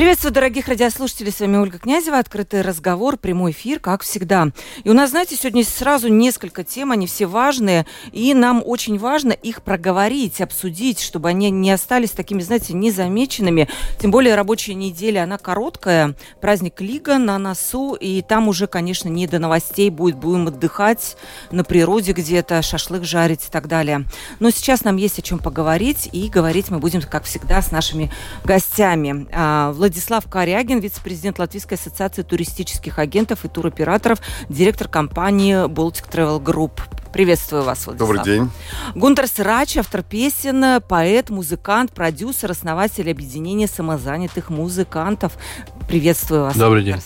Приветствую, 0.00 0.32
дорогих 0.32 0.66
радиослушателей. 0.66 1.30
С 1.30 1.40
вами 1.40 1.58
Ольга 1.58 1.78
Князева. 1.78 2.16
Открытый 2.16 2.62
разговор, 2.62 3.18
прямой 3.18 3.50
эфир, 3.50 3.80
как 3.80 4.02
всегда. 4.02 4.48
И 4.82 4.88
у 4.88 4.94
нас, 4.94 5.10
знаете, 5.10 5.36
сегодня 5.36 5.62
сразу 5.62 6.08
несколько 6.08 6.64
тем, 6.64 6.90
они 6.90 7.06
все 7.06 7.26
важные, 7.26 7.84
и 8.10 8.32
нам 8.32 8.62
очень 8.64 8.98
важно 8.98 9.32
их 9.32 9.60
проговорить, 9.60 10.40
обсудить, 10.40 11.00
чтобы 11.00 11.28
они 11.28 11.50
не 11.50 11.70
остались 11.70 12.12
такими, 12.12 12.40
знаете, 12.40 12.72
незамеченными. 12.72 13.68
Тем 13.98 14.10
более 14.10 14.36
рабочая 14.36 14.72
неделя, 14.72 15.24
она 15.24 15.36
короткая, 15.36 16.14
праздник 16.40 16.80
Лига 16.80 17.18
на 17.18 17.36
носу, 17.36 17.92
и 17.92 18.22
там 18.22 18.48
уже, 18.48 18.68
конечно, 18.68 19.10
не 19.10 19.26
до 19.26 19.38
новостей 19.38 19.90
будет, 19.90 20.16
будем 20.16 20.48
отдыхать 20.48 21.18
на 21.50 21.62
природе 21.62 22.12
где-то, 22.12 22.62
шашлык 22.62 23.04
жарить 23.04 23.44
и 23.46 23.50
так 23.50 23.68
далее. 23.68 24.06
Но 24.38 24.48
сейчас 24.48 24.82
нам 24.82 24.96
есть 24.96 25.18
о 25.18 25.22
чем 25.22 25.40
поговорить, 25.40 26.08
и 26.10 26.30
говорить 26.30 26.70
мы 26.70 26.78
будем, 26.78 27.02
как 27.02 27.24
всегда, 27.24 27.60
с 27.60 27.70
нашими 27.70 28.10
гостями. 28.46 29.28
А, 29.34 29.72
Владислав 29.90 30.24
Корягин, 30.30 30.78
вице-президент 30.78 31.40
Латвийской 31.40 31.74
ассоциации 31.74 32.22
туристических 32.22 33.00
агентов 33.00 33.44
и 33.44 33.48
туроператоров, 33.48 34.20
директор 34.48 34.86
компании 34.86 35.66
Baltic 35.66 36.08
Travel 36.08 36.40
Group. 36.40 36.80
Приветствую 37.12 37.64
вас, 37.64 37.86
Владислав. 37.86 38.08
Добрый 38.08 38.24
день. 38.24 38.50
Гунтер 38.94 39.26
Срач, 39.26 39.78
автор 39.78 40.04
песен, 40.04 40.80
поэт, 40.88 41.30
музыкант, 41.30 41.90
продюсер, 41.90 42.52
основатель 42.52 43.10
объединения 43.10 43.66
самозанятых 43.66 44.48
музыкантов. 44.48 45.32
Приветствую 45.88 46.42
вас. 46.42 46.56
Добрый 46.56 46.84
день. 46.84 47.00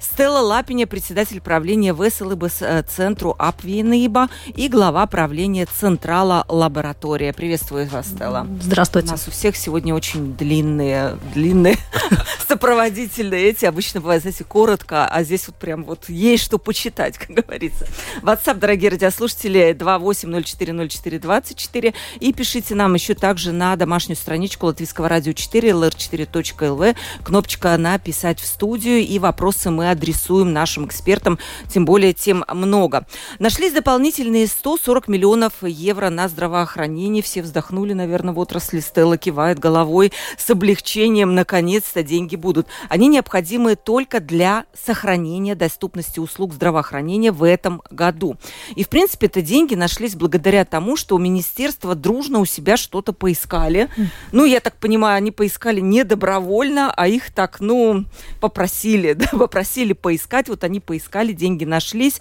Стелла 0.00 0.40
Лапиня, 0.40 0.86
председатель 0.86 1.42
правления 1.42 1.94
ВСЛБ 1.94 2.44
э, 2.60 2.82
центру 2.88 3.34
Апвинейба 3.38 4.30
и 4.56 4.68
глава 4.68 5.06
правления 5.06 5.66
Централа 5.66 6.46
Лаборатория. 6.48 7.34
Приветствую 7.34 7.86
вас, 7.86 8.06
Стелла. 8.06 8.46
Здравствуйте. 8.62 9.08
У 9.08 9.10
нас 9.12 9.28
у 9.28 9.30
всех 9.30 9.56
сегодня 9.56 9.94
очень 9.94 10.34
длинные, 10.34 11.18
длинные 11.34 11.76
сопроводительные 12.48 13.50
эти. 13.50 13.66
Обычно 13.66 14.00
бывает, 14.00 14.22
знаете, 14.22 14.44
коротко, 14.44 15.06
а 15.06 15.22
здесь 15.22 15.46
вот 15.46 15.56
прям 15.56 15.84
вот 15.84 16.08
есть 16.08 16.44
что 16.44 16.56
почитать, 16.58 17.18
как 17.18 17.28
говорится. 17.30 17.86
WhatsApp, 18.22 18.54
дорогие 18.54 18.88
радиослушатели, 18.90 19.74
28040424. 19.74 21.94
И 22.20 22.32
пишите 22.32 22.74
нам 22.74 22.94
еще 22.94 23.12
также 23.14 23.52
на 23.52 23.76
домашнюю 23.76 24.16
страничку 24.16 24.64
Латвийского 24.66 25.10
радио 25.10 25.34
4, 25.34 25.70
lr4.lv, 25.70 26.96
кнопочка 27.22 27.76
«Написать 27.76 28.40
в 28.40 28.46
студию», 28.46 29.00
и 29.00 29.18
вопросы 29.18 29.68
мы 29.70 29.89
адресуем 29.90 30.52
нашим 30.52 30.86
экспертам, 30.86 31.38
тем 31.68 31.84
более 31.84 32.12
тем 32.12 32.44
много. 32.48 33.06
Нашлись 33.38 33.72
дополнительные 33.72 34.46
140 34.46 35.08
миллионов 35.08 35.52
евро 35.62 36.10
на 36.10 36.28
здравоохранение. 36.28 37.22
Все 37.22 37.42
вздохнули, 37.42 37.92
наверное, 37.92 38.34
в 38.34 38.38
отрасли. 38.38 38.80
Стелла 38.80 39.16
кивает 39.16 39.58
головой 39.58 40.12
с 40.38 40.48
облегчением. 40.50 41.34
Наконец-то 41.34 42.02
деньги 42.02 42.36
будут. 42.36 42.66
Они 42.88 43.08
необходимы 43.08 43.76
только 43.76 44.20
для 44.20 44.64
сохранения 44.74 45.54
доступности 45.54 46.20
услуг 46.20 46.54
здравоохранения 46.54 47.32
в 47.32 47.42
этом 47.42 47.82
году. 47.90 48.36
И, 48.74 48.84
в 48.84 48.88
принципе, 48.88 49.26
это 49.26 49.42
деньги 49.42 49.74
нашлись 49.74 50.14
благодаря 50.14 50.64
тому, 50.64 50.96
что 50.96 51.16
у 51.16 51.18
министерства 51.18 51.94
дружно 51.94 52.40
у 52.40 52.44
себя 52.44 52.76
что-то 52.76 53.12
поискали. 53.12 53.88
Ну, 54.32 54.44
я 54.44 54.60
так 54.60 54.76
понимаю, 54.76 55.16
они 55.16 55.30
поискали 55.30 55.80
не 55.80 56.04
добровольно, 56.04 56.92
а 56.94 57.08
их 57.08 57.30
так, 57.30 57.60
ну, 57.60 58.04
попросили, 58.40 59.12
да, 59.20 59.26
попросили 59.32 59.79
поискать. 59.92 60.48
Вот 60.48 60.64
они 60.64 60.80
поискали, 60.80 61.32
деньги 61.32 61.64
нашлись. 61.64 62.20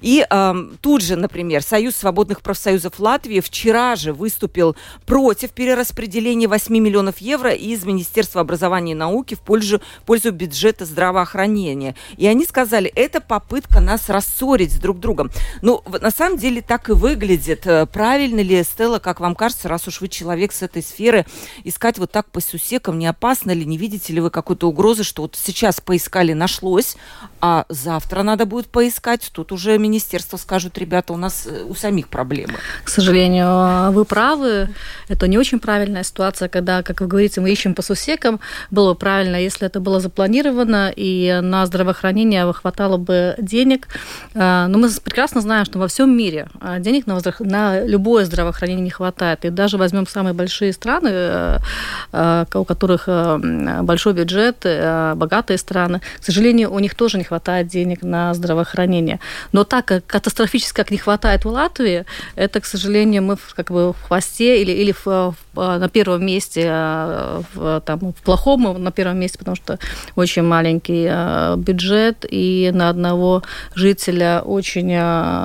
И 0.00 0.26
э, 0.28 0.54
тут 0.80 1.02
же, 1.02 1.16
например, 1.16 1.62
Союз 1.62 1.96
свободных 1.96 2.42
профсоюзов 2.42 2.98
Латвии 2.98 3.40
вчера 3.40 3.96
же 3.96 4.12
выступил 4.12 4.76
против 5.04 5.50
перераспределения 5.50 6.48
8 6.48 6.72
миллионов 6.76 7.18
евро 7.18 7.52
из 7.52 7.84
Министерства 7.84 8.40
образования 8.40 8.92
и 8.92 8.94
науки 8.94 9.34
в 9.34 9.40
пользу, 9.40 9.80
пользу 10.04 10.32
бюджета 10.32 10.84
здравоохранения. 10.84 11.94
И 12.16 12.26
они 12.26 12.44
сказали, 12.44 12.90
это 12.94 13.20
попытка 13.20 13.80
нас 13.80 14.08
рассорить 14.08 14.72
с 14.72 14.78
друг 14.78 15.00
другом. 15.00 15.30
Ну, 15.62 15.82
на 16.00 16.10
самом 16.10 16.38
деле 16.38 16.62
так 16.62 16.88
и 16.88 16.92
выглядит. 16.92 17.66
Э, 17.66 17.86
правильно 17.86 18.40
ли, 18.40 18.62
Стелла, 18.62 18.98
как 18.98 19.20
вам 19.20 19.34
кажется, 19.34 19.68
раз 19.68 19.88
уж 19.88 20.00
вы 20.00 20.08
человек 20.08 20.52
с 20.52 20.62
этой 20.62 20.82
сферы, 20.82 21.26
искать 21.64 21.98
вот 21.98 22.10
так 22.10 22.30
по 22.30 22.40
сусекам, 22.40 22.98
не 22.98 23.06
опасно 23.06 23.50
ли, 23.50 23.64
не 23.64 23.76
видите 23.76 24.12
ли 24.12 24.20
вы 24.20 24.30
какой-то 24.30 24.68
угрозы, 24.68 25.04
что 25.04 25.22
вот 25.22 25.36
сейчас 25.36 25.80
поискали, 25.80 26.32
нашлось, 26.32 26.95
а 27.40 27.64
завтра 27.68 28.22
надо 28.22 28.46
будет 28.46 28.66
поискать, 28.66 29.30
тут 29.32 29.52
уже 29.52 29.78
министерство 29.78 30.36
скажут, 30.36 30.78
ребята, 30.78 31.12
у 31.12 31.16
нас 31.16 31.46
э, 31.46 31.64
у 31.68 31.74
самих 31.74 32.08
проблемы. 32.08 32.54
К 32.84 32.88
сожалению, 32.88 33.92
вы 33.92 34.04
правы. 34.04 34.68
Это 35.08 35.28
не 35.28 35.38
очень 35.38 35.58
правильная 35.58 36.02
ситуация, 36.02 36.48
когда, 36.48 36.82
как 36.82 37.00
вы 37.00 37.06
говорите, 37.06 37.40
мы 37.40 37.50
ищем 37.50 37.74
по 37.74 37.82
сусекам. 37.82 38.40
Было 38.70 38.94
бы 38.94 38.98
правильно, 38.98 39.36
если 39.36 39.66
это 39.66 39.80
было 39.80 40.00
запланировано, 40.00 40.92
и 40.94 41.40
на 41.42 41.66
здравоохранение 41.66 42.52
хватало 42.52 42.96
бы 42.96 43.34
денег. 43.38 43.88
А, 44.34 44.66
но 44.68 44.78
мы 44.78 44.90
прекрасно 45.04 45.40
знаем, 45.40 45.64
что 45.64 45.78
во 45.78 45.88
всем 45.88 46.16
мире 46.16 46.48
а, 46.60 46.78
денег 46.78 47.06
на, 47.06 47.20
на 47.40 47.84
любое 47.84 48.24
здравоохранение 48.24 48.82
не 48.82 48.90
хватает. 48.90 49.44
И 49.44 49.50
даже 49.50 49.76
возьмем 49.76 50.06
самые 50.06 50.32
большие 50.32 50.72
страны, 50.72 51.10
э, 51.12 51.58
э, 52.12 52.44
у 52.54 52.64
которых 52.64 53.08
большой 53.82 54.12
бюджет, 54.12 54.66
богатые 55.14 55.58
страны, 55.58 56.00
к 56.20 56.24
сожалению, 56.24 56.72
у 56.72 56.78
них 56.78 56.85
тоже 56.94 57.18
не 57.18 57.24
хватает 57.24 57.66
денег 57.68 58.02
на 58.02 58.34
здравоохранение. 58.34 59.20
Но 59.52 59.64
так 59.64 59.86
как 59.86 60.06
катастрофически 60.06 60.76
как 60.76 60.90
не 60.90 60.98
хватает 60.98 61.44
в 61.44 61.48
Латвии, 61.48 62.04
это, 62.34 62.60
к 62.60 62.66
сожалению, 62.66 63.22
мы 63.22 63.36
как 63.54 63.70
бы 63.70 63.92
в 63.92 64.02
хвосте 64.06 64.62
или, 64.62 64.72
или 64.72 64.92
в, 64.92 65.06
в, 65.06 65.34
на 65.54 65.88
первом 65.88 66.24
месте, 66.24 66.66
а, 66.70 67.42
в, 67.54 67.80
там, 67.84 68.12
в 68.12 68.22
плохом 68.22 68.82
на 68.82 68.90
первом 68.90 69.18
месте, 69.18 69.38
потому 69.38 69.56
что 69.56 69.78
очень 70.14 70.42
маленький 70.42 71.10
бюджет, 71.56 72.24
и 72.28 72.70
на 72.72 72.88
одного 72.88 73.42
жителя 73.74 74.42
очень 74.44 74.96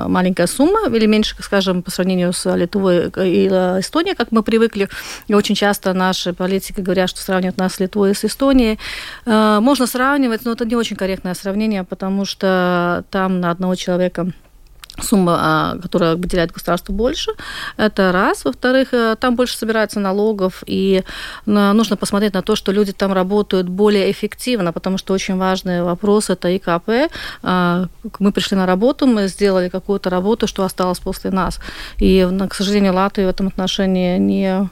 маленькая 0.08 0.46
сумма, 0.46 0.88
или 0.94 1.06
меньше, 1.06 1.34
скажем, 1.40 1.82
по 1.82 1.90
сравнению 1.90 2.32
с 2.32 2.54
Литвой 2.54 3.06
и 3.16 3.48
Эстонией, 3.48 4.14
как 4.14 4.32
мы 4.32 4.42
привыкли. 4.42 4.88
И 5.28 5.34
очень 5.34 5.54
часто 5.54 5.92
наши 5.92 6.32
политики 6.32 6.80
говорят, 6.80 7.10
что 7.10 7.20
сравнивают 7.20 7.58
нас 7.58 7.74
с 7.74 7.80
Литвой 7.80 8.10
и 8.10 8.14
с 8.14 8.24
Эстонией. 8.24 8.78
Можно 9.26 9.86
сравнивать, 9.86 10.44
но 10.44 10.52
это 10.52 10.64
не 10.64 10.76
очень 10.76 10.96
корректное 11.32 11.34
сравнение, 11.34 11.84
потому 11.84 12.24
что 12.24 13.04
там 13.10 13.40
на 13.40 13.50
одного 13.50 13.74
человека 13.74 14.32
сумма, 15.00 15.36
а, 15.40 15.78
которая 15.82 16.16
выделяет 16.16 16.52
государство 16.52 16.92
больше, 16.92 17.30
это 17.78 18.12
раз. 18.12 18.44
Во-вторых, 18.44 18.88
э, 18.92 19.16
там 19.18 19.36
больше 19.36 19.56
собирается 19.56 20.00
налогов, 20.00 20.62
и 20.66 21.02
нужно 21.46 21.96
посмотреть 21.96 22.34
на 22.34 22.42
то, 22.42 22.56
что 22.56 22.72
люди 22.72 22.92
там 22.92 23.12
работают 23.12 23.68
более 23.68 24.10
эффективно, 24.10 24.72
потому 24.72 24.98
что 24.98 25.14
очень 25.14 25.38
важный 25.38 25.82
вопрос– 25.82 26.30
это 26.30 26.48
ИКП. 26.48 27.10
А, 27.42 27.86
мы 28.18 28.32
пришли 28.32 28.56
на 28.56 28.66
работу, 28.66 29.06
мы 29.06 29.28
сделали 29.28 29.70
какую-то 29.70 30.10
работу, 30.10 30.46
что 30.46 30.62
осталось 30.62 31.00
после 31.00 31.30
нас. 31.30 31.58
И, 32.02 32.28
к 32.50 32.54
сожалению, 32.54 32.94
Латвия 32.94 33.26
в 33.26 33.30
этом 33.30 33.46
отношении 33.46 34.18
не 34.18 34.68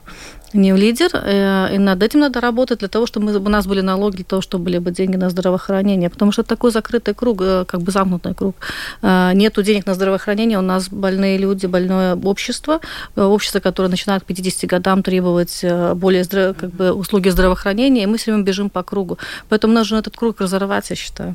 не 0.54 0.72
в 0.72 0.76
лидер, 0.76 1.10
э, 1.12 1.74
и 1.74 1.78
над 1.78 2.02
этим 2.02 2.20
надо 2.20 2.40
работать 2.40 2.80
для 2.80 2.88
того, 2.88 3.06
чтобы 3.06 3.36
у 3.36 3.48
нас 3.48 3.66
были 3.66 3.80
налоги, 3.80 4.16
для 4.16 4.24
того, 4.24 4.42
чтобы 4.42 4.64
были 4.64 4.78
бы 4.78 4.90
деньги 4.90 5.16
на 5.16 5.30
здравоохранение, 5.30 6.10
потому 6.10 6.32
что 6.32 6.42
это 6.42 6.48
такой 6.48 6.70
закрытый 6.70 7.14
круг, 7.14 7.40
э, 7.42 7.64
как 7.66 7.82
бы 7.82 7.92
замкнутый 7.92 8.34
круг. 8.34 8.56
Э, 9.02 9.32
нету 9.34 9.62
денег 9.62 9.86
на 9.86 9.94
здравоохранение, 9.94 10.58
у 10.58 10.62
нас 10.62 10.88
больные 10.88 11.38
люди, 11.38 11.66
больное 11.66 12.16
общество, 12.16 12.80
общество, 13.16 13.60
которое 13.60 13.88
начинает 13.88 14.22
к 14.22 14.26
50 14.26 14.70
годам 14.70 15.02
требовать 15.02 15.64
более 15.94 16.24
как 16.24 16.70
бы, 16.70 16.92
услуги 16.92 17.28
здравоохранения, 17.30 18.02
и 18.02 18.06
мы 18.06 18.16
все 18.16 18.32
время 18.32 18.44
бежим 18.44 18.70
по 18.70 18.82
кругу. 18.82 19.18
Поэтому 19.48 19.74
нужно 19.74 19.96
этот 19.96 20.16
круг 20.16 20.40
разорвать, 20.40 20.90
я 20.90 20.96
считаю. 20.96 21.34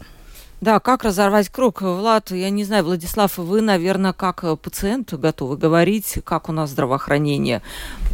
Да, 0.66 0.80
как 0.80 1.04
разорвать 1.04 1.50
круг? 1.50 1.84
Влад, 1.84 2.32
я 2.32 2.50
не 2.50 2.64
знаю, 2.64 2.86
Владислав, 2.86 3.38
вы, 3.38 3.62
наверное, 3.62 4.14
как 4.14 4.44
э, 4.44 4.56
пациент 4.56 5.14
готовы 5.14 5.58
говорить, 5.58 6.16
как 6.24 6.50
у 6.50 6.52
нас 6.52 6.72
здравоохранение. 6.72 7.62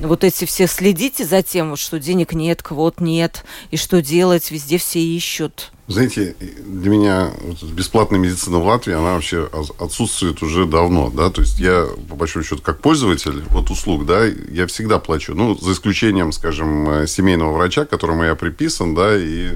Вот 0.02 0.26
эти 0.26 0.44
все 0.44 0.68
следите 0.68 1.24
за 1.24 1.44
тем, 1.44 1.78
что 1.78 1.98
денег 1.98 2.34
нет, 2.34 2.62
квот 2.62 3.00
нет, 3.00 3.46
и 3.70 3.78
что 3.78 4.02
делать, 4.02 4.52
везде 4.52 4.80
все 4.80 5.00
ищут. 5.00 5.72
Знаете, 5.88 6.36
для 6.42 6.90
меня 6.90 7.32
бесплатная 7.72 8.20
медицина 8.20 8.60
в 8.60 8.66
Латвии, 8.66 8.96
она 8.96 9.14
вообще 9.14 9.50
отсутствует 9.80 10.44
уже 10.44 10.66
давно, 10.66 11.10
да, 11.10 11.30
то 11.30 11.44
есть 11.44 11.58
я, 11.58 11.88
по 12.10 12.16
большому 12.16 12.44
счету, 12.44 12.62
как 12.62 12.82
пользователь 12.82 13.44
вот 13.52 13.70
услуг, 13.70 14.06
да, 14.06 14.26
я 14.26 14.68
всегда 14.68 15.00
плачу, 15.00 15.36
ну, 15.36 15.56
за 15.58 15.72
исключением, 15.72 16.34
скажем, 16.34 16.90
э, 16.90 17.08
семейного 17.08 17.54
врача, 17.54 17.86
которому 17.86 18.26
я 18.26 18.36
приписан, 18.36 18.94
да, 18.94 19.16
и 19.18 19.52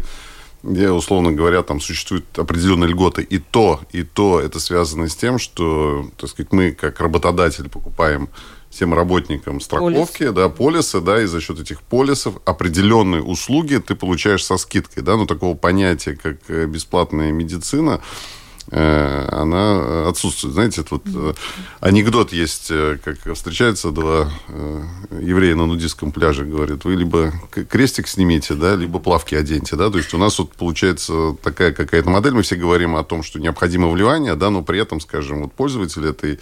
где, 0.65 0.91
условно 0.91 1.31
говоря, 1.31 1.63
там 1.63 1.79
существуют 1.79 2.25
определенные 2.37 2.89
льготы. 2.89 3.21
И 3.21 3.37
то, 3.39 3.81
и 3.91 4.03
то 4.03 4.39
это 4.41 4.59
связано 4.59 5.07
с 5.07 5.15
тем, 5.15 5.39
что, 5.39 6.09
так 6.17 6.29
сказать, 6.29 6.51
мы 6.51 6.71
как 6.71 6.99
работодатель 6.99 7.69
покупаем 7.69 8.29
всем 8.69 8.93
работникам 8.93 9.61
страховки, 9.61 10.17
Полис. 10.17 10.33
да, 10.33 10.49
полисы, 10.49 10.99
да, 10.99 11.21
и 11.21 11.25
за 11.25 11.39
счет 11.39 11.59
этих 11.59 11.81
полисов 11.81 12.35
определенные 12.43 13.21
услуги 13.23 13.77
ты 13.77 13.95
получаешь 13.95 14.43
со 14.43 14.57
скидкой, 14.57 15.01
да, 15.01 15.15
ну, 15.15 15.25
такого 15.25 15.55
понятия, 15.55 16.17
как 16.21 16.37
э, 16.49 16.65
бесплатная 16.65 17.31
медицина, 17.31 18.01
она 18.71 20.09
отсутствует. 20.09 20.53
Знаете, 20.53 20.83
тут 20.83 21.03
э, 21.05 21.33
анекдот 21.81 22.33
есть, 22.33 22.67
э, 22.71 22.97
как 23.03 23.17
встречаются 23.35 23.91
два 23.91 24.31
еврея 25.11 25.55
на 25.55 25.65
нудистском 25.65 26.11
пляже, 26.11 26.45
говорят, 26.45 26.83
вы 26.83 26.95
либо 26.95 27.31
крестик 27.69 28.07
снимите, 28.07 28.55
да, 28.55 28.75
либо 28.75 28.99
плавки 28.99 29.35
оденьте, 29.35 29.75
да, 29.75 29.89
то 29.89 29.97
есть 29.97 30.13
у 30.13 30.17
нас 30.17 30.39
вот 30.39 30.53
получается 30.53 31.35
такая 31.43 31.73
какая-то 31.73 32.09
модель, 32.09 32.33
мы 32.33 32.41
все 32.41 32.55
говорим 32.55 32.95
о 32.95 33.03
том, 33.03 33.23
что 33.23 33.39
необходимо 33.39 33.89
вливание, 33.89 34.35
да, 34.35 34.49
но 34.49 34.63
при 34.63 34.79
этом, 34.79 34.99
скажем, 34.99 35.43
вот 35.43 35.53
пользователи 35.53 36.09
этой 36.09 36.39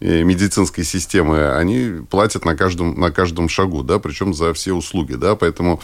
медицинской 0.00 0.84
системы, 0.84 1.54
они 1.54 2.04
платят 2.08 2.44
на 2.44 2.56
каждом, 2.56 2.98
на 2.98 3.10
каждом 3.10 3.48
шагу, 3.48 3.82
да, 3.82 3.98
причем 3.98 4.34
за 4.34 4.52
все 4.54 4.72
услуги, 4.72 5.14
да, 5.14 5.34
поэтому 5.34 5.80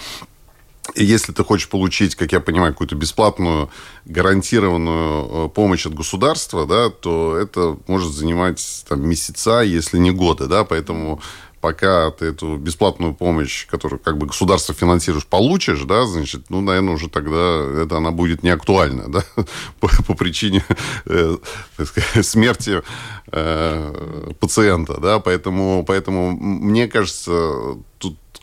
и 0.94 1.05
если 1.05 1.32
ты 1.32 1.44
хочешь 1.44 1.69
получить, 1.69 2.15
как 2.15 2.32
я 2.32 2.41
понимаю, 2.41 2.73
какую-то 2.73 2.97
бесплатную, 2.97 3.71
гарантированную 4.06 5.47
э, 5.47 5.49
помощь 5.50 5.87
от 5.87 5.94
государства, 5.94 6.67
да, 6.67 6.91
то 6.91 7.37
это 7.37 7.79
может 7.87 8.12
занимать 8.12 8.85
там, 8.88 9.09
месяца, 9.09 9.61
если 9.61 9.99
не 9.99 10.11
годы, 10.11 10.47
да, 10.47 10.65
поэтому 10.65 11.21
пока 11.61 12.11
ты 12.11 12.27
эту 12.27 12.56
бесплатную 12.56 13.15
помощь, 13.15 13.67
которую 13.67 14.00
как 14.00 14.17
бы 14.17 14.27
государство 14.27 14.75
финансируешь, 14.75 15.27
получишь, 15.27 15.82
да, 15.82 16.06
значит, 16.06 16.47
ну, 16.49 16.61
наверное, 16.61 16.94
уже 16.94 17.09
тогда 17.09 17.83
это 17.83 17.99
она 17.99 18.11
будет 18.11 18.43
не 18.43 18.50
актуальна, 18.50 19.09
да, 19.09 19.25
по, 19.81 19.88
по 20.06 20.15
причине 20.15 20.65
э, 21.05 21.37
сказать, 21.85 22.26
смерти 22.26 22.83
э, 23.31 24.33
пациента, 24.41 24.99
да, 25.00 25.19
поэтому, 25.19 25.85
поэтому 25.87 26.33
мне 26.33 26.88
кажется, 26.88 27.76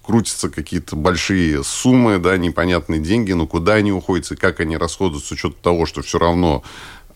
крутятся 0.07 0.49
какие-то 0.49 0.95
большие 0.95 1.65
суммы, 1.65 2.17
да, 2.17 2.37
непонятные 2.37 3.01
деньги, 3.01 3.33
но 3.33 3.45
куда 3.45 3.73
они 3.73 3.91
уходят 3.91 4.31
и 4.31 4.37
как 4.37 4.61
они 4.61 4.77
расходуются 4.77 5.27
с 5.27 5.31
учетом 5.33 5.57
того, 5.61 5.85
что 5.85 6.01
все 6.01 6.17
равно 6.17 6.63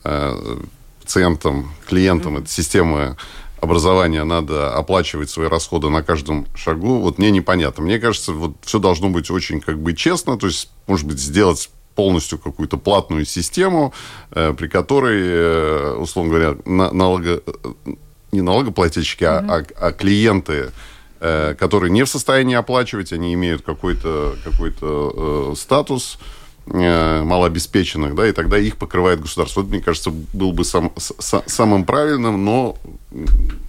э, 0.03 0.57
пациентам, 1.01 1.71
клиентам 1.88 2.35
mm-hmm. 2.35 2.41
этой 2.41 2.49
системы 2.49 3.15
образования 3.61 4.25
надо 4.25 4.75
оплачивать 4.75 5.29
свои 5.29 5.47
расходы 5.47 5.89
на 5.89 6.03
каждом 6.03 6.47
шагу, 6.53 6.99
вот 6.99 7.17
мне 7.17 7.31
непонятно. 7.31 7.81
Мне 7.81 7.97
кажется, 7.97 8.33
вот 8.33 8.55
все 8.61 8.77
должно 8.77 9.09
быть 9.09 9.31
очень 9.31 9.61
как 9.61 9.79
бы 9.79 9.93
честно, 9.93 10.38
то 10.38 10.47
есть, 10.47 10.69
может 10.88 11.07
быть, 11.07 11.19
сделать 11.19 11.69
полностью 11.95 12.39
какую-то 12.39 12.75
платную 12.75 13.23
систему, 13.23 13.93
э, 14.31 14.53
при 14.53 14.67
которой, 14.67 15.21
э, 15.21 15.93
условно 15.93 16.31
говоря, 16.31 16.57
на, 16.65 16.91
налого, 16.91 17.23
э, 17.23 17.39
не 18.33 18.41
налогоплательщики, 18.41 19.23
mm-hmm. 19.23 19.47
а, 19.49 19.65
а, 19.79 19.88
а 19.88 19.91
клиенты 19.93 20.71
Э, 21.23 21.53
которые 21.53 21.91
не 21.91 22.03
в 22.03 22.09
состоянии 22.09 22.56
оплачивать, 22.56 23.13
они 23.13 23.35
имеют 23.35 23.62
какой-то 23.62 24.38
какой 24.44 24.73
э, 24.81 25.53
статус 25.56 26.18
э, 26.65 27.21
малообеспеченных, 27.21 28.15
да, 28.15 28.27
и 28.27 28.31
тогда 28.31 28.57
их 28.57 28.77
покрывает 28.77 29.21
государство. 29.21 29.62
Вот, 29.62 29.69
мне 29.69 29.81
кажется, 29.81 30.09
был 30.09 30.51
бы 30.51 30.65
сам, 30.65 30.91
с, 30.97 31.44
самым 31.45 31.85
правильным, 31.85 32.44
но 32.44 32.75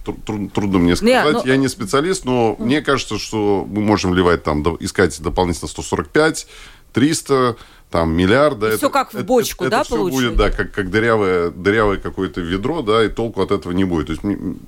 труд, 0.03 0.51
трудно 0.51 0.79
мне 0.79 0.95
сказать. 0.95 1.25
Не, 1.25 1.31
но... 1.31 1.43
Я 1.45 1.57
не 1.57 1.67
специалист, 1.67 2.25
но 2.25 2.55
мне 2.57 2.81
кажется, 2.81 3.19
что 3.19 3.67
мы 3.69 3.83
можем 3.83 4.13
вливать 4.13 4.41
там, 4.41 4.63
искать 4.79 5.21
дополнительно 5.21 5.67
145, 5.67 6.47
300, 6.91 7.55
там 7.93 8.11
миллиарда. 8.11 8.69
Это, 8.69 8.77
все 8.77 8.89
как 8.89 9.13
в 9.13 9.23
бочку, 9.23 9.65
это, 9.65 9.71
да, 9.71 9.81
это 9.81 9.85
все 9.85 10.09
будет, 10.09 10.35
да, 10.35 10.49
как, 10.49 10.71
как 10.71 10.89
дырявое, 10.89 11.51
дырявое 11.51 11.97
какое-то 11.97 12.41
ведро, 12.41 12.81
да, 12.81 13.05
и 13.05 13.07
толку 13.07 13.43
от 13.43 13.51
этого 13.51 13.71
не 13.71 13.83
будет. 13.83 14.07
То 14.07 14.13
есть, 14.13 14.23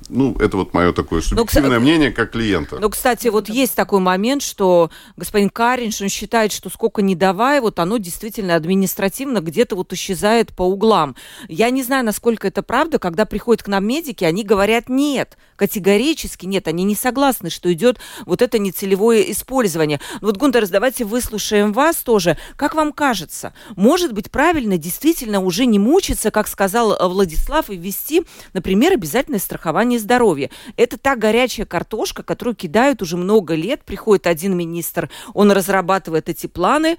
ну, 0.10 0.38
это 0.38 0.58
вот 0.58 0.76
мое 0.76 0.94
такое 0.94 1.22
ну, 1.22 1.24
субъективное 1.24 1.80
но, 1.80 1.82
мнение 1.82 2.12
как 2.12 2.34
клиента. 2.34 2.78
Ну, 2.80 2.88
кстати, 2.88 3.30
вот 3.30 3.50
есть 3.50 3.76
такой 3.76 4.00
момент, 4.00 4.44
что 4.44 4.92
господин 5.18 5.50
Каринш, 5.50 6.02
он 6.04 6.10
считает, 6.10 6.52
что 6.52 6.70
сколько 6.70 7.02
не 7.02 7.16
давай, 7.16 7.62
вот 7.62 7.80
оно 7.80 7.98
действительно 7.98 8.54
административно 8.54 9.42
где-то 9.42 9.76
вот 9.76 9.92
исчезает 9.92 10.54
по 10.54 10.62
углам. 10.62 11.16
Я 11.48 11.72
не 11.72 11.82
знаю, 11.82 12.06
насколько 12.06 12.48
это 12.48 12.62
правда, 12.62 13.00
когда 13.00 13.26
приходят 13.26 13.64
к 13.64 13.68
нам 13.68 13.88
медики, 13.88 14.24
они 14.24 14.44
говорят 14.44 14.88
нет, 14.88 15.36
категорически 15.56 16.46
нет, 16.46 16.68
они 16.68 16.84
не 16.84 16.96
согласны, 16.96 17.50
что 17.50 17.72
идет 17.72 18.00
вот 18.26 18.42
это 18.42 18.60
нецелевое 18.60 19.22
использование. 19.32 20.00
Ну, 20.22 20.28
вот, 20.28 20.38
Гунтер, 20.38 20.68
давайте 20.68 21.06
выслушаем 21.06 21.74
вас 21.74 21.98
тоже. 21.98 22.38
Как 22.56 22.76
вам 22.76 22.92
кажется. 22.92 23.54
Может 23.76 24.14
быть, 24.14 24.32
правильно 24.32 24.78
действительно 24.78 25.40
уже 25.40 25.66
не 25.66 25.80
мучиться, 25.80 26.32
как 26.32 26.48
сказал 26.48 26.94
э, 26.94 27.08
Владислав, 27.08 27.70
и 27.70 27.76
ввести, 27.76 28.24
например, 28.54 28.94
обязательное 28.94 29.40
страхование 29.40 30.00
здоровья. 30.00 30.50
Это 30.78 30.98
та 30.98 31.16
горячая 31.16 31.66
картошка, 31.66 32.24
которую 32.24 32.56
кидают 32.56 33.02
уже 33.02 33.18
много 33.18 33.56
лет. 33.56 33.84
Приходит 33.84 34.28
один 34.28 34.56
министр, 34.56 35.10
он 35.34 35.52
разрабатывает 35.52 36.30
эти 36.30 36.48
планы. 36.48 36.98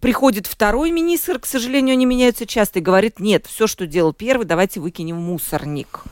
Приходит 0.00 0.46
второй 0.46 0.90
министр, 0.90 1.38
к 1.38 1.46
сожалению, 1.46 1.94
они 1.94 2.06
меняются 2.06 2.46
часто, 2.46 2.78
и 2.78 2.82
говорит, 2.82 3.20
нет, 3.20 3.46
все, 3.46 3.66
что 3.66 3.86
делал 3.86 4.12
первый, 4.12 4.46
давайте 4.46 4.80
выкинем 4.80 5.16
в 5.16 5.20
мусорник. 5.20 6.04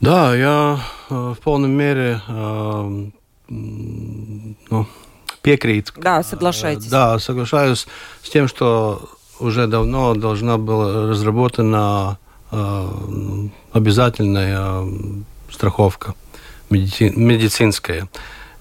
Да, 0.00 0.34
я 0.34 0.80
э, 1.10 1.34
в 1.36 1.40
полной 1.42 1.68
мере 1.68 2.22
э, 2.26 3.10
ну, 3.48 4.86
пiekrītu. 5.42 5.92
Да, 5.96 6.22
соглашайтесь. 6.22 6.86
Да, 6.86 7.18
соглашаюсь 7.18 7.86
с 8.22 8.30
тем, 8.30 8.48
что 8.48 9.10
уже 9.38 9.66
давно 9.66 10.14
должна 10.14 10.56
была 10.56 11.08
разработана 11.08 12.18
э, 12.50 12.88
обязательная 13.72 14.86
страховка 15.50 16.14
медици 16.70 17.12
медицинская. 17.14 18.08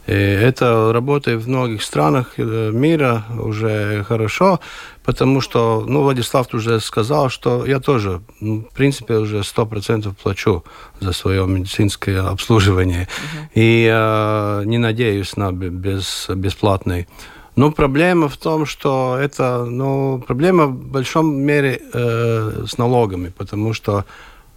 И 0.10 0.12
это 0.12 0.92
работает 0.92 1.44
в 1.44 1.48
многих 1.48 1.84
странах 1.84 2.34
э, 2.38 2.72
мира 2.74 3.26
уже 3.38 4.04
хорошо, 4.08 4.60
потому 5.04 5.40
что, 5.40 5.86
ну, 5.88 6.02
Владислав 6.02 6.52
уже 6.52 6.80
сказал, 6.80 7.30
что 7.30 7.64
я 7.64 7.80
тоже, 7.80 8.22
ну, 8.40 8.62
в 8.62 8.74
принципе, 8.74 9.18
уже 9.18 9.44
сто 9.44 9.68
процентов 9.68 10.18
плачу 10.18 10.64
за 11.00 11.12
свое 11.12 11.46
медицинское 11.46 12.22
обслуживание. 12.22 13.08
Uh-huh. 13.08 13.50
И 13.54 13.88
э, 13.88 14.64
не 14.66 14.80
надеюсь 14.80 15.38
на 15.38 15.52
без, 15.52 16.28
бесплатный. 16.36 17.08
Но 17.56 17.72
проблема 17.72 18.30
в 18.30 18.38
том, 18.38 18.66
что 18.66 19.16
это, 19.22 19.64
ну, 19.66 20.24
проблема 20.26 20.66
в 20.66 20.74
большом 20.74 21.36
мере 21.36 21.82
э, 21.94 22.66
с 22.68 22.80
налогами, 22.80 23.32
потому 23.38 23.74
что 23.74 24.06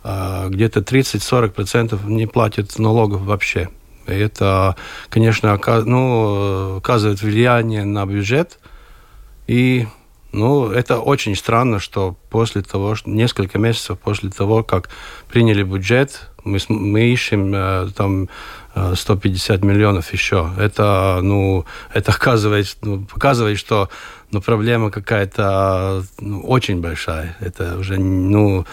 э, 0.02 0.48
где-то 0.48 0.80
30-40% 0.80 2.06
не 2.06 2.26
платят 2.26 2.78
налогов 2.78 3.20
вообще. 3.20 3.68
Это, 4.06 4.76
конечно, 5.08 5.58
ну, 5.84 6.76
оказывает 6.76 7.22
влияние 7.22 7.84
на 7.84 8.06
бюджет. 8.06 8.58
И 9.46 9.86
ну, 10.32 10.70
это 10.70 10.98
очень 10.98 11.36
странно, 11.36 11.78
что 11.78 12.16
после 12.30 12.62
того, 12.62 12.94
что 12.94 13.10
несколько 13.10 13.58
месяцев 13.58 13.98
после 13.98 14.30
того, 14.30 14.64
как 14.64 14.88
приняли 15.28 15.62
бюджет, 15.62 16.30
мы, 16.42 16.58
мы 16.68 17.12
ищем 17.12 17.52
э, 17.54 17.88
там 17.94 18.28
150 18.74 19.62
э, 19.62 19.66
миллионов 19.66 20.12
еще. 20.12 20.50
Это, 20.58 21.20
ну, 21.22 21.66
это 21.92 22.12
оказывает, 22.12 22.76
ну, 22.80 23.04
показывает, 23.04 23.58
что 23.58 23.90
ну, 24.30 24.40
проблема 24.40 24.90
какая-то 24.90 26.02
ну, 26.18 26.40
очень 26.40 26.80
большая. 26.80 27.36
Это 27.40 27.76
уже, 27.76 27.98
ну, 27.98 28.66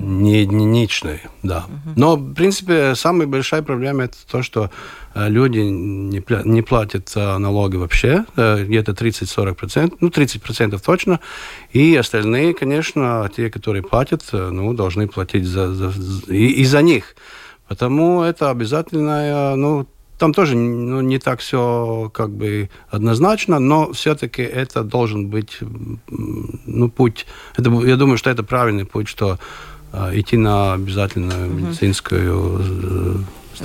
не 0.00 0.40
единичный, 0.40 1.20
да. 1.42 1.66
Угу. 1.66 1.92
Но, 1.96 2.16
в 2.16 2.34
принципе, 2.34 2.94
самая 2.94 3.26
большая 3.26 3.62
проблема 3.62 4.04
это 4.04 4.16
то, 4.30 4.42
что 4.42 4.70
э, 5.14 5.28
люди 5.28 5.58
не, 5.58 6.22
не 6.44 6.62
платят 6.62 7.12
э, 7.14 7.38
налоги 7.38 7.76
вообще, 7.76 8.24
э, 8.36 8.64
где-то 8.64 8.92
30-40%, 8.92 9.96
ну, 10.00 10.08
30% 10.08 10.80
точно, 10.84 11.20
и 11.72 11.94
остальные, 11.96 12.54
конечно, 12.54 13.30
те, 13.34 13.50
которые 13.50 13.82
платят, 13.82 14.24
ну, 14.32 14.72
должны 14.72 15.06
платить 15.06 15.44
за, 15.44 15.72
за, 15.72 15.92
и, 16.32 16.62
и 16.62 16.64
за 16.64 16.82
них. 16.82 17.14
Потому 17.68 18.22
это 18.22 18.50
обязательно, 18.50 19.54
ну, 19.54 19.86
там 20.20 20.34
тоже 20.34 20.54
ну, 20.54 21.00
не 21.00 21.18
так 21.18 21.40
все 21.40 22.10
как 22.12 22.30
бы 22.30 22.68
однозначно, 22.90 23.58
но 23.58 23.92
все-таки 23.92 24.42
это 24.42 24.84
должен 24.84 25.28
быть 25.28 25.58
ну, 26.08 26.90
путь. 26.90 27.26
Это, 27.56 27.70
я 27.70 27.96
думаю, 27.96 28.18
что 28.18 28.28
это 28.28 28.42
правильный 28.42 28.84
путь, 28.84 29.08
что 29.08 29.38
идти 29.92 30.36
на 30.36 30.74
обязательную 30.74 31.50
медицинскую 31.50 32.60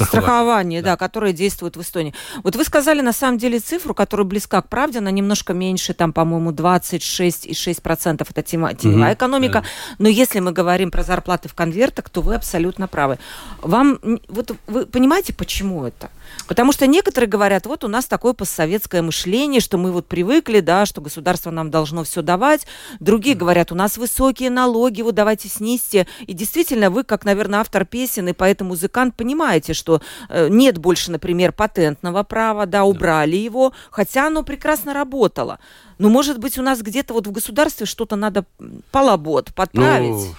страхование, 0.04 0.82
да. 0.82 0.92
да, 0.92 0.98
которое 0.98 1.34
действует 1.34 1.78
в 1.78 1.82
Эстонии. 1.82 2.14
Вот 2.44 2.56
вы 2.56 2.64
сказали 2.64 3.02
на 3.02 3.14
самом 3.14 3.38
деле 3.38 3.60
цифру, 3.60 3.94
которая 3.94 4.26
близка 4.26 4.62
к 4.62 4.70
правде, 4.70 5.00
она 5.00 5.12
немножко 5.12 5.54
меньше, 5.54 5.94
там, 5.94 6.14
по-моему, 6.14 6.52
26,6% 6.52 8.28
это 8.30 8.44
теневая 8.44 8.74
угу, 8.74 9.14
экономика. 9.14 9.62
Да. 9.62 9.68
Но 10.00 10.10
если 10.10 10.40
мы 10.40 10.52
говорим 10.52 10.92
про 10.92 11.04
зарплаты 11.04 11.50
в 11.50 11.54
конвертах, 11.54 12.10
то 12.10 12.22
вы 12.22 12.36
абсолютно 12.36 12.88
правы. 12.88 13.18
Вам, 13.62 14.00
вот 14.28 14.56
вы 14.68 14.86
понимаете, 14.86 15.34
почему 15.34 15.86
это? 15.86 16.10
Потому 16.48 16.72
что 16.72 16.88
некоторые 16.88 17.30
говорят, 17.30 17.66
вот 17.66 17.84
у 17.84 17.88
нас 17.88 18.06
такое 18.06 18.34
постсоветское 18.34 19.02
мышление, 19.02 19.62
что 19.62 19.78
мы 19.78 19.92
вот 19.92 20.08
привыкли, 20.08 20.60
да, 20.60 20.86
что 20.86 21.02
государство 21.02 21.52
нам 21.52 21.72
должно 21.72 22.04
все 22.04 22.22
давать. 22.22 22.68
Другие 23.00 23.36
говорят, 23.36 23.72
у 23.72 23.76
нас 23.76 23.98
высокие 23.98 24.50
налоги, 24.50 25.02
вот 25.02 25.16
давайте 25.16 25.50
снизьте. 25.50 26.08
И 26.22 26.34
действительно, 26.34 26.90
вы, 26.90 27.04
как, 27.04 27.26
наверное, 27.26 27.60
автор 27.60 27.86
песен 27.86 28.28
и 28.28 28.34
поэтому 28.34 28.72
музыкант, 28.72 29.16
понимаете, 29.16 29.74
что 29.74 29.85
э, 30.30 30.48
нет 30.50 30.78
больше, 30.78 31.12
например, 31.12 31.52
патентного 31.52 32.24
права, 32.24 32.66
да, 32.66 32.84
убрали 32.84 33.36
его, 33.36 33.74
хотя 33.92 34.28
оно 34.28 34.44
прекрасно 34.44 34.94
работало. 34.94 35.60
Но, 35.98 36.10
может 36.10 36.40
быть, 36.40 36.58
у 36.58 36.62
нас 36.62 36.82
где-то 36.82 37.14
вот 37.14 37.28
в 37.28 37.32
государстве 37.32 37.86
что-то 37.86 38.16
надо 38.16 38.46
полабот, 38.92 39.54
подправить? 39.54 40.10
Ну, 40.10 40.36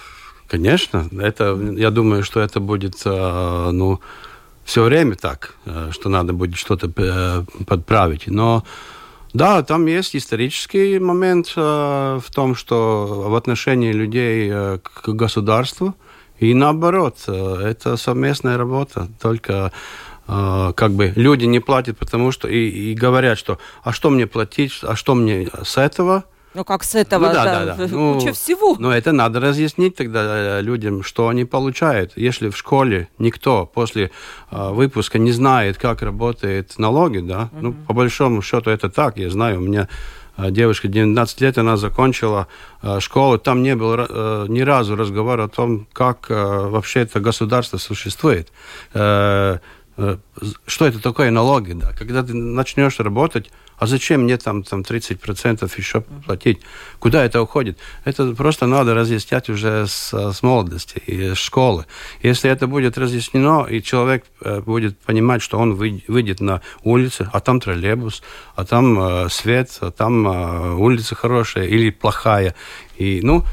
конечно. 0.49 1.09
Это, 1.21 1.59
я 1.77 1.91
думаю, 1.91 2.23
что 2.23 2.41
это 2.41 2.61
будет, 2.61 3.03
э, 3.05 3.71
ну, 3.73 4.01
все 4.67 4.83
время 4.83 5.15
так, 5.15 5.55
э, 5.65 5.91
что 5.93 6.09
надо 6.09 6.33
будет 6.33 6.57
что-то 6.57 6.91
э, 6.97 7.45
подправить. 7.67 8.27
Но 8.27 8.65
да, 9.33 9.63
там 9.63 9.87
есть 9.87 10.17
исторический 10.17 10.99
момент 10.99 11.53
э, 11.57 12.21
в 12.23 12.35
том, 12.35 12.57
что 12.57 13.07
в 13.29 13.35
отношении 13.37 13.93
людей 13.93 14.51
к 14.51 15.09
государству 15.09 15.95
и 16.39 16.55
наоборот, 16.55 17.19
это 17.27 17.97
совместная 17.97 18.57
работа. 18.59 19.09
Только 19.21 19.73
как 20.27 20.91
бы 20.91 21.13
люди 21.15 21.45
не 21.45 21.61
платят, 21.61 21.99
потому 21.99 22.33
что 22.33 22.49
и, 22.49 22.69
и 22.69 22.95
говорят, 22.95 23.39
что 23.39 23.59
а 23.85 23.93
что 23.93 24.11
мне 24.11 24.27
платить, 24.27 24.81
а 24.83 24.97
что 24.97 25.15
мне 25.15 25.49
с 25.63 25.79
этого– 25.79 26.25
ну, 26.57 26.65
как 26.65 26.85
с 26.85 26.95
этого, 26.95 27.27
ну, 27.27 27.35
да, 27.35 27.45
да, 27.45 27.77
да. 27.77 27.87
Ну, 27.91 28.15
куча 28.15 28.33
всего. 28.33 28.77
Но 28.79 28.91
это 28.91 29.13
надо 29.13 29.41
разъяснить 29.41 29.95
тогда 29.95 30.59
э, 30.59 30.63
людям, 30.63 31.03
что 31.03 31.29
они 31.29 31.45
получают. 31.45 32.13
Если 32.17 32.49
в 32.49 32.57
школе 32.57 33.09
никто 33.19 33.67
после 33.67 34.11
э, 34.51 34.71
выпуска 34.73 35.19
не 35.19 35.33
знает, 35.33 35.77
как 35.77 36.01
работают 36.01 36.79
налоги, 36.79 37.19
да, 37.19 37.51
угу. 37.53 37.61
ну, 37.61 37.73
по 37.87 37.93
большому 37.93 38.41
счету 38.41 38.71
это 38.71 38.89
так, 38.89 39.19
я 39.19 39.29
знаю, 39.29 39.59
у 39.59 39.65
меня 39.65 39.83
э, 39.83 39.87
девушка 40.39 40.89
19 40.89 41.41
лет, 41.41 41.59
она 41.59 41.77
закончила 41.77 42.47
э, 42.83 43.01
школу, 43.01 43.39
там 43.39 43.63
не 43.63 43.75
было 43.75 44.07
э, 44.09 44.47
ни 44.49 44.61
разу 44.61 44.97
разговора 44.97 45.45
о 45.45 45.49
том, 45.49 45.87
как 45.93 46.27
э, 46.31 46.35
вообще 46.35 47.01
это 47.01 47.21
государство 47.21 47.79
существует. 47.79 48.53
Что 48.93 49.61
это 50.87 51.01
такое 51.01 51.31
налоги, 51.31 51.73
да. 51.73 51.93
Когда 51.95 52.23
ты 52.23 52.35
начнешь 52.35 53.01
работать, 53.01 53.51
а 53.79 53.87
зачем 53.87 54.23
мне 54.23 54.37
там, 54.37 54.63
там 54.63 54.81
30% 54.81 55.71
еще 55.77 56.01
платить? 56.01 56.61
Куда 56.99 57.25
это 57.25 57.43
уходит? 57.43 57.79
Это 58.05 58.33
просто 58.35 58.67
надо 58.67 58.95
разъяснять 58.95 59.49
уже 59.49 59.87
с, 59.87 60.13
с 60.13 60.43
молодости 60.43 61.03
с 61.35 61.39
школы. 61.39 61.87
Если 62.23 62.51
это 62.51 62.67
будет 62.67 62.99
разъяснено, 62.99 63.67
и 63.69 63.83
человек 63.83 64.25
э, 64.41 64.61
будет 64.61 64.99
понимать, 64.99 65.43
что 65.43 65.59
он 65.59 65.75
выйдет 65.75 66.41
на 66.41 66.63
улицу, 66.83 67.29
а 67.33 67.41
там 67.41 67.61
троллейбус, 67.61 68.23
а 68.55 68.65
там 68.65 68.99
э, 68.99 69.29
свет, 69.29 69.77
а 69.81 69.91
там 69.91 70.27
э, 70.27 70.75
улица 70.75 71.15
хорошая 71.15 71.67
или 71.67 71.91
плохая. 71.91 72.55
И, 72.97 73.21
ну, 73.23 73.45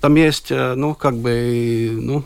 там 0.00 0.14
есть, 0.14 0.50
ну, 0.50 0.94
как 0.94 1.16
бы, 1.16 1.90
ну, 2.00 2.24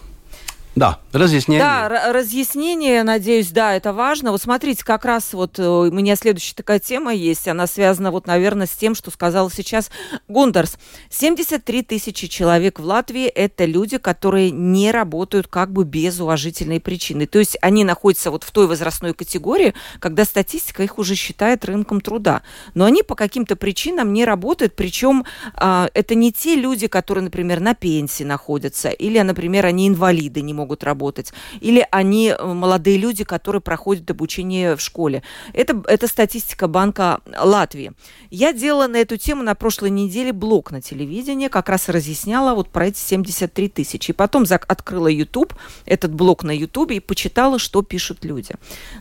да, 0.75 1.01
разъяснение. 1.13 1.63
Да, 1.63 2.13
разъяснение, 2.13 3.03
надеюсь, 3.03 3.51
да, 3.51 3.75
это 3.75 3.93
важно. 3.93 4.31
Вот 4.31 4.41
смотрите, 4.41 4.83
как 4.83 5.05
раз 5.05 5.35
вот 5.35 5.59
э, 5.59 5.67
у 5.69 5.91
меня 5.91 6.17
следующая 6.17 6.55
такая 6.55 6.79
тема 6.79 7.13
есть, 7.13 7.47
она 7.47 7.67
связана 7.67 8.11
вот, 8.11 8.27
наверное, 8.27 8.67
с 8.67 8.71
тем, 8.71 8.95
что 8.95 9.11
сказал 9.11 9.51
сейчас 9.51 9.91
Гундарс. 10.29 10.79
73 11.11 11.83
тысячи 11.83 12.27
человек 12.27 12.81
в 12.81 12.87
Латвии– 12.87 13.27
это 13.27 13.67
люди, 13.67 13.99
которые 13.99 14.51
не 14.51 14.91
работают 14.91 15.47
как 15.47 15.71
бы 15.71 15.85
без 15.85 16.21
уважительной 16.21 16.81
причины. 16.81 17.27
То 17.27 17.39
есть 17.39 17.59
они 17.61 17.85
находятся 17.85 18.31
вот 18.31 18.43
в 18.43 18.51
той 18.51 18.67
возрастной 18.67 19.13
категории, 19.13 19.75
когда 19.99 20.25
статистика 20.25 20.83
их 20.83 20.99
уже 20.99 21.17
считает 21.17 21.67
рынком 21.67 22.01
труда. 22.01 22.41
Но 22.73 22.87
они 22.87 23.03
по 23.03 23.15
каким-то 23.15 23.57
причинам 23.57 24.15
не 24.15 24.25
работают, 24.25 24.75
причем 24.75 25.27
а, 25.55 25.91
это 25.93 26.15
не 26.15 26.33
те 26.33 26.57
люди, 26.57 26.87
которые, 26.87 27.25
например, 27.25 27.61
на 27.61 27.75
пенсии 27.75 28.25
находятся, 28.25 28.89
или, 28.89 29.21
например, 29.21 29.67
они 29.67 29.89
инвалиды, 29.89 30.41
не 30.41 30.55
могут 30.55 30.62
могут 30.63 30.85
работать, 30.85 31.33
или 31.61 31.85
они 31.91 32.29
э, 32.29 32.45
молодые 32.45 32.97
люди, 32.97 33.25
которые 33.25 33.61
проходят 33.61 34.09
обучение 34.11 34.77
в 34.77 34.81
школе. 34.81 35.23
Это, 35.53 35.83
это 35.89 36.07
статистика 36.07 36.69
Банка 36.69 37.21
Латвии. 37.37 37.93
Я 38.31 38.53
делала 38.53 38.87
на 38.87 38.99
эту 38.99 39.17
тему 39.17 39.43
на 39.43 39.55
прошлой 39.55 39.91
неделе 39.91 40.33
блог 40.33 40.71
на 40.71 40.81
телевидении, 40.81 41.49
как 41.49 41.69
раз 41.69 41.89
разъясняла 41.89 42.55
вот 42.55 42.69
про 42.69 42.87
эти 42.87 42.99
73 42.99 43.69
тысячи. 43.69 44.13
И 44.13 44.15
потом 44.15 44.45
открыла 44.69 45.09
YouTube, 45.09 45.55
этот 45.85 46.15
блог 46.15 46.45
на 46.45 46.57
YouTube, 46.57 46.93
и 46.93 47.01
почитала, 47.01 47.59
что 47.59 47.83
пишут 47.83 48.25
люди. 48.25 48.55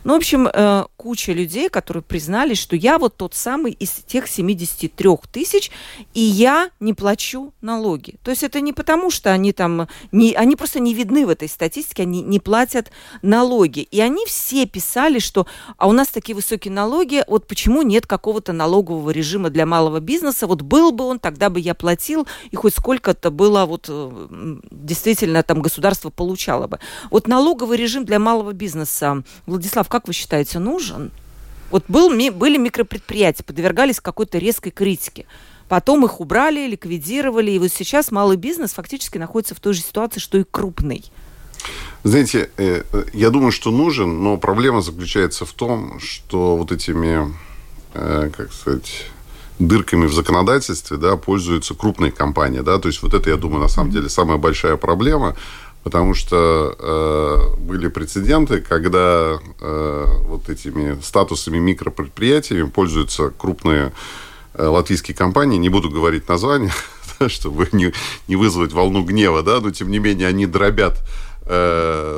Ну, 0.04 0.14
в 0.14 0.18
общем, 0.18 0.48
э, 0.48 0.86
куча 0.98 1.34
людей, 1.34 1.70
которые 1.70 2.02
признались, 2.02 2.58
что 2.58 2.76
я 2.76 2.98
вот 2.98 3.18
тот 3.18 3.36
самый 3.36 3.72
из 3.74 3.92
тех 4.08 4.28
73 4.28 5.10
тысяч, 5.32 5.72
и 6.14 6.22
я 6.22 6.72
не 6.80 6.94
плачу 6.94 7.54
налоги. 7.62 8.16
То 8.24 8.32
есть 8.32 8.44
это 8.44 8.62
не 8.62 8.74
потому, 8.74 9.12
что 9.12 9.32
они 9.32 9.54
там, 9.54 9.88
не, 10.12 10.34
они 10.34 10.56
просто 10.56 10.80
не 10.80 10.94
видны 10.94 11.26
в 11.26 11.30
этой 11.30 11.48
статистике, 11.52 12.04
они 12.04 12.22
не 12.22 12.40
платят 12.40 12.92
налоги. 13.22 13.82
И 13.82 14.00
они 14.02 14.26
все 14.26 14.66
писали, 14.66 15.20
что 15.20 15.48
а 15.78 15.88
у 15.88 15.92
нас 15.92 16.08
такие 16.08 16.36
высокие 16.36 16.74
налоги, 16.74 17.24
вот 17.28 17.48
почему 17.48 17.82
нет 17.82 18.08
какого-то 18.08 18.54
налогового 18.54 19.10
режима 19.12 19.50
для 19.50 19.66
малого 19.66 20.00
бизнеса, 20.00 20.48
вот 20.48 20.62
был 20.62 20.92
бы 20.92 21.06
он, 21.06 21.20
тогда 21.20 21.50
бы 21.50 21.60
я 21.60 21.74
платил, 21.74 22.28
и 22.52 22.56
хоть 22.56 22.76
сколько-то 22.76 23.32
было 23.32 23.66
вот 23.66 23.86
э, 23.90 24.58
действительно 24.72 25.44
там 25.44 25.62
государство 25.62 26.10
получало 26.10 26.68
бы. 26.68 26.80
Вот 27.10 27.28
налоговый 27.28 27.78
режим 27.78 28.06
для 28.06 28.20
малого 28.20 28.54
бизнеса, 28.54 29.24
Владислав, 29.46 29.90
как 29.90 30.08
вы 30.08 30.14
считаете, 30.14 30.60
нужен? 30.60 31.12
Вот 31.72 31.86
был, 31.88 32.10
были 32.10 32.58
микропредприятия, 32.58 33.46
подвергались 33.46 34.00
какой-то 34.00 34.38
резкой 34.38 34.72
критике. 34.72 35.26
Потом 35.70 36.04
их 36.06 36.20
убрали, 36.20 36.68
ликвидировали, 36.68 37.52
и 37.52 37.60
вот 37.60 37.72
сейчас 37.72 38.12
малый 38.12 38.36
бизнес 38.36 38.74
фактически 38.74 39.18
находится 39.18 39.56
в 39.56 39.62
той 39.62 39.74
же 39.74 39.80
ситуации, 39.80 40.20
что 40.20 40.38
и 40.38 40.44
крупный. 40.44 41.06
Знаете, 42.04 42.50
э, 42.58 42.84
я 43.14 43.30
думаю, 43.30 43.52
что 43.52 43.72
нужен, 43.72 44.24
но 44.24 44.38
проблема 44.38 44.82
заключается 44.82 45.46
в 45.46 45.54
том, 45.54 46.00
что 46.00 46.58
вот 46.58 46.72
этими, 46.72 47.34
э, 47.94 48.30
как 48.36 48.52
сказать, 48.54 49.06
дырками 49.60 50.08
в 50.08 50.14
законодательстве, 50.14 50.98
да, 50.98 51.16
пользуются 51.16 51.76
крупные 51.76 52.12
компании, 52.12 52.62
да, 52.62 52.80
то 52.80 52.88
есть 52.88 53.04
вот 53.04 53.14
это, 53.14 53.30
я 53.30 53.38
думаю, 53.38 53.62
на 53.62 53.68
самом 53.68 53.92
деле 53.92 54.10
самая 54.10 54.38
большая 54.38 54.78
проблема, 54.78 55.36
потому 55.84 56.14
что 56.14 56.76
э, 56.78 57.56
были 57.60 57.88
прецеденты, 57.88 58.62
когда 58.62 59.40
э, 59.60 60.06
вот 60.28 60.50
этими 60.50 61.00
статусами 61.02 61.58
микропредприятиями 61.60 62.70
пользуются 62.70 63.30
крупные 63.30 63.92
э, 64.54 64.66
латвийские 64.66 65.16
компании, 65.16 65.58
не 65.58 65.70
буду 65.70 65.90
говорить 65.90 66.28
название, 66.28 66.72
чтобы 67.28 67.68
не, 67.72 67.94
не 68.28 68.36
вызвать 68.36 68.74
волну 68.74 69.04
гнева, 69.04 69.44
да, 69.44 69.60
но 69.60 69.72
тем 69.72 69.90
не 69.90 70.00
менее 70.00 70.28
они 70.28 70.46
дробят 70.46 71.00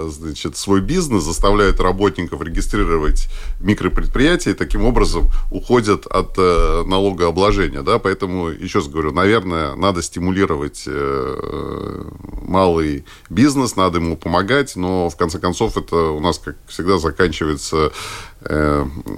значит, 0.10 0.58
свой 0.58 0.82
бизнес, 0.82 1.24
заставляют 1.24 1.80
работников 1.80 2.42
регистрировать 2.42 3.30
микропредприятия 3.60 4.52
и 4.52 4.56
таким 4.56 4.86
образом 4.86 5.30
уходят 5.52 6.06
от 6.06 6.34
э, 6.38 6.84
налогообложения. 6.86 7.82
Да? 7.82 8.00
Поэтому, 8.00 8.50
еще 8.50 8.80
раз 8.80 8.88
говорю, 8.88 9.12
наверное, 9.12 9.76
надо 9.76 10.02
стимулировать 10.02 10.84
э, 10.86 12.04
малый 12.42 13.06
бизнес, 13.30 13.76
надо 13.76 14.00
ему 14.00 14.18
помогать, 14.18 14.76
но 14.76 15.10
в 15.10 15.18
конце 15.18 15.40
концов 15.40 15.78
это 15.78 15.96
у 15.96 16.20
нас, 16.20 16.40
как 16.40 16.56
всегда, 16.68 16.98
заканчивается 16.98 17.92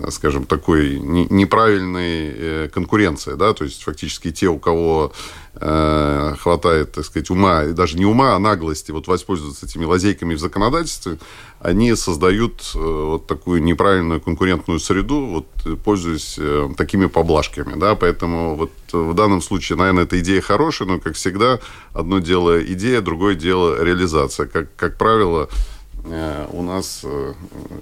скажем, 0.10 0.46
такой 0.46 1.00
неправильной 1.00 2.70
конкуренцией, 2.70 3.38
да, 3.38 3.54
то 3.54 3.64
есть 3.64 3.84
фактически 3.84 4.32
те, 4.32 4.48
у 4.48 4.60
кого 4.60 5.14
Э, 5.58 6.36
хватает, 6.38 6.92
так 6.92 7.06
сказать, 7.06 7.30
ума, 7.30 7.64
и 7.64 7.72
даже 7.72 7.98
не 7.98 8.06
ума, 8.06 8.36
а 8.36 8.40
наглости 8.40 8.92
вот 8.92 9.08
воспользоваться 9.08 9.66
этими 9.66 9.86
лазейками 9.86 10.34
в 10.36 10.40
законодательстве, 10.40 11.18
они 11.62 11.96
создают 11.96 12.74
э, 12.76 12.78
вот 12.78 13.26
такую 13.26 13.64
неправильную 13.64 14.20
конкурентную 14.20 14.82
среду, 14.82 15.26
вот, 15.26 15.82
пользуясь 15.82 16.36
э, 16.38 16.68
такими 16.76 17.06
поблажками. 17.06 17.80
Да? 17.80 17.96
Поэтому 17.96 18.56
вот 18.56 18.72
в 18.92 19.14
данном 19.14 19.42
случае, 19.42 19.78
наверное, 19.78 20.04
эта 20.04 20.20
идея 20.20 20.42
хорошая, 20.42 20.90
но, 20.90 21.00
как 21.00 21.16
всегда, 21.16 21.62
одно 21.94 22.20
дело 22.20 22.62
идея, 22.62 23.00
другое 23.00 23.36
дело 23.36 23.82
реализация. 23.82 24.48
Как, 24.48 24.76
как 24.76 24.98
правило, 24.98 25.48
у 26.52 26.62
нас 26.62 27.04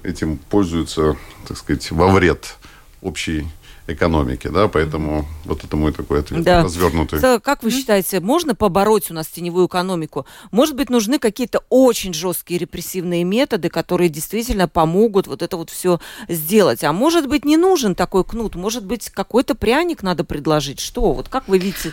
этим 0.02 0.38
пользуются, 0.38 1.16
так 1.46 1.56
сказать, 1.56 1.90
во 1.90 2.08
вред 2.08 2.56
общей 3.02 3.46
экономики, 3.86 4.48
да, 4.48 4.66
поэтому 4.68 5.26
вот 5.44 5.62
это 5.62 5.76
мой 5.76 5.92
такой 5.92 6.20
ответ 6.20 6.42
Да. 6.42 6.62
развернутый. 6.62 7.20
Как 7.40 7.62
вы 7.62 7.70
считаете, 7.70 8.20
можно 8.20 8.54
побороть 8.54 9.10
у 9.10 9.14
нас 9.14 9.26
теневую 9.26 9.66
экономику? 9.66 10.24
Может 10.52 10.74
быть, 10.74 10.88
нужны 10.88 11.18
какие-то 11.18 11.62
очень 11.68 12.14
жесткие 12.14 12.58
репрессивные 12.58 13.24
методы, 13.24 13.68
которые 13.68 14.08
действительно 14.08 14.68
помогут 14.68 15.26
вот 15.26 15.42
это 15.42 15.56
вот 15.58 15.68
все 15.68 16.00
сделать? 16.28 16.82
А 16.82 16.92
может 16.94 17.28
быть, 17.28 17.44
не 17.44 17.58
нужен 17.58 17.94
такой 17.94 18.24
кнут? 18.24 18.54
Может 18.54 18.86
быть, 18.86 19.10
какой-то 19.10 19.54
пряник 19.54 20.02
надо 20.02 20.24
предложить? 20.24 20.80
Что? 20.80 21.12
Вот 21.12 21.28
как 21.28 21.46
вы 21.46 21.58
видите? 21.58 21.92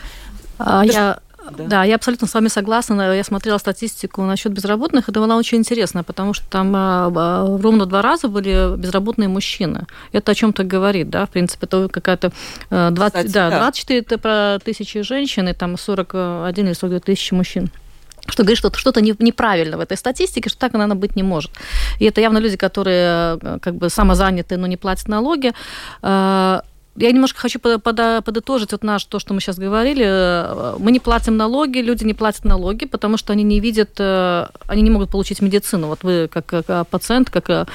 А, 0.60 0.86
Я 0.86 1.20
Да. 1.50 1.64
Да. 1.66 1.84
я 1.84 1.96
абсолютно 1.96 2.28
с 2.28 2.34
вами 2.34 2.48
согласна. 2.48 3.14
Я 3.14 3.24
смотрела 3.24 3.58
статистику 3.58 4.22
насчет 4.24 4.52
безработных, 4.52 5.10
это 5.10 5.20
была 5.20 5.36
очень 5.38 5.60
интересная, 5.60 6.04
потому 6.04 6.34
что 6.34 6.46
там 6.50 6.74
а, 6.76 7.12
а, 7.16 7.58
ровно 7.62 7.86
два 7.86 8.02
раза 8.02 8.28
были 8.28 8.76
безработные 8.78 9.28
мужчины. 9.28 9.86
Это 10.12 10.32
о 10.32 10.36
чем-то 10.36 10.64
говорит, 10.64 11.10
да, 11.10 11.26
в 11.26 11.30
принципе, 11.30 11.66
это 11.66 11.88
какая-то 11.88 12.32
э, 12.70 12.90
20, 12.92 13.18
Кстати, 13.18 13.34
да, 13.34 13.50
да. 13.50 13.60
24 13.60 14.00
это 14.00 14.18
про 14.18 14.60
тысячи 14.64 15.02
женщин 15.02 15.48
и 15.48 15.54
там 15.54 15.78
41 15.78 16.66
или 16.66 16.74
42 16.74 17.00
тысячи 17.00 17.34
мужчин 17.34 17.70
что 18.28 18.44
говорит, 18.44 18.58
что 18.58 18.72
что-то 18.74 19.02
не- 19.02 19.16
неправильно 19.20 19.78
в 19.78 19.80
этой 19.80 19.98
статистике, 19.98 20.50
что 20.50 20.60
так 20.60 20.76
она 20.76 20.96
быть 20.96 21.16
не 21.16 21.24
может. 21.24 21.52
И 22.00 22.06
это 22.06 22.22
явно 22.22 22.38
люди, 22.38 22.56
которые 22.56 23.40
э, 23.42 23.60
как 23.62 23.76
бы 23.76 23.90
самозаняты, 23.90 24.58
но 24.58 24.68
не 24.68 24.78
платят 24.78 25.08
налоги. 25.08 25.54
Я 26.98 27.12
немножко 27.12 27.40
хочу 27.40 27.58
подытожить 27.60 28.74
вот 28.74 28.84
наш, 28.84 29.06
то, 29.06 29.18
что 29.20 29.34
мы 29.34 29.40
сейчас 29.40 29.58
говорили. 29.58 30.78
Мы 30.78 30.92
не 30.92 31.00
платим 31.00 31.38
налоги, 31.38 31.78
люди 31.80 32.04
не 32.04 32.14
платят 32.14 32.44
налоги, 32.44 32.86
потому 32.86 33.16
что 33.16 33.32
они 33.32 33.44
не 33.44 33.62
видят, 33.62 33.92
э, 33.98 34.48
они 34.68 34.82
не 34.82 34.90
могут 34.90 35.10
получить 35.10 35.42
медицину. 35.42 35.88
Вот 35.88 36.04
вы 36.04 36.28
как, 36.28 36.46
как, 36.46 36.66
э, 36.68 36.84
пациент, 36.90 37.30
как, 37.30 37.50
э, 37.50 37.66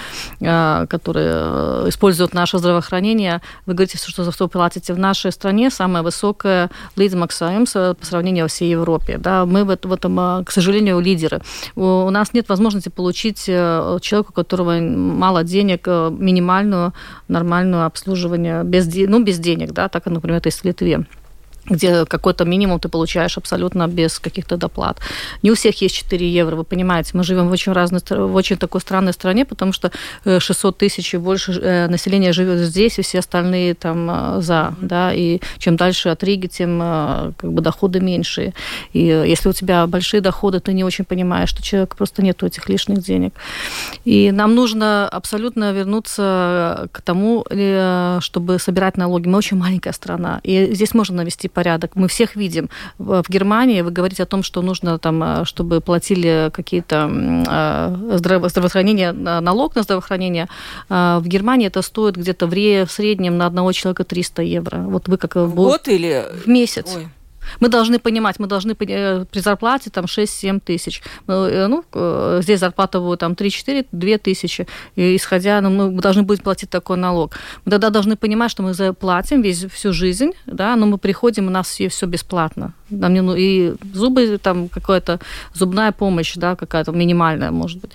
который 0.89 1.89
использует 1.89 2.35
наше 2.35 2.59
здравоохранение, 2.59 3.41
вы 3.65 3.73
говорите, 3.73 3.97
что 3.97 4.23
за 4.23 4.33
что 4.33 4.49
платите. 4.49 4.93
В 4.93 4.99
нашей 4.99 5.33
стране 5.33 5.71
самая 5.71 6.03
высокая 6.03 6.71
лидмаксаем 6.97 7.65
по 7.65 7.97
сравнению 8.07 8.45
во 8.45 8.49
всей 8.49 8.71
Европе. 8.71 9.17
Да, 9.17 9.47
мы 9.47 9.65
в, 9.65 9.71
эт- 9.71 9.89
в 9.89 9.93
этом, 9.95 10.45
к 10.45 10.51
сожалению, 10.51 11.01
лидеры. 11.01 11.41
У 11.75 12.11
нас 12.11 12.35
нет 12.35 12.51
возможности 12.51 12.91
получить 12.91 13.47
человеку, 13.47 14.31
у 14.31 14.35
которого 14.35 14.79
мало 14.79 15.43
денег, 15.43 15.87
минимальную 15.87 16.93
нормальную 17.29 17.87
обслуживание 17.87 18.63
без, 18.63 18.87
де- 18.87 19.06
ну, 19.07 19.23
без 19.23 19.39
денег, 19.39 19.73
да, 19.73 19.89
так, 19.89 20.07
например, 20.07 20.39
это 20.39 20.49
есть 20.49 20.61
в 20.61 20.65
Литве 20.65 21.05
где 21.69 22.05
какой-то 22.05 22.45
минимум 22.45 22.79
ты 22.81 22.89
получаешь 22.89 23.39
абсолютно 23.39 23.89
без 23.89 24.19
каких-то 24.19 24.57
доплат. 24.57 24.99
Не 25.43 25.51
у 25.51 25.55
всех 25.55 25.81
есть 25.83 25.97
4 25.97 26.29
евро, 26.29 26.57
вы 26.57 26.65
понимаете. 26.65 27.11
Мы 27.15 27.25
живем 27.25 27.49
в 27.49 27.53
очень 27.53 27.73
разной, 27.73 28.01
в 28.11 28.35
очень 28.35 28.57
такой 28.57 28.81
странной 28.81 29.13
стране, 29.13 29.45
потому 29.45 29.73
что 29.73 29.91
э, 30.25 30.41
600 30.41 30.79
тысяч 30.79 31.15
и 31.15 31.19
больше 31.19 31.53
э, 31.53 31.89
населения 31.89 32.33
живет 32.33 32.59
здесь, 32.59 32.99
и 32.99 33.03
все 33.03 33.19
остальные 33.19 33.75
там 33.75 34.09
э, 34.11 34.43
за, 34.43 34.75
да, 34.81 35.13
и 35.13 35.41
чем 35.59 35.77
дальше 35.77 36.09
от 36.11 36.23
Риги, 36.25 36.47
тем 36.47 36.81
э, 36.83 37.33
как 37.37 37.53
бы 37.53 37.63
доходы 37.63 38.01
меньше. 38.01 38.53
И 38.93 39.09
э, 39.09 39.27
если 39.27 39.49
у 39.49 39.53
тебя 39.53 39.87
большие 39.87 40.21
доходы, 40.21 40.61
ты 40.61 40.73
не 40.73 40.85
очень 40.85 41.05
понимаешь, 41.05 41.49
что 41.49 41.63
человек 41.63 41.97
просто 41.97 42.23
нету 42.23 42.47
этих 42.47 42.69
лишних 42.69 42.99
денег. 42.99 43.35
И 44.05 44.31
нам 44.31 44.55
нужно 44.55 45.09
абсолютно 45.09 45.73
вернуться 45.73 46.89
к 46.93 47.03
тому, 47.03 47.45
э, 47.51 48.19
чтобы 48.21 48.59
собирать 48.59 48.97
налоги. 48.97 49.29
Мы 49.29 49.39
очень 49.39 49.57
маленькая 49.57 49.93
страна, 49.93 50.41
и 50.43 50.75
здесь 50.75 50.95
можно 50.95 51.17
навести 51.17 51.49
порядок. 51.57 51.91
Мы 51.97 52.07
всех 52.07 52.37
видим. 52.37 52.69
В 52.99 53.25
Германии 53.29 53.83
вы 53.83 53.91
говорите 53.99 54.23
о 54.23 54.27
том, 54.27 54.43
что 54.43 54.63
нужно 54.63 54.99
там, 54.99 55.23
э, 55.23 55.45
чтобы 55.45 55.81
платили 55.81 56.51
какие-то 56.53 56.97
э, 57.49 58.17
здраво- 58.19 58.49
здравоохранение, 58.49 59.13
на- 59.13 59.41
налог 59.41 59.77
на 59.77 59.83
здравоохранение. 59.83 60.47
Э, 60.91 61.19
В 61.21 61.27
Германии 61.29 61.67
это 61.69 61.83
стоит 61.83 62.17
где-то 62.17 62.47
в, 62.47 62.53
ре- 62.53 62.85
в 62.85 62.91
среднем 62.91 63.39
на 63.39 63.47
одного 63.47 63.73
человека 63.73 64.05
300 64.05 64.43
евро. 64.43 64.79
Вот 64.79 65.09
вы 65.09 65.17
как 65.17 65.37
В 65.37 65.55
год 65.55 65.89
или... 65.89 66.25
в 66.45 66.49
месяц. 66.49 66.97
Ой. 66.97 67.09
Мы 67.61 67.69
должны 67.69 67.99
понимать, 67.99 68.39
мы 68.39 68.47
должны 68.47 68.73
э, 68.73 69.25
при 69.31 69.41
зарплате 69.41 69.91
там 69.91 70.05
6-7 70.05 70.61
тысяч. 70.61 71.03
Ну, 71.27 71.47
э, 71.47 71.67
ну, 71.67 71.85
э, 71.93 72.41
здесь 72.43 72.61
зарплата 72.61 73.01
будет 73.01 73.21
там 73.21 73.33
3-4, 73.33 73.87
2 73.93 74.19
тысячи. 74.19 74.67
И 74.97 75.17
исходя, 75.17 75.61
ну, 75.61 75.71
мы 75.71 76.01
должны 76.01 76.23
будем 76.23 76.43
платить 76.43 76.71
такой 76.71 76.97
налог. 76.97 77.35
Мы 77.65 77.71
тогда 77.71 77.91
должны 77.91 78.17
понимать, 78.17 78.51
что 78.51 78.63
мы 78.63 78.75
заплатим 78.75 79.43
весь, 79.43 79.65
всю 79.65 79.93
жизнь, 79.93 80.33
да, 80.47 80.77
но 80.77 80.87
мы 80.87 80.99
приходим, 80.99 81.47
у 81.47 81.51
нас 81.51 81.69
все, 81.69 81.89
все 81.89 82.07
бесплатно. 82.07 82.73
Нам 82.91 83.15
не, 83.15 83.23
ну, 83.23 83.35
и 83.37 83.75
зубы, 83.95 84.39
там 84.43 84.69
какая-то 84.69 85.19
зубная 85.55 85.93
помощь, 85.93 86.35
да, 86.37 86.57
какая-то 86.57 86.93
минимальная, 86.93 87.51
может 87.51 87.81
быть. 87.81 87.91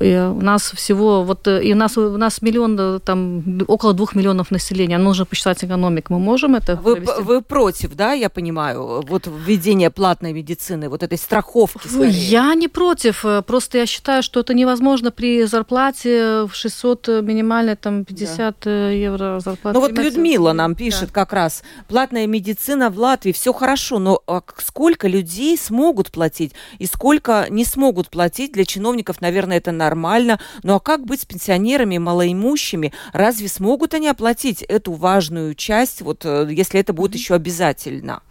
И 0.00 0.14
у 0.16 0.40
нас 0.40 0.72
всего, 0.72 1.22
вот, 1.24 1.46
и 1.46 1.72
у 1.72 1.76
нас, 1.76 1.98
у 1.98 2.16
нас 2.16 2.42
миллион, 2.42 2.76
э, 2.78 2.98
там, 3.00 3.42
около 3.68 3.92
двух 3.92 4.14
миллионов 4.14 4.50
населения. 4.50 4.98
Нужно 4.98 5.24
посчитать 5.24 5.64
экономику. 5.64 6.14
Мы 6.14 6.18
можем 6.18 6.54
это 6.54 6.76
Вы, 6.76 6.96
провести? 6.96 7.22
вы 7.22 7.42
против, 7.42 7.94
да, 7.94 8.12
я 8.12 8.28
понимаю, 8.30 9.02
вот 9.06 9.26
введения 9.26 9.90
платной 9.90 10.32
медицины, 10.32 10.88
вот 10.88 11.02
этой 11.02 11.18
страховки 11.18 11.86
скорее? 11.88 12.10
Я 12.10 12.54
не 12.54 12.68
против, 12.68 13.24
э, 13.24 13.42
просто 13.42 13.78
я 13.78 13.86
считаю, 13.86 14.22
что 14.22 14.40
это 14.40 14.54
невозможно 14.54 15.10
при 15.10 15.44
зарплате 15.44 16.44
в 16.44 16.54
600 16.54 17.08
э, 17.08 17.22
минимальной, 17.22 17.76
там, 17.76 18.04
50 18.04 18.66
э, 18.66 18.92
евро 18.96 19.40
зарплаты. 19.40 19.78
Ну 19.78 19.80
вот? 19.80 19.98
Людмила 19.98 20.52
нам 20.52 20.74
пишет 20.74 21.10
как 21.10 21.32
раз, 21.32 21.62
платная 21.88 22.26
медицина 22.26 22.90
в 22.90 22.98
Латвии, 22.98 23.32
все 23.32 23.52
хорошо, 23.52 23.98
но 23.98 24.13
а 24.26 24.40
к- 24.40 24.60
сколько 24.60 25.08
людей 25.08 25.56
смогут 25.56 26.10
платить 26.12 26.52
и 26.78 26.86
сколько 26.86 27.46
не 27.50 27.64
смогут 27.64 28.10
платить? 28.10 28.52
Для 28.52 28.64
чиновников, 28.64 29.20
наверное, 29.20 29.58
это 29.58 29.72
нормально. 29.72 30.40
Ну 30.62 30.74
а 30.74 30.80
как 30.80 31.04
быть 31.04 31.22
с 31.22 31.24
пенсионерами, 31.24 31.98
малоимущими? 31.98 32.92
Разве 33.12 33.48
смогут 33.48 33.94
они 33.94 34.08
оплатить 34.08 34.62
эту 34.62 34.92
важную 34.92 35.54
часть, 35.54 36.02
вот 36.02 36.24
э, 36.24 36.48
если 36.50 36.80
это 36.80 36.92
будет 36.92 37.14
еще 37.14 37.34
обязательно? 37.34 38.22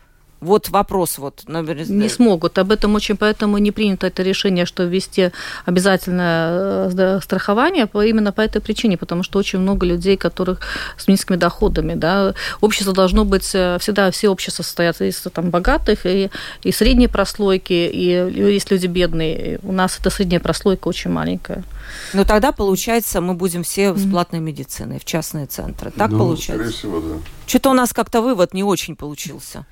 Вот 0.43 0.69
вопрос 0.69 1.17
вот. 1.17 1.43
наверное, 1.47 1.85
Не 1.85 2.09
смогут. 2.09 2.57
Об 2.57 2.71
этом 2.71 2.95
очень 2.95 3.15
поэтому 3.15 3.57
не 3.57 3.71
принято 3.71 4.07
это 4.07 4.23
решение, 4.23 4.65
что 4.65 4.83
ввести 4.83 5.31
обязательное 5.65 6.89
э, 6.93 7.19
страхование 7.21 7.87
именно 7.93 8.31
по 8.31 8.41
этой 8.41 8.61
причине, 8.61 8.97
потому 8.97 9.23
что 9.23 9.39
очень 9.39 9.59
много 9.59 9.85
людей, 9.85 10.17
которых 10.17 10.59
с 10.97 11.07
низкими 11.07 11.37
доходами. 11.37 11.95
Да. 11.95 12.33
Общество 12.61 12.93
должно 12.93 13.25
быть 13.25 13.49
э, 13.55 13.77
всегда 13.79 14.11
все 14.11 14.29
общества 14.29 14.63
состоят 14.63 15.01
из 15.01 15.21
там, 15.33 15.49
богатых 15.49 16.05
и, 16.05 16.29
и 16.63 16.71
средней 16.71 17.07
прослойки, 17.07 17.73
и 17.73 18.53
есть 18.53 18.71
люди 18.71 18.87
бедные. 18.87 19.59
У 19.63 19.71
нас 19.71 19.99
эта 19.99 20.09
средняя 20.09 20.39
прослойка 20.39 20.87
очень 20.87 21.11
маленькая. 21.11 21.63
Ну 22.13 22.25
тогда, 22.25 22.51
получается, 22.51 23.21
мы 23.21 23.33
будем 23.33 23.63
все 23.63 23.95
с 23.95 24.09
платной 24.09 24.39
медициной 24.39 24.99
в 24.99 25.05
частные 25.05 25.45
центры. 25.47 25.91
Так 25.91 26.11
Ну, 26.11 26.17
получается? 26.19 26.71
Скорее 26.71 26.71
всего, 26.71 26.99
да. 27.01 27.15
Что-то 27.45 27.69
у 27.71 27.73
нас 27.73 27.93
как-то 27.93 28.21
вывод 28.21 28.53
не 28.53 28.63
очень 28.63 28.95
получился. 28.95 29.65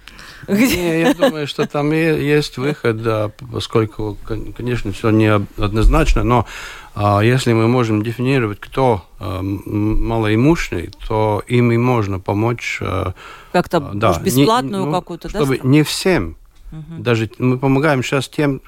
Не, 0.47 1.01
я 1.01 1.13
думаю, 1.13 1.47
что 1.47 1.65
там 1.67 1.93
и 1.93 1.97
есть 1.97 2.57
выход, 2.57 3.01
да, 3.01 3.31
поскольку, 3.51 4.17
кон- 4.27 4.53
конечно, 4.53 4.91
все 4.91 5.09
не 5.09 5.27
однозначно, 5.57 6.23
но 6.23 6.45
а, 6.93 7.21
если 7.21 7.53
мы 7.53 7.67
можем 7.67 8.03
дефинировать, 8.03 8.59
кто 8.59 9.05
а, 9.19 9.39
м, 9.39 10.05
малоимущий, 10.07 10.91
то 11.07 11.41
им 11.47 11.71
и 11.71 11.77
можно 11.77 12.19
помочь. 12.19 12.79
а, 12.81 13.13
Как-то 13.53 13.79
да, 13.93 14.19
бесплатную 14.19 14.85
ну, 14.85 14.91
какую-то, 14.91 15.29
да? 15.29 15.39
Чтобы 15.39 15.59
не 15.63 15.83
всем. 15.83 16.35
Мгм. 16.71 17.03
Даже 17.03 17.29
мы 17.37 17.57
помогаем 17.57 18.03
сейчас 18.03 18.27
тем, 18.29 18.61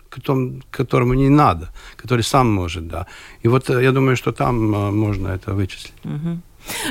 которому 0.71 1.13
не 1.13 1.29
надо, 1.29 1.69
который 1.95 2.23
сам 2.23 2.51
может, 2.53 2.87
да. 2.87 3.07
И 3.41 3.47
вот 3.47 3.69
э, 3.69 3.83
я 3.83 3.91
думаю, 3.91 4.15
что 4.17 4.31
там 4.31 4.75
а, 4.75 4.91
можно 4.91 5.29
это 5.29 5.53
вычислить. 5.53 5.93
Мгм. 6.03 6.41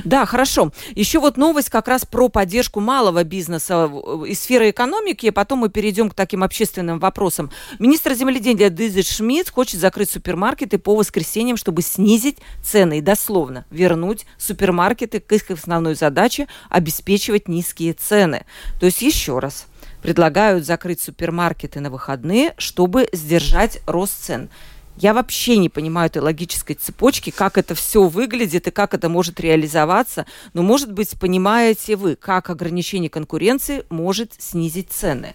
Да, 0.05 0.27
хорошо. 0.27 0.71
Еще 0.95 1.19
вот 1.19 1.37
новость 1.39 1.71
как 1.71 1.89
раз 1.89 2.05
про 2.05 2.29
поддержку 2.29 2.81
малого 2.81 3.25
бизнеса 3.25 3.87
в- 3.89 4.25
из 4.27 4.41
сферы 4.41 4.69
экономики, 4.71 5.29
а 5.29 5.33
потом 5.33 5.61
мы 5.61 5.71
перейдем 5.71 6.11
к 6.11 6.15
таким 6.15 6.43
общественным 6.43 6.99
вопросам. 6.99 7.51
Министр 7.79 8.13
земледелия 8.15 8.69
Дизель 8.69 9.05
Шмидт 9.05 9.49
хочет 9.51 9.81
закрыть 9.81 10.11
супермаркеты 10.11 10.77
по 10.79 10.95
воскресеньям, 10.95 11.57
чтобы 11.57 11.81
снизить 11.81 12.37
цены 12.63 12.99
и 12.99 13.01
дословно 13.01 13.65
вернуть 13.71 14.27
супермаркеты 14.39 15.21
к 15.21 15.33
их 15.33 15.51
основной 15.51 15.95
задаче 15.95 16.49
обеспечивать 16.69 17.49
низкие 17.49 17.95
цены. 17.95 18.45
То 18.79 18.87
есть 18.87 19.01
еще 19.01 19.39
раз 19.39 19.67
предлагают 20.03 20.67
закрыть 20.67 21.01
супермаркеты 21.01 21.81
на 21.81 21.91
выходные, 21.91 22.55
чтобы 22.59 23.09
сдержать 23.13 23.81
рост 23.87 24.25
цен. 24.25 24.51
Я 24.97 25.15
вообще 25.15 25.57
не 25.57 25.71
понимаю 25.71 26.09
этой 26.09 26.21
логической 26.21 26.75
цепочки, 26.75 27.31
как 27.31 27.57
это 27.57 27.75
все 27.75 28.09
выглядит 28.09 28.67
и 28.67 28.71
как 28.71 28.93
это 28.93 29.09
может 29.09 29.41
реализоваться. 29.41 30.27
Но, 30.53 30.63
может 30.63 30.93
быть, 30.93 31.19
понимаете 31.19 31.97
вы, 31.97 32.15
как 32.15 32.51
ограничение 32.51 33.09
конкуренции 33.09 33.85
может 33.89 34.35
снизить 34.39 34.91
цены. 34.91 35.35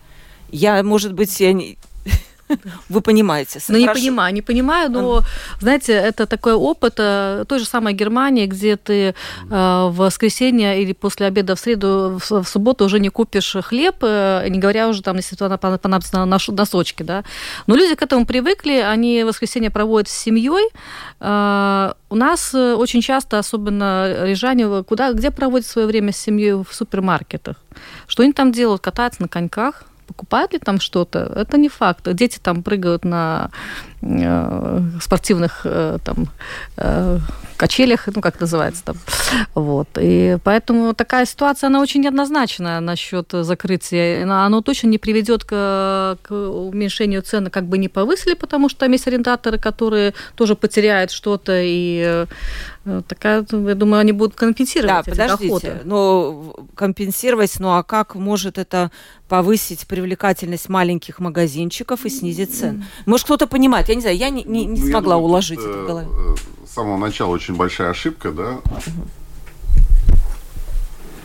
Я, 0.51 0.83
может 0.83 1.13
быть, 1.13 1.39
я 1.39 1.53
не... 1.53 1.77
Вы 2.89 3.01
понимаете. 3.01 3.59
Ну, 3.67 3.77
не 3.77 3.87
понимаю, 3.87 4.33
не 4.33 4.41
понимаю, 4.41 4.91
но, 4.91 5.23
знаете, 5.59 5.93
это 5.93 6.25
такой 6.25 6.53
опыт 6.53 6.95
э, 6.97 7.45
той 7.47 7.59
же 7.59 7.65
самой 7.65 7.93
Германии, 7.93 8.45
где 8.45 8.75
ты 8.75 8.93
э, 9.09 9.13
в 9.49 9.95
воскресенье 9.95 10.81
или 10.81 10.93
после 10.93 11.27
обеда 11.27 11.55
в 11.55 11.59
среду, 11.59 12.19
в 12.29 12.43
субботу 12.43 12.85
уже 12.85 12.99
не 12.99 13.09
купишь 13.09 13.55
хлеб, 13.63 13.95
э, 14.01 14.47
не 14.49 14.59
говоря 14.59 14.87
уже 14.87 15.01
там, 15.01 15.17
если 15.17 15.35
туда 15.35 15.57
понадобятся 15.57 16.25
носочки, 16.25 17.03
да. 17.03 17.23
Но 17.67 17.75
люди 17.75 17.95
к 17.95 18.01
этому 18.01 18.25
привыкли, 18.25 18.79
они 18.79 19.23
воскресенье 19.23 19.69
проводят 19.69 20.09
с 20.09 20.13
семьей. 20.13 20.69
У 21.19 22.15
нас 22.15 22.53
очень 22.53 23.01
часто, 23.01 23.39
особенно 23.39 24.25
рижане, 24.25 24.83
куда, 24.83 25.11
где 25.13 25.31
проводят 25.31 25.67
свое 25.67 25.87
время 25.87 26.11
с 26.11 26.17
семьей 26.17 26.53
в 26.53 26.67
супермаркетах. 26.71 27.57
Что 28.07 28.23
они 28.23 28.33
там 28.33 28.51
делают? 28.51 28.81
Катаются 28.81 29.21
на 29.21 29.27
коньках, 29.27 29.83
покупают 30.07 30.53
ли 30.53 30.59
там 30.59 30.79
что-то, 30.79 31.19
это 31.35 31.57
не 31.57 31.69
факт. 31.69 32.13
Дети 32.13 32.39
там 32.41 32.63
прыгают 32.63 33.05
на 33.05 33.49
э, 34.01 34.81
спортивных 35.01 35.61
э, 35.65 35.97
там, 36.03 36.27
э, 36.77 37.19
качелях, 37.57 38.07
ну, 38.15 38.21
как 38.21 38.39
называется 38.39 38.83
там. 38.85 38.97
Вот. 39.55 39.89
И 39.99 40.37
поэтому 40.43 40.93
такая 40.93 41.25
ситуация, 41.25 41.67
она 41.67 41.81
очень 41.81 42.01
неоднозначная 42.01 42.79
насчет 42.79 43.31
закрытия. 43.31 44.23
Оно 44.23 44.61
точно 44.61 44.87
не 44.87 44.97
приведет 44.97 45.43
к, 45.43 46.17
к 46.21 46.31
уменьшению 46.31 47.21
цены, 47.21 47.49
как 47.49 47.65
бы 47.65 47.77
не 47.77 47.89
повысили, 47.89 48.35
потому 48.35 48.69
что 48.69 48.79
там 48.79 48.91
есть 48.91 49.07
арендаторы, 49.07 49.59
которые 49.59 50.13
тоже 50.35 50.55
потеряют 50.55 51.11
что-то, 51.11 51.59
и 51.61 52.25
такая, 53.07 53.45
я 53.51 53.75
думаю, 53.75 54.01
они 54.01 54.11
будут 54.11 54.35
компенсировать 54.35 54.87
да, 54.89 54.99
эти 55.01 55.09
подождите, 55.09 55.47
доходы. 55.47 55.81
Но 55.83 56.55
компенсировать, 56.75 57.59
ну 57.59 57.69
а 57.69 57.83
как 57.83 58.15
может 58.15 58.57
это 58.57 58.91
повысить 59.27 59.87
привлекательность 59.87 60.69
маленьких 60.69 61.19
магазинчиков 61.19 62.05
и 62.05 62.09
снизить 62.09 62.57
цены? 62.57 62.85
Может, 63.05 63.25
кто-то 63.25 63.47
понимает, 63.47 63.89
я 63.89 63.95
не 63.95 64.01
знаю, 64.01 64.17
я 64.17 64.29
не, 64.29 64.43
не, 64.43 64.65
не 64.65 64.81
ну, 64.81 64.87
смогла 64.89 65.15
думаю, 65.15 65.29
уложить 65.29 65.59
это 65.59 65.83
в 65.83 65.85
голове. 65.85 66.07
Э, 66.09 66.35
с 66.67 66.73
самого 66.73 66.97
начала 66.97 67.31
очень 67.31 67.55
большая 67.55 67.89
ошибка, 67.89 68.31
да? 68.31 68.59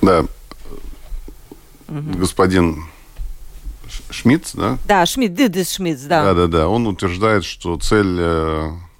Да. 0.00 0.24
Господин 1.88 2.84
Шмидт, 4.10 4.50
да? 4.54 4.78
Да, 4.86 5.06
Шмидт, 5.06 5.34
Дидис 5.34 5.72
Шмидт, 5.72 6.06
да. 6.06 6.24
Да, 6.24 6.34
да, 6.34 6.46
да. 6.46 6.68
Он 6.68 6.86
утверждает, 6.86 7.44
что 7.44 7.78
цель 7.78 8.16
э, 8.18 8.70
э 8.70 8.91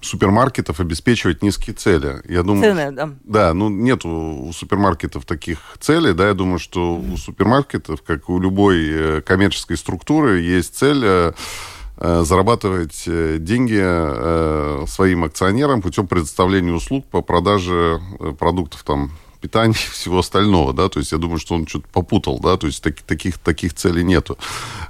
супермаркетов 0.00 0.80
обеспечивать 0.80 1.42
низкие 1.42 1.74
цели. 1.74 2.22
Я 2.28 2.42
думаю, 2.42 2.62
Цены, 2.62 2.92
да. 2.92 3.10
Да, 3.24 3.54
ну 3.54 3.68
нет 3.68 4.04
у 4.04 4.52
супермаркетов 4.52 5.24
таких 5.24 5.58
целей, 5.80 6.12
да. 6.12 6.28
Я 6.28 6.34
думаю, 6.34 6.58
что 6.58 6.94
у 6.94 7.16
супермаркетов, 7.16 8.02
как 8.02 8.28
у 8.28 8.38
любой 8.38 8.88
э, 8.88 9.20
коммерческой 9.22 9.76
структуры, 9.76 10.40
есть 10.40 10.76
цель 10.76 11.02
э, 11.02 11.32
Э, 12.04 12.22
зарабатывать 12.24 13.04
э, 13.06 13.36
деньги 13.38 13.78
э, 13.80 14.84
своим 14.88 15.22
акционерам 15.22 15.82
путем 15.82 16.08
предоставления 16.08 16.72
услуг 16.72 17.06
по 17.06 17.22
продаже 17.22 18.00
продуктов 18.40 18.82
там 18.82 19.12
питания 19.42 19.74
и 19.74 19.90
всего 19.90 20.20
остального, 20.20 20.72
да, 20.72 20.88
то 20.88 21.00
есть 21.00 21.12
я 21.12 21.18
думаю, 21.18 21.38
что 21.38 21.54
он 21.54 21.66
что-то 21.66 21.86
попутал, 21.92 22.38
да, 22.38 22.56
то 22.56 22.66
есть 22.66 22.82
так, 22.82 23.02
таких, 23.02 23.38
таких 23.38 23.74
целей 23.74 24.04
нету. 24.04 24.38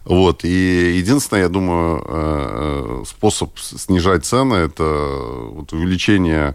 Вот, 0.04 0.44
и 0.44 0.98
единственное, 0.98 1.42
я 1.42 1.48
думаю, 1.48 3.04
способ 3.06 3.58
снижать 3.58 4.24
цены, 4.24 4.54
это 4.54 4.84
вот 4.84 5.72
увеличение 5.72 6.54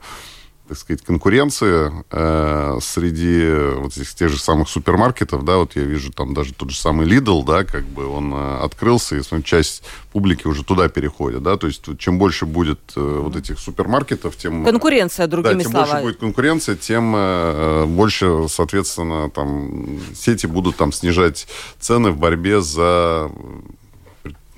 так 0.67 0.77
сказать, 0.77 1.01
конкуренции 1.01 1.91
э, 2.11 2.79
среди 2.81 3.75
вот 3.79 3.95
этих 3.95 4.13
тех 4.13 4.29
же 4.29 4.39
самых 4.39 4.69
супермаркетов, 4.69 5.45
да, 5.45 5.57
вот 5.57 5.75
я 5.75 5.83
вижу 5.83 6.11
там 6.11 6.33
даже 6.33 6.53
тот 6.53 6.71
же 6.71 6.77
самый 6.77 7.07
Lidl, 7.07 7.45
да, 7.45 7.63
как 7.63 7.85
бы 7.85 8.05
он 8.05 8.33
э, 8.33 8.57
открылся, 8.63 9.15
и 9.15 9.21
смотрю, 9.21 9.43
часть 9.43 9.83
публики 10.11 10.47
уже 10.47 10.63
туда 10.63 10.89
переходит, 10.89 11.43
да, 11.43 11.57
то 11.57 11.67
есть 11.67 11.83
чем 11.97 12.19
больше 12.19 12.45
будет 12.45 12.79
э, 12.95 13.19
вот 13.23 13.35
этих 13.35 13.59
супермаркетов, 13.59 14.35
тем... 14.35 14.65
Конкуренция, 14.65 15.27
другими 15.27 15.53
да, 15.53 15.61
тем 15.61 15.71
словами. 15.71 15.91
больше 15.91 16.05
будет 16.05 16.19
конкуренция, 16.19 16.75
тем 16.75 17.13
э, 17.15 17.85
больше, 17.85 18.47
соответственно, 18.49 19.29
там 19.29 19.99
сети 20.15 20.47
будут 20.47 20.75
там 20.75 20.91
снижать 20.91 21.47
цены 21.79 22.11
в 22.11 22.17
борьбе 22.17 22.61
за 22.61 23.31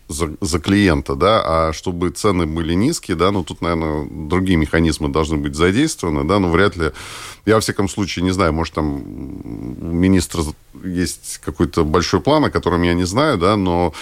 за, 0.10 0.32
за 0.42 0.60
клиента, 0.60 1.16
да, 1.16 1.42
а 1.46 1.74
чтобы 1.74 2.10
цены 2.10 2.48
были 2.48 2.74
низкие, 2.74 3.16
да, 3.16 3.32
ну, 3.32 3.44
тут, 3.44 3.62
наверное, 3.62 4.08
другие 4.10 4.58
механизмы 4.58 5.08
должны 5.10 5.38
быть 5.38 5.56
задействованы, 5.56 6.28
да, 6.28 6.40
но 6.40 6.50
вряд 6.50 6.76
ли, 6.76 6.92
я, 7.46 7.56
во 7.56 7.62
всяком 7.62 7.88
случае, 7.88 8.26
не 8.26 8.32
знаю, 8.32 8.52
может, 8.52 8.74
там 8.74 8.96
у 8.96 9.92
министра 9.92 10.42
есть 10.84 11.40
какой-то 11.46 11.86
большой 11.86 12.22
план, 12.22 12.46
о 12.46 12.50
котором 12.50 12.82
я 12.82 12.96
не 12.96 13.06
знаю, 13.06 13.38
да, 13.38 13.56
но 13.56 13.94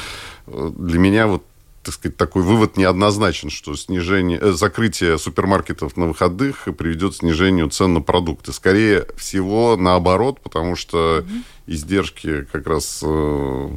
э, 0.48 0.72
для 0.78 0.98
меня 0.98 1.28
вот 1.28 1.44
так 1.84 1.94
сказать, 1.94 2.18
такой 2.18 2.44
вывод 2.44 2.76
неоднозначен, 2.76 3.50
что 3.50 3.76
снижение, 3.76 4.40
э, 4.42 4.52
закрытие 4.52 5.18
супермаркетов 5.18 5.96
на 5.96 6.08
выходных 6.08 6.68
приведет 6.78 7.14
к 7.14 7.18
снижению 7.18 7.70
цен 7.70 7.94
на 7.94 8.02
продукты. 8.02 8.52
Скорее 8.52 9.08
всего, 9.16 9.78
наоборот, 9.78 10.42
потому 10.42 10.76
что 10.76 11.20
mm-hmm. 11.20 11.44
издержки 11.68 12.48
как 12.52 12.68
раз 12.68 13.02
э, 13.04 13.70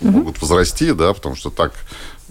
угу. 0.00 0.10
могут 0.10 0.40
возрасти, 0.40 0.92
да, 0.92 1.12
потому 1.12 1.36
что 1.36 1.50
так 1.50 1.72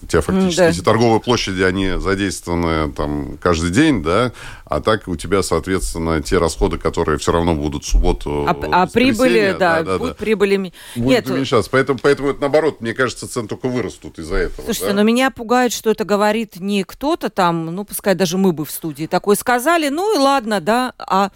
у 0.01 0.05
тебя 0.05 0.21
фактически 0.21 0.57
да. 0.57 0.69
эти 0.69 0.81
торговые 0.81 1.19
площади, 1.19 1.63
они 1.63 1.99
задействованы 1.99 2.91
там 2.93 3.37
каждый 3.41 3.71
день, 3.71 4.03
да, 4.03 4.31
а 4.65 4.79
так 4.79 5.07
у 5.07 5.15
тебя, 5.15 5.41
соответственно, 5.41 6.21
те 6.21 6.37
расходы, 6.37 6.77
которые 6.77 7.17
все 7.17 7.31
равно 7.31 7.55
будут 7.55 7.83
в 7.83 7.89
субботу, 7.89 8.45
А, 8.47 8.55
а 8.71 8.87
прибыли, 8.87 9.55
да, 9.57 9.83
да, 9.83 9.97
будут 9.97 10.17
да, 10.17 10.23
прибыли... 10.23 10.71
Будет 10.95 11.25
Нет. 11.25 11.29
уменьшаться. 11.29 11.69
Поэтому, 11.71 11.99
поэтому 12.01 12.29
это 12.29 12.41
наоборот, 12.41 12.81
мне 12.81 12.93
кажется, 12.93 13.27
цены 13.27 13.47
только 13.47 13.67
вырастут 13.67 14.19
из-за 14.19 14.35
этого. 14.35 14.65
Слушайте, 14.65 14.89
да? 14.89 14.93
но 14.93 15.03
меня 15.03 15.31
пугает, 15.31 15.73
что 15.73 15.89
это 15.89 16.05
говорит 16.05 16.59
не 16.59 16.83
кто-то 16.83 17.29
там, 17.29 17.65
ну, 17.67 17.83
пускай 17.83 18.15
даже 18.15 18.37
мы 18.37 18.51
бы 18.51 18.65
в 18.65 18.71
студии 18.71 19.07
такое 19.07 19.35
сказали, 19.35 19.89
ну 19.89 20.15
и 20.15 20.19
ладно, 20.19 20.61
да, 20.61 20.93
а 20.97 21.31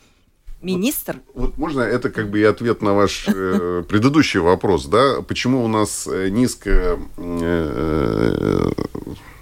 Министр? 0.61 1.21
Вот, 1.33 1.47
вот 1.47 1.57
можно, 1.57 1.81
это 1.81 2.09
как 2.09 2.29
бы 2.29 2.39
и 2.39 2.43
ответ 2.43 2.81
на 2.81 2.93
ваш 2.93 3.25
э, 3.27 3.83
предыдущий 3.89 4.39
вопрос, 4.39 4.85
да? 4.85 5.21
Почему 5.27 5.63
у 5.63 5.67
нас 5.67 6.07
э, 6.11 6.29
низкая... 6.29 6.99
Э, 7.17 8.71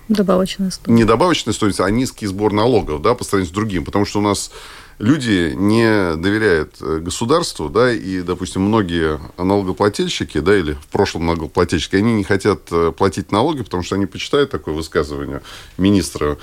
добавочная 0.07 0.71
стоимость. 0.71 0.99
Не 0.99 1.05
добавочная 1.05 1.53
стоимость, 1.53 1.79
а 1.79 1.89
низкий 1.89 2.25
сбор 2.25 2.53
налогов, 2.53 3.01
да, 3.01 3.15
по 3.15 3.23
сравнению 3.23 3.51
с 3.51 3.55
другим. 3.55 3.85
Потому 3.85 4.05
что 4.05 4.19
у 4.19 4.21
нас 4.21 4.51
люди 4.99 5.53
не 5.55 6.15
доверяют 6.15 6.75
э, 6.81 6.99
государству, 6.99 7.69
да, 7.69 7.91
и, 7.91 8.21
допустим, 8.21 8.63
многие 8.63 9.19
налогоплательщики, 9.37 10.39
да, 10.39 10.57
или 10.57 10.73
в 10.73 10.87
прошлом 10.87 11.25
налогоплательщики, 11.25 11.95
они 11.95 12.13
не 12.13 12.23
хотят 12.23 12.71
э, 12.71 12.91
платить 12.95 13.31
налоги, 13.31 13.63
потому 13.63 13.81
что 13.83 13.95
они 13.95 14.05
почитают 14.05 14.51
такое 14.51 14.75
высказывание 14.75 15.41
министра 15.77 16.37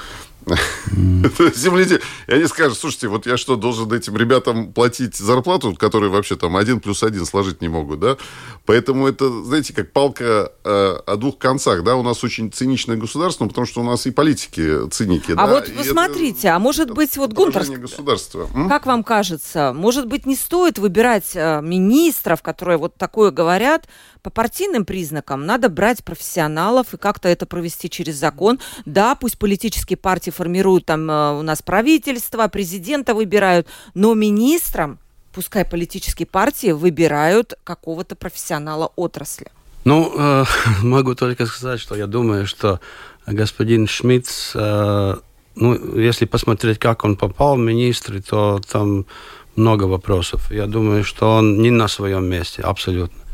Земледелие. 1.54 2.00
И 2.28 2.32
они 2.32 2.46
скажут, 2.46 2.78
слушайте, 2.78 3.08
вот 3.08 3.26
я 3.26 3.36
что, 3.36 3.56
должен 3.56 3.92
этим 3.92 4.16
ребятам 4.16 4.72
платить 4.72 5.16
зарплату, 5.16 5.74
которые 5.74 6.10
вообще 6.10 6.36
там 6.36 6.56
один 6.56 6.80
плюс 6.80 7.02
один 7.02 7.26
сложить 7.26 7.60
не 7.60 7.68
могут, 7.68 7.98
да? 7.98 8.16
Поэтому 8.64 9.08
это, 9.08 9.28
знаете, 9.44 9.74
как 9.74 9.92
палка 9.92 10.52
э, 10.64 10.98
о 11.06 11.16
двух 11.16 11.38
концах, 11.38 11.82
да? 11.82 11.96
У 11.96 12.02
нас 12.02 12.22
очень 12.22 12.52
циничное 12.52 12.96
государство, 12.96 13.44
ну, 13.44 13.48
потому 13.48 13.66
что 13.66 13.80
у 13.80 13.84
нас 13.84 14.06
и 14.06 14.12
политики 14.12 14.88
циники, 14.90 15.32
А 15.32 15.34
да? 15.34 15.46
вот 15.46 15.72
посмотрите, 15.76 16.48
а 16.48 16.58
может 16.60 16.92
быть, 16.92 17.16
вот 17.16 17.32
Гунтер, 17.32 17.64
государства. 17.78 18.48
как 18.68 18.86
вам 18.86 19.02
кажется, 19.02 19.72
может 19.74 20.06
быть, 20.06 20.26
не 20.26 20.36
стоит 20.36 20.78
выбирать 20.78 21.32
э, 21.34 21.60
министров, 21.60 22.42
которые 22.42 22.78
вот 22.78 22.96
такое 22.96 23.32
говорят, 23.32 23.88
по 24.26 24.30
партийным 24.30 24.84
признакам 24.84 25.46
надо 25.46 25.68
брать 25.68 26.02
профессионалов 26.02 26.92
и 26.92 26.96
как-то 26.96 27.28
это 27.28 27.46
провести 27.46 27.88
через 27.88 28.16
закон. 28.16 28.58
Да, 28.84 29.14
пусть 29.14 29.38
политические 29.38 29.96
партии 29.96 30.32
формируют 30.32 30.84
там 30.84 31.08
э, 31.08 31.38
у 31.38 31.42
нас 31.42 31.62
правительство, 31.62 32.48
президента 32.48 33.14
выбирают, 33.14 33.68
но 33.94 34.14
министрам 34.14 34.98
пускай 35.32 35.64
политические 35.64 36.26
партии 36.26 36.72
выбирают 36.72 37.54
какого-то 37.62 38.16
профессионала 38.16 38.90
отрасли. 38.96 39.46
Ну, 39.84 40.12
э, 40.18 40.44
могу 40.82 41.14
только 41.14 41.46
сказать, 41.46 41.78
что 41.78 41.94
я 41.94 42.08
думаю, 42.08 42.48
что 42.48 42.80
господин 43.28 43.86
Шмидт, 43.86 44.26
э, 44.56 45.14
ну, 45.54 45.96
если 45.96 46.24
посмотреть, 46.24 46.80
как 46.80 47.04
он 47.04 47.14
попал 47.14 47.54
в 47.54 47.60
министры, 47.60 48.20
то 48.20 48.60
там 48.72 49.06
много 49.54 49.84
вопросов. 49.84 50.50
Я 50.50 50.66
думаю, 50.66 51.04
что 51.04 51.36
он 51.36 51.62
не 51.62 51.70
на 51.70 51.86
своем 51.86 52.24
месте, 52.24 52.62
абсолютно 52.62 53.25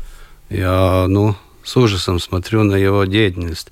я, 0.53 1.07
ну, 1.07 1.35
с 1.63 1.75
ужасом 1.77 2.19
смотрю 2.19 2.63
на 2.63 2.75
его 2.75 3.05
деятельность. 3.05 3.71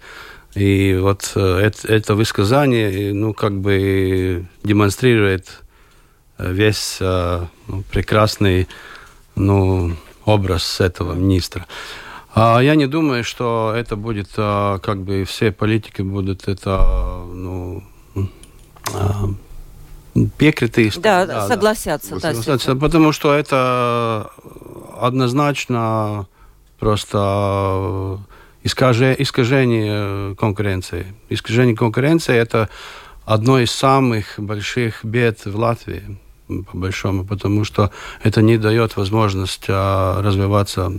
И 0.56 0.98
вот 1.00 1.32
э, 1.36 1.60
это, 1.60 1.88
это 1.88 2.16
высказание, 2.16 3.14
ну, 3.14 3.34
как 3.34 3.54
бы 3.60 4.46
демонстрирует 4.64 5.62
э, 6.38 6.52
весь 6.52 6.98
э, 7.00 7.46
ну, 7.68 7.84
прекрасный, 7.92 8.68
ну, 9.36 9.96
образ 10.26 10.82
этого 10.82 11.14
министра. 11.14 11.68
А 12.34 12.60
я 12.60 12.76
не 12.76 12.88
думаю, 12.88 13.24
что 13.24 13.74
это 13.76 13.96
будет, 13.96 14.30
как 14.36 15.04
бы 15.04 15.26
все 15.26 15.52
политики 15.52 16.02
будут 16.02 16.48
это, 16.48 17.26
ну, 17.34 17.84
перекрыты. 20.38 20.92
Да, 20.98 21.26
да, 21.26 21.48
согласятся. 21.48 22.16
Да, 22.16 22.34
согласятся, 22.34 22.76
потому 22.76 23.12
что 23.12 23.34
это 23.34 24.32
однозначно 24.98 26.28
просто 26.82 28.20
искажение 28.64 30.36
конкуренции. 30.36 31.06
Искажение 31.30 31.76
конкуренции– 31.76 32.36
это 32.36 32.70
одно 33.24 33.60
из 33.60 33.72
самых 33.72 34.34
больших 34.38 35.06
бед 35.06 35.46
в 35.46 35.56
Латвии, 35.56 36.18
по 36.48 36.78
большому, 36.78 37.24
потому 37.24 37.66
что 37.66 37.92
это 38.24 38.42
не 38.42 38.58
дает 38.58 38.98
возможность 38.98 39.66
а, 39.68 40.24
развиваться, 40.24 40.92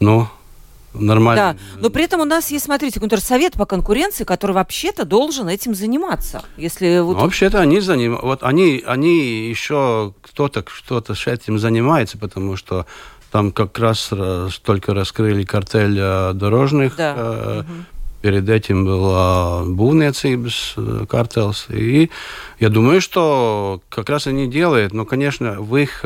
ну, 0.00 0.28
нормально. 0.94 1.54
Да, 1.54 1.78
но 1.78 1.90
при 1.90 2.04
этом 2.04 2.22
у 2.22 2.24
нас 2.24 2.50
есть, 2.50 2.64
смотрите, 2.64 2.98
контрсовет 2.98 3.52
по 3.52 3.66
конкуренции, 3.66 4.24
который 4.24 4.52
вообще-то 4.52 5.04
должен 5.04 5.48
этим 5.48 5.74
заниматься. 5.74 6.42
Если 6.56 7.00
вот... 7.00 7.18
Ну, 7.18 7.24
вообще-то 7.24 7.60
они 7.60 7.80
заним... 7.80 8.18
вот 8.22 8.42
они, 8.42 8.82
они 8.86 9.50
еще 9.50 10.14
кто-то 10.22 10.64
что-то 10.66 11.14
с 11.14 11.26
этим 11.26 11.58
занимается, 11.58 12.16
потому 12.16 12.56
что 12.56 12.86
там 13.32 13.50
как 13.50 13.78
раз 13.78 14.12
только 14.62 14.94
раскрыли 14.94 15.42
картель 15.44 15.98
э, 15.98 16.32
дорожных 16.34 16.96
да. 16.96 17.14
э, 17.16 17.60
угу 17.60 17.68
перед 18.22 18.48
этим 18.48 18.84
была 18.84 19.64
būvniecības 19.64 20.74
э, 20.76 21.06
картелс. 21.08 21.66
И 21.70 22.08
я 22.60 22.68
думаю, 22.68 23.00
что 23.00 23.82
как 23.88 24.08
раз 24.08 24.28
они 24.28 24.46
делают, 24.46 24.92
но, 24.92 25.04
конечно, 25.04 25.60
в 25.60 25.76
их 25.76 26.04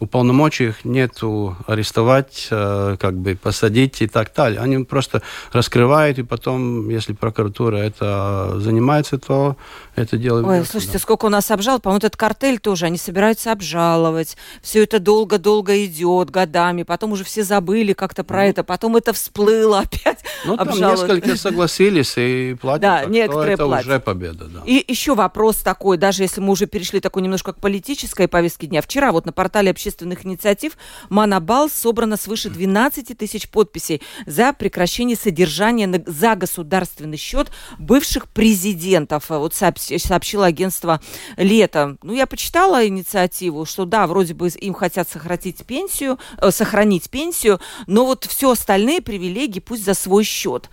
э, 0.00 0.04
уполномочиях 0.04 0.84
нету 0.84 1.56
арестовать, 1.66 2.48
э, 2.50 2.96
как 2.98 3.14
бы 3.14 3.34
посадить 3.36 4.02
и 4.02 4.06
так 4.06 4.32
далее. 4.34 4.60
Они 4.60 4.84
просто 4.84 5.22
раскрывают, 5.52 6.18
и 6.18 6.22
потом, 6.22 6.88
если 6.88 7.12
прокуратура 7.12 7.76
это 7.76 8.54
занимается, 8.58 9.18
то 9.18 9.56
это 9.96 10.16
дело 10.16 10.46
Ой, 10.46 10.56
ведется, 10.56 10.72
слушайте, 10.72 10.94
да. 10.94 10.98
сколько 11.00 11.26
у 11.26 11.28
нас 11.28 11.50
обжал, 11.50 11.80
по-моему, 11.80 11.98
этот 11.98 12.16
картель 12.16 12.58
тоже, 12.58 12.86
они 12.86 12.98
собираются 12.98 13.52
обжаловать. 13.52 14.36
Все 14.62 14.84
это 14.84 15.00
долго-долго 15.00 15.84
идет, 15.84 16.30
годами, 16.30 16.82
потом 16.82 17.12
уже 17.12 17.24
все 17.24 17.42
забыли 17.42 17.92
как-то 17.92 18.24
про 18.24 18.42
ну. 18.42 18.50
это, 18.50 18.64
потом 18.64 18.96
это 18.96 19.12
всплыло 19.12 19.80
опять. 19.84 20.20
Ну, 20.44 20.56
там 20.56 20.68
несколько 20.68 21.36
согласились 21.36 22.14
и 22.16 22.54
платят, 22.60 22.82
да, 22.82 23.04
некоторые 23.04 23.54
это 23.54 23.66
платят. 23.66 23.86
уже 23.86 24.00
победа. 24.00 24.44
Да. 24.44 24.62
И 24.64 24.84
еще 24.86 25.14
вопрос 25.14 25.56
такой, 25.56 25.96
даже 25.96 26.22
если 26.22 26.40
мы 26.40 26.52
уже 26.52 26.66
перешли 26.66 27.00
такой 27.00 27.22
немножко 27.22 27.52
к 27.52 27.58
политической 27.58 28.28
повестке 28.28 28.66
дня. 28.66 28.82
Вчера 28.82 29.12
вот 29.12 29.26
на 29.26 29.32
портале 29.32 29.70
общественных 29.88 30.26
инициатив 30.26 30.76
Манабал 31.08 31.70
собрано 31.70 32.16
свыше 32.16 32.50
12 32.50 33.16
тысяч 33.16 33.48
подписей 33.48 34.02
за 34.26 34.52
прекращение 34.52 35.16
содержания 35.16 36.02
за 36.06 36.34
государственный 36.34 37.16
счет 37.16 37.50
бывших 37.78 38.28
президентов. 38.28 39.30
Вот 39.30 39.54
сообщило 39.54 40.46
агентство 40.46 41.00
«Лето». 41.36 41.96
Ну, 42.02 42.12
я 42.12 42.26
почитала 42.26 42.86
инициативу, 42.86 43.64
что 43.64 43.86
да, 43.86 44.06
вроде 44.06 44.34
бы 44.34 44.48
им 44.48 44.74
хотят 44.74 45.08
сохранить 45.08 45.64
пенсию, 45.64 46.18
э, 46.38 46.50
сохранить 46.50 47.08
пенсию, 47.08 47.60
но 47.86 48.04
вот 48.04 48.24
все 48.26 48.50
остальные 48.50 49.00
привилегии 49.00 49.60
пусть 49.60 49.84
за 49.84 49.94
свой 49.94 50.24
счет. 50.24 50.68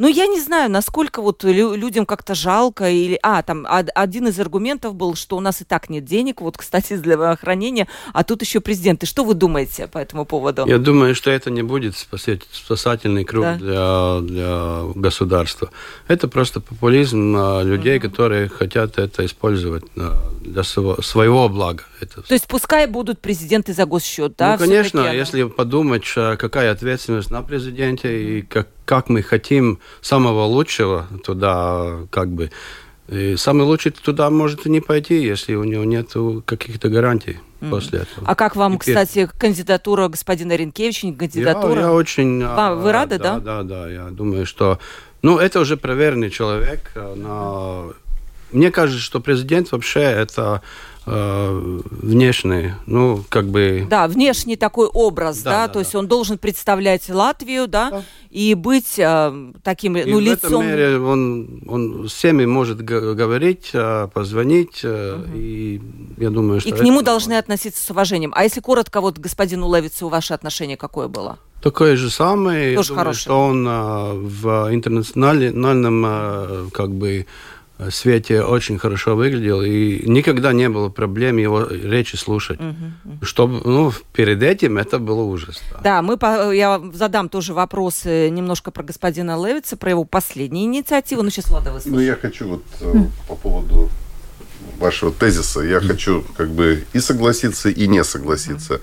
Ну, 0.00 0.08
я 0.08 0.26
не 0.26 0.40
знаю, 0.40 0.70
насколько 0.70 1.20
вот 1.20 1.44
людям 1.44 2.06
как-то 2.06 2.34
жалко 2.34 2.88
или... 2.88 3.18
А, 3.22 3.42
там 3.42 3.66
один 3.68 4.28
из 4.28 4.40
аргументов 4.40 4.94
был, 4.94 5.14
что 5.14 5.36
у 5.36 5.40
нас 5.40 5.60
и 5.60 5.64
так 5.64 5.90
нет 5.90 6.06
денег, 6.06 6.40
вот, 6.40 6.56
кстати, 6.56 6.96
для 6.96 7.16
здравоохранения, 7.16 7.86
а 8.14 8.24
тут 8.24 8.40
еще 8.40 8.60
президент. 8.60 9.02
И 9.02 9.06
что 9.06 9.24
вы 9.24 9.34
думаете 9.34 9.88
по 9.88 9.98
этому 9.98 10.24
поводу? 10.24 10.66
Я 10.66 10.78
думаю, 10.78 11.14
что 11.14 11.30
это 11.30 11.50
не 11.50 11.60
будет 11.60 11.96
спасательный 11.98 13.24
круг 13.24 13.44
да. 13.44 13.56
для, 13.58 14.20
для 14.22 14.82
государства. 14.94 15.70
Это 16.08 16.28
просто 16.28 16.60
популизм 16.60 17.36
людей, 17.62 17.98
mm-hmm. 17.98 18.00
которые 18.00 18.48
хотят 18.48 18.98
это 18.98 19.26
использовать 19.26 19.84
для 20.40 20.62
своего, 20.62 21.02
своего 21.02 21.46
блага. 21.50 21.84
Это... 22.00 22.22
То 22.22 22.32
есть 22.32 22.46
пускай 22.46 22.86
будут 22.86 23.20
президенты 23.20 23.74
за 23.74 23.84
госсчет, 23.84 24.34
да? 24.38 24.52
Ну, 24.52 24.58
конечно, 24.64 25.12
если 25.12 25.42
подумать, 25.42 26.06
какая 26.14 26.72
ответственность 26.72 27.30
на 27.30 27.42
президенте 27.42 28.38
и 28.38 28.40
как 28.40 28.66
как 28.90 29.08
мы 29.08 29.22
хотим 29.22 29.78
самого 30.00 30.46
лучшего 30.46 31.06
туда, 31.24 32.00
как 32.10 32.28
бы, 32.28 32.50
и 33.06 33.36
самый 33.36 33.62
лучший 33.62 33.92
туда 33.92 34.30
может 34.30 34.66
и 34.66 34.68
не 34.68 34.80
пойти, 34.80 35.22
если 35.22 35.54
у 35.54 35.62
него 35.62 35.84
нет 35.84 36.10
каких-то 36.44 36.88
гарантий 36.88 37.38
mm-hmm. 37.60 37.70
после 37.70 38.00
этого. 38.00 38.26
А 38.26 38.34
как 38.34 38.56
вам, 38.56 38.80
Теперь... 38.80 38.96
кстати, 38.96 39.30
кандидатура 39.38 40.08
господина 40.08 40.56
Ренкевича, 40.56 41.12
кандидатура? 41.12 41.74
Я, 41.76 41.80
я 41.82 41.92
очень... 41.92 42.44
Вам, 42.44 42.80
вы 42.80 42.90
рады, 42.90 43.18
да? 43.18 43.38
Да, 43.38 43.62
да, 43.62 43.84
да. 43.84 43.88
Я 43.88 44.08
думаю, 44.10 44.44
что... 44.44 44.80
Ну, 45.22 45.38
это 45.38 45.60
уже 45.60 45.76
проверенный 45.76 46.30
человек. 46.30 46.90
Но... 46.96 47.92
Мне 48.50 48.72
кажется, 48.72 49.00
что 49.00 49.20
президент 49.20 49.70
вообще 49.70 50.00
это 50.00 50.62
э, 51.06 51.80
внешний, 51.90 52.72
ну, 52.86 53.24
как 53.28 53.46
бы... 53.46 53.86
Да, 53.88 54.08
внешний 54.08 54.56
такой 54.56 54.86
образ, 54.86 55.38
да, 55.42 55.50
да, 55.50 55.66
да 55.66 55.68
то 55.68 55.74
да. 55.74 55.80
есть 55.80 55.94
он 55.94 56.06
должен 56.06 56.38
представлять 56.38 57.08
Латвию, 57.08 57.66
да, 57.66 57.90
да. 57.90 58.02
и 58.30 58.54
быть 58.54 58.98
э, 58.98 59.52
таким, 59.62 59.96
и 59.96 60.04
ну, 60.04 60.18
в 60.18 60.20
лицом... 60.20 60.40
в 60.40 60.44
этом 60.44 60.66
мере 60.66 60.98
он, 60.98 61.62
он 61.66 62.08
всеми 62.08 62.44
может 62.44 62.82
говорить, 62.82 63.70
э, 63.72 64.08
позвонить, 64.12 64.84
угу. 64.84 65.24
и 65.34 65.80
я 66.18 66.30
думаю, 66.30 66.60
что... 66.60 66.68
И 66.68 66.72
к 66.72 66.80
нему 66.82 67.02
должны 67.02 67.34
относиться 67.34 67.84
с 67.84 67.90
уважением. 67.90 68.32
А 68.34 68.44
если 68.44 68.60
коротко, 68.60 69.00
вот 69.00 69.18
господину 69.18 69.74
Левицу 69.74 70.08
ваше 70.08 70.34
отношение 70.34 70.76
какое 70.76 71.08
было? 71.08 71.38
Такое 71.62 71.96
же 71.96 72.08
самое. 72.10 72.74
Тоже 72.74 72.94
я 72.94 72.98
думаю, 72.98 73.14
что 73.14 73.38
он 73.38 73.68
э, 73.68 74.12
в 74.14 74.74
интернациональном, 74.74 76.04
э, 76.06 76.68
как 76.72 76.90
бы, 76.90 77.26
свете 77.90 78.42
очень 78.42 78.78
хорошо 78.78 79.16
выглядел, 79.16 79.62
и 79.62 80.02
никогда 80.08 80.52
не 80.52 80.68
было 80.68 80.88
проблем 80.88 81.38
его 81.38 81.64
речи 81.64 82.16
слушать. 82.16 82.60
Угу, 82.60 83.24
Чтобы, 83.24 83.60
ну, 83.64 83.92
перед 84.12 84.42
этим 84.42 84.76
это 84.78 84.98
было 84.98 85.22
ужас. 85.22 85.62
Да, 85.72 85.80
да 85.82 86.02
мы 86.02 86.16
по, 86.16 86.52
я 86.52 86.80
задам 86.92 87.28
тоже 87.28 87.54
вопросы 87.54 88.28
немножко 88.30 88.70
про 88.70 88.82
господина 88.82 89.42
Левица, 89.42 89.76
про 89.76 89.90
его 89.90 90.04
последние 90.04 90.66
инициативы. 90.66 91.22
Ну, 91.22 91.30
сейчас, 91.30 91.48
Влада, 91.48 91.72
вы 91.72 91.80
Ну, 91.84 92.00
я 92.00 92.16
хочу 92.16 92.48
вот 92.48 92.64
mm. 92.80 93.08
по 93.28 93.36
поводу 93.36 93.88
вашего 94.78 95.12
тезиса, 95.12 95.60
я 95.60 95.78
mm. 95.78 95.86
хочу 95.86 96.24
как 96.36 96.50
бы 96.50 96.84
и 96.92 97.00
согласиться, 97.00 97.70
и 97.70 97.86
не 97.86 98.04
согласиться. 98.04 98.74
Mm 98.74 98.80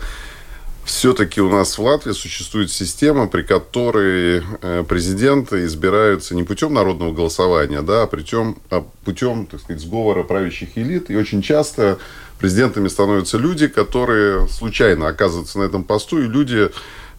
все-таки 0.88 1.42
у 1.42 1.50
нас 1.50 1.78
в 1.78 1.84
Латвии 1.84 2.14
существует 2.14 2.72
система, 2.72 3.28
при 3.28 3.44
которой 3.44 4.42
э, 4.62 4.86
президенты 4.88 5.66
избираются 5.66 6.34
не 6.34 6.44
путем 6.44 6.74
народного 6.74 7.12
голосования, 7.12 7.82
да, 7.82 8.04
а 8.04 8.08
путем, 8.08 8.58
а 8.70 8.86
путем 9.04 9.48
так 9.48 9.60
сказать, 9.60 9.82
сговора 9.82 10.24
правящих 10.24 10.78
элит. 10.78 11.12
И 11.12 11.18
очень 11.18 11.42
часто 11.42 12.00
президентами 12.40 12.88
становятся 12.88 13.38
люди, 13.38 13.68
которые 13.68 14.48
случайно 14.48 15.10
оказываются 15.10 15.60
на 15.60 15.64
этом 15.64 15.84
посту, 15.84 16.20
и 16.20 16.28
люди, 16.28 16.70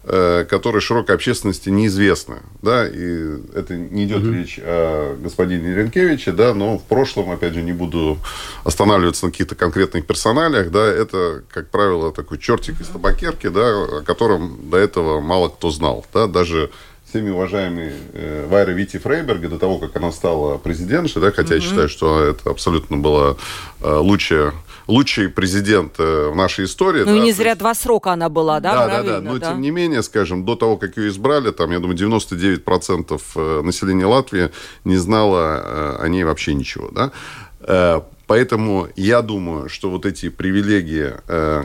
которые 0.09 0.81
широкой 0.81 1.15
общественности 1.15 1.69
неизвестны. 1.69 2.37
Да, 2.63 2.89
и 2.89 3.37
это 3.55 3.77
не 3.77 4.05
идет 4.05 4.23
mm-hmm. 4.23 4.35
речь 4.35 4.59
о 4.63 5.17
господине 5.17 5.75
Ренкевиче, 5.75 6.33
да, 6.33 6.55
но 6.55 6.79
в 6.79 6.85
прошлом, 6.85 7.31
опять 7.31 7.55
же, 7.55 7.63
не 7.63 7.73
буду 7.73 8.19
останавливаться 8.65 9.27
на 9.27 9.33
каких-то 9.33 9.55
конкретных 9.55 10.07
персоналиях, 10.07 10.71
да, 10.71 10.87
это, 10.87 11.43
как 11.53 11.71
правило, 11.71 12.13
такой 12.13 12.39
чертик 12.39 12.81
из 12.81 12.87
табакерки, 12.87 13.49
да, 13.49 13.99
о 13.99 14.03
котором 14.05 14.71
до 14.71 14.79
этого 14.79 15.21
мало 15.21 15.49
кто 15.49 15.71
знал, 15.71 16.07
да, 16.13 16.27
даже 16.27 16.71
всеми 17.09 17.31
уважаемый 17.31 17.93
э, 18.13 18.47
Вайра 18.49 18.73
Вити 18.73 18.99
Фрейберга 18.99 19.49
до 19.49 19.59
того, 19.59 19.79
как 19.79 19.97
она 19.97 20.13
стала 20.13 20.59
президентшей, 20.59 21.23
да, 21.23 21.31
хотя 21.31 21.55
mm-hmm. 21.55 21.59
я 21.59 21.61
считаю, 21.61 21.89
что 21.89 22.23
это 22.23 22.51
абсолютно 22.51 22.99
была 22.99 23.37
э, 23.81 23.95
лучшая 23.95 24.53
лучший 24.89 25.29
президент 25.29 25.95
э, 25.99 26.31
в 26.31 26.35
нашей 26.35 26.65
истории. 26.65 27.05
Ну, 27.05 27.17
да, 27.17 27.23
не 27.23 27.33
зря 27.33 27.51
есть... 27.51 27.61
два 27.61 27.75
срока 27.75 28.13
она 28.13 28.29
была, 28.29 28.59
да? 28.59 28.73
Да, 28.73 28.87
да, 28.89 29.03
да. 29.03 29.21
Но, 29.21 29.39
да. 29.39 29.51
тем 29.51 29.61
не 29.61 29.71
менее, 29.71 30.03
скажем, 30.03 30.45
до 30.45 30.57
того, 30.57 30.77
как 30.77 30.97
ее 30.97 31.09
избрали, 31.09 31.53
там, 31.53 31.71
я 31.71 31.79
думаю, 31.79 31.97
99% 31.97 33.21
э, 33.37 33.63
населения 33.63 34.07
Латвии 34.07 34.51
не 34.85 34.97
знало 34.97 35.63
э, 35.63 35.97
о 36.01 36.09
ней 36.09 36.25
вообще 36.25 36.55
ничего, 36.55 36.91
да? 36.91 37.13
Поэтому 38.29 38.89
я 38.95 39.23
думаю, 39.23 39.69
что 39.69 39.91
вот 39.91 40.07
эти 40.07 40.29
привилегии, 40.29 41.15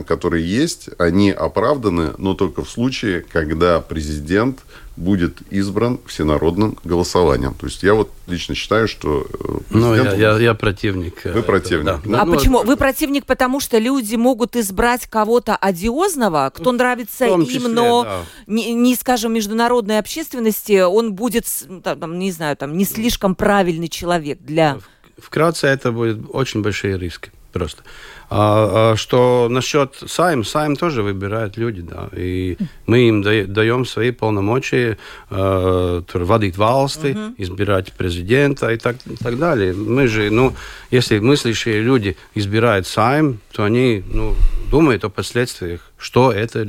которые 0.04 0.44
есть, 0.44 0.88
они 0.98 1.30
оправданы, 1.30 2.14
но 2.18 2.34
только 2.34 2.64
в 2.64 2.70
случае, 2.70 3.20
когда 3.20 3.80
президент 3.80 4.60
будет 4.96 5.38
избран 5.50 5.98
всенародным 6.06 6.78
голосованием. 6.84 7.54
То 7.54 7.66
есть 7.66 7.82
я 7.82 7.94
вот 7.94 8.10
лично 8.26 8.54
считаю, 8.54 8.86
что 8.86 9.26
э, 9.32 9.58
Ну, 9.70 9.94
я, 9.94 10.14
я, 10.14 10.38
я 10.38 10.54
противник. 10.54 11.26
Э, 11.26 11.32
Вы 11.32 11.42
противник. 11.42 11.84
Да. 11.84 12.00
Ну, 12.04 12.18
а 12.18 12.24
ну, 12.24 12.34
почему? 12.34 12.62
Вы 12.62 12.76
противник, 12.76 13.26
потому 13.26 13.58
что 13.58 13.78
люди 13.78 14.14
могут 14.14 14.54
избрать 14.56 15.06
кого-то 15.06 15.56
одиозного, 15.56 16.52
кто 16.54 16.70
нравится 16.70 17.26
числе, 17.26 17.56
им, 17.56 17.74
но 17.74 18.04
да. 18.04 18.20
не, 18.46 18.72
не, 18.72 18.94
скажем, 18.94 19.32
международной 19.32 19.98
общественности, 19.98 20.82
он 20.82 21.14
будет, 21.14 21.46
там, 21.82 22.18
не 22.18 22.30
знаю, 22.30 22.56
там, 22.56 22.76
не 22.76 22.84
слишком 22.84 23.34
правильный 23.34 23.88
человек 23.88 24.38
для... 24.40 24.78
Вкратце, 25.18 25.68
это 25.68 25.92
будет 25.92 26.18
очень 26.30 26.62
большие 26.62 26.98
риски 26.98 27.30
просто. 27.54 27.82
А, 28.30 28.92
а 28.92 28.96
что 28.96 29.46
насчет 29.48 29.94
Сайм, 30.06 30.44
Сайм 30.44 30.76
тоже 30.76 31.02
выбирают 31.02 31.56
люди, 31.56 31.82
да, 31.82 32.08
и 32.12 32.56
мы 32.86 33.08
им 33.08 33.22
даем 33.22 33.86
свои 33.86 34.10
полномочия 34.10 34.98
э, 35.30 36.02
водить 36.14 36.56
власти, 36.56 37.06
uh-huh. 37.06 37.34
избирать 37.38 37.92
президента 37.92 38.72
и 38.72 38.76
так, 38.76 38.96
и 39.06 39.16
так 39.16 39.38
далее. 39.38 39.72
Мы 39.72 40.08
же, 40.08 40.30
ну, 40.30 40.52
если 40.90 41.20
мыслящие 41.20 41.80
люди 41.80 42.16
избирают 42.34 42.86
Сайм, 42.86 43.38
то 43.52 43.62
они, 43.64 44.02
ну, 44.12 44.34
думают 44.70 45.04
о 45.04 45.08
последствиях, 45.08 45.92
что 45.96 46.32
это 46.32 46.64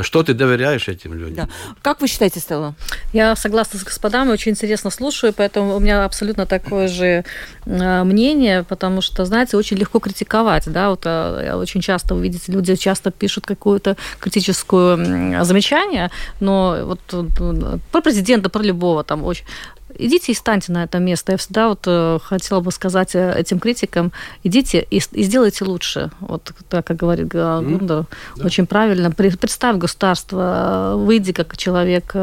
что 0.00 0.22
ты 0.22 0.34
доверяешь 0.34 0.88
этим 0.88 1.14
людям. 1.14 1.34
Да. 1.34 1.48
Как 1.82 2.00
вы 2.00 2.08
считаете, 2.08 2.40
Стелла? 2.40 2.74
Я 3.12 3.36
согласна 3.36 3.78
с 3.78 3.84
господами, 3.84 4.30
очень 4.30 4.52
интересно 4.52 4.90
слушаю, 4.90 5.32
поэтому 5.32 5.76
у 5.76 5.80
меня 5.80 6.04
абсолютно 6.04 6.46
такое 6.46 6.88
же 6.88 7.24
мнение, 7.66 8.62
потому 8.62 9.02
что, 9.02 9.24
знаете, 9.24 9.56
очень 9.56 9.76
легко 9.76 9.98
критиковать, 9.98 10.64
да, 10.66 10.90
вот 10.90 11.06
очень 11.06 11.80
часто 11.80 12.14
вы 12.14 12.22
видите, 12.22 12.52
люди 12.52 12.74
часто 12.76 13.10
пишут 13.10 13.46
какую-то 13.46 13.96
критическую 14.18 15.44
замечание, 15.44 16.10
но 16.40 16.78
вот 16.84 17.00
про 17.90 18.00
президента, 18.00 18.48
про 18.48 18.62
любого 18.62 19.04
там 19.04 19.24
очень 19.24 19.44
идите 19.98 20.32
и 20.32 20.34
станьте 20.34 20.72
на 20.72 20.84
это 20.84 20.98
место. 20.98 21.32
Я 21.32 21.38
всегда 21.38 21.68
вот 21.68 21.80
э, 21.86 22.18
хотела 22.22 22.60
бы 22.60 22.72
сказать 22.72 23.14
э, 23.14 23.34
этим 23.36 23.58
критикам, 23.58 24.12
идите 24.44 24.86
и, 24.90 25.00
и 25.12 25.22
сделайте 25.22 25.64
лучше. 25.64 26.10
Вот 26.20 26.52
так, 26.68 26.86
как 26.86 26.96
говорит 26.96 27.28
Гундар, 27.28 28.00
mm, 28.00 28.06
да. 28.36 28.44
очень 28.44 28.66
правильно. 28.66 29.10
Представь 29.10 29.76
государство, 29.76 30.94
выйди 30.96 31.32
как 31.32 31.56
человек, 31.56 32.14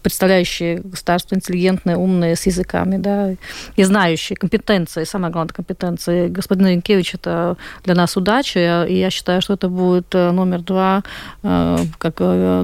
э, 0.00 0.02
представляющий 0.02 0.76
государство 0.76 1.34
интеллигентное, 1.34 1.96
умное, 1.96 2.34
с 2.34 2.46
языками, 2.46 2.96
да, 2.96 3.34
и 3.76 3.84
знающий 3.84 4.34
компетенции, 4.34 5.04
самое 5.04 5.32
главное, 5.32 5.54
компетенции. 5.54 6.28
Господин 6.28 6.66
Янкевич, 6.66 7.14
это 7.14 7.56
для 7.84 7.94
нас 7.94 8.16
удача, 8.16 8.84
и 8.84 8.98
я 8.98 9.10
считаю, 9.10 9.40
что 9.40 9.54
это 9.54 9.68
будет 9.68 10.12
номер 10.12 10.60
два, 10.60 11.02
как 11.42 12.14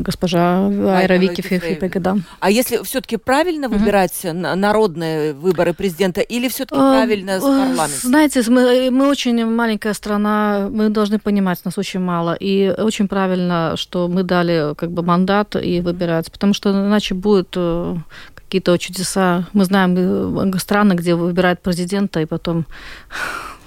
госпожа 0.02 0.66
Айра 0.98 1.16
Вики 1.16 1.40
Фифипега, 1.40 2.00
да. 2.00 2.16
А 2.40 2.50
если 2.50 2.82
все-таки 2.82 3.16
правильно 3.16 3.66
mm-hmm 3.66 3.86
выбирать 3.86 4.20
народные 4.24 5.32
выборы 5.32 5.72
президента 5.72 6.20
или 6.20 6.48
все-таки 6.48 6.80
правильно 6.80 7.38
с 7.38 7.42
парламентом? 7.42 8.10
Знаете, 8.10 8.42
мы, 8.48 8.90
мы 8.90 9.08
очень 9.08 9.44
маленькая 9.46 9.94
страна, 9.94 10.68
мы 10.70 10.88
должны 10.88 11.18
понимать, 11.18 11.64
нас 11.64 11.78
очень 11.78 12.00
мало. 12.00 12.36
И 12.38 12.74
очень 12.76 13.08
правильно, 13.08 13.74
что 13.76 14.08
мы 14.08 14.22
дали 14.22 14.74
как 14.74 14.90
бы 14.90 15.02
мандат 15.02 15.56
и 15.56 15.80
выбирать, 15.80 16.30
потому 16.32 16.54
что 16.54 16.70
иначе 16.70 17.14
будет 17.14 17.25
э, 17.56 17.96
какие-то 18.34 18.78
чудеса. 18.78 19.44
Мы 19.52 19.64
знаем 19.64 19.94
э, 19.96 20.58
страны, 20.60 20.94
где 20.94 21.14
выбирают 21.14 21.60
президента, 21.62 22.20
и 22.20 22.26
потом 22.26 22.64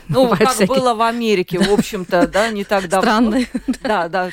ну, 0.13 0.29
как 0.29 0.53
всякие... 0.53 0.67
было 0.67 0.95
в 0.95 1.01
Америке, 1.01 1.59
в 1.59 1.71
общем-то, 1.71 2.27
да, 2.27 2.49
не 2.49 2.63
так 2.63 2.89
давно. 2.89 3.09
Странно. 3.09 3.45
Да, 3.83 4.09
да, 4.09 4.29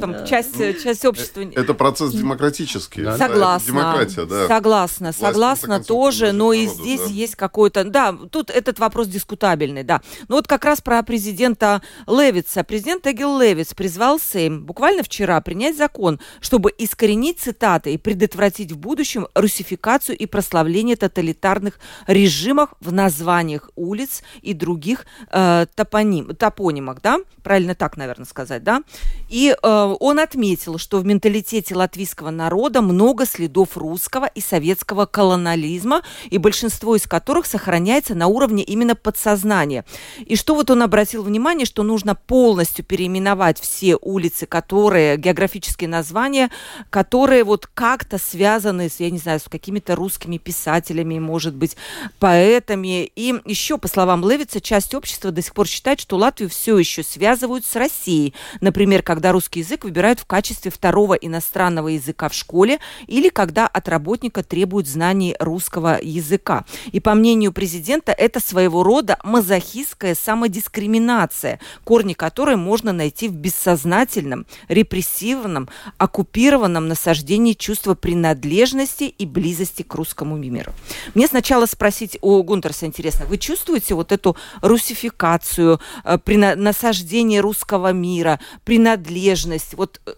там 0.00 0.24
часть, 0.26 0.56
часть 0.82 1.04
общества... 1.04 1.42
Это 1.54 1.74
процесс 1.74 2.12
демократический. 2.12 3.04
Согласна. 3.16 3.66
Демократия, 3.66 4.24
да. 4.24 4.46
Согласна, 4.46 5.12
согласна 5.12 5.82
тоже, 5.82 6.30
но 6.32 6.52
и 6.52 6.66
здесь 6.66 7.06
есть 7.08 7.34
какой-то... 7.34 7.82
Да, 7.84 8.16
тут 8.30 8.50
этот 8.50 8.78
вопрос 8.78 9.08
дискутабельный, 9.08 9.82
да. 9.82 10.00
Но 10.28 10.36
вот 10.36 10.46
как 10.46 10.64
раз 10.64 10.80
про 10.80 11.02
президента 11.02 11.82
Левица. 12.06 12.62
Президент 12.62 13.06
Эгил 13.06 13.38
Левиц 13.40 13.74
призвал 13.74 14.20
Сейм 14.20 14.64
буквально 14.64 15.02
вчера 15.02 15.40
принять 15.40 15.76
закон, 15.76 16.20
чтобы 16.40 16.72
искоренить 16.78 17.40
цитаты 17.40 17.94
и 17.94 17.98
предотвратить 17.98 18.70
в 18.70 18.78
будущем 18.78 19.26
русификацию 19.34 20.16
и 20.16 20.26
прославление 20.26 20.96
тоталитарных 20.96 21.80
режимов 22.06 22.70
в 22.80 22.92
названиях 22.92 23.70
улиц 23.74 24.22
и 24.42 24.54
других 24.54 25.04
э, 25.30 25.66
топоним, 25.74 26.34
топонимах, 26.34 27.00
да, 27.02 27.18
правильно 27.42 27.74
так, 27.74 27.96
наверное, 27.96 28.26
сказать, 28.26 28.62
да, 28.62 28.82
и 29.28 29.56
э, 29.60 29.96
он 30.00 30.18
отметил, 30.18 30.78
что 30.78 30.98
в 30.98 31.06
менталитете 31.06 31.74
латвийского 31.74 32.30
народа 32.30 32.82
много 32.82 33.26
следов 33.26 33.76
русского 33.76 34.26
и 34.26 34.40
советского 34.40 35.06
колониализма, 35.06 36.02
и 36.30 36.38
большинство 36.38 36.96
из 36.96 37.06
которых 37.06 37.46
сохраняется 37.46 38.14
на 38.14 38.26
уровне 38.26 38.62
именно 38.62 38.94
подсознания. 38.94 39.84
И 40.18 40.36
что 40.36 40.54
вот 40.54 40.70
он 40.70 40.82
обратил 40.82 41.22
внимание, 41.22 41.66
что 41.66 41.82
нужно 41.82 42.14
полностью 42.14 42.84
переименовать 42.84 43.60
все 43.60 43.96
улицы, 44.00 44.46
которые, 44.46 45.16
географические 45.16 45.88
названия, 45.88 46.50
которые 46.90 47.44
вот 47.44 47.66
как-то 47.66 48.18
связаны 48.18 48.88
с, 48.88 49.00
я 49.00 49.10
не 49.10 49.18
знаю, 49.18 49.40
с 49.40 49.48
какими-то 49.48 49.94
русскими 49.96 50.38
писателями, 50.38 51.18
может 51.18 51.54
быть, 51.54 51.76
поэтами. 52.18 53.04
И 53.04 53.34
еще, 53.44 53.78
по 53.78 53.88
словам 53.88 54.28
Левица, 54.28 54.60
часть 54.60 54.94
общества 54.94 55.05
общество 55.06 55.30
до 55.30 55.40
сих 55.40 55.54
пор 55.54 55.68
считает, 55.68 56.00
что 56.00 56.16
Латвию 56.16 56.50
все 56.50 56.76
еще 56.76 57.04
связывают 57.04 57.64
с 57.64 57.76
Россией. 57.76 58.34
Например, 58.60 59.02
когда 59.02 59.30
русский 59.30 59.60
язык 59.60 59.84
выбирают 59.84 60.18
в 60.18 60.26
качестве 60.26 60.72
второго 60.72 61.14
иностранного 61.14 61.88
языка 61.88 62.28
в 62.28 62.34
школе 62.34 62.80
или 63.06 63.28
когда 63.28 63.68
от 63.68 63.88
работника 63.88 64.42
требуют 64.42 64.88
знаний 64.88 65.36
русского 65.38 66.00
языка. 66.02 66.64
И 66.90 66.98
по 66.98 67.14
мнению 67.14 67.52
президента, 67.52 68.10
это 68.10 68.40
своего 68.40 68.82
рода 68.82 69.16
мазохистская 69.22 70.16
самодискриминация, 70.16 71.60
корни 71.84 72.14
которой 72.14 72.56
можно 72.56 72.92
найти 72.92 73.28
в 73.28 73.34
бессознательном, 73.36 74.44
репрессивном, 74.66 75.68
оккупированном 75.98 76.88
насаждении 76.88 77.52
чувства 77.52 77.94
принадлежности 77.94 79.04
и 79.04 79.24
близости 79.24 79.82
к 79.84 79.94
русскому 79.94 80.36
миру. 80.36 80.72
Мне 81.14 81.28
сначала 81.28 81.66
спросить 81.66 82.18
у 82.22 82.42
Гунтерса 82.42 82.86
интересно, 82.86 83.24
вы 83.26 83.38
чувствуете 83.38 83.94
вот 83.94 84.10
эту 84.10 84.36
русификацию 84.62 84.95
русификацию, 84.96 85.78
э, 86.04 86.54
насаждение 86.56 87.40
русского 87.40 87.92
мира, 87.92 88.38
принадлежность. 88.64 89.74
Вот 89.74 90.00
э, 90.06 90.12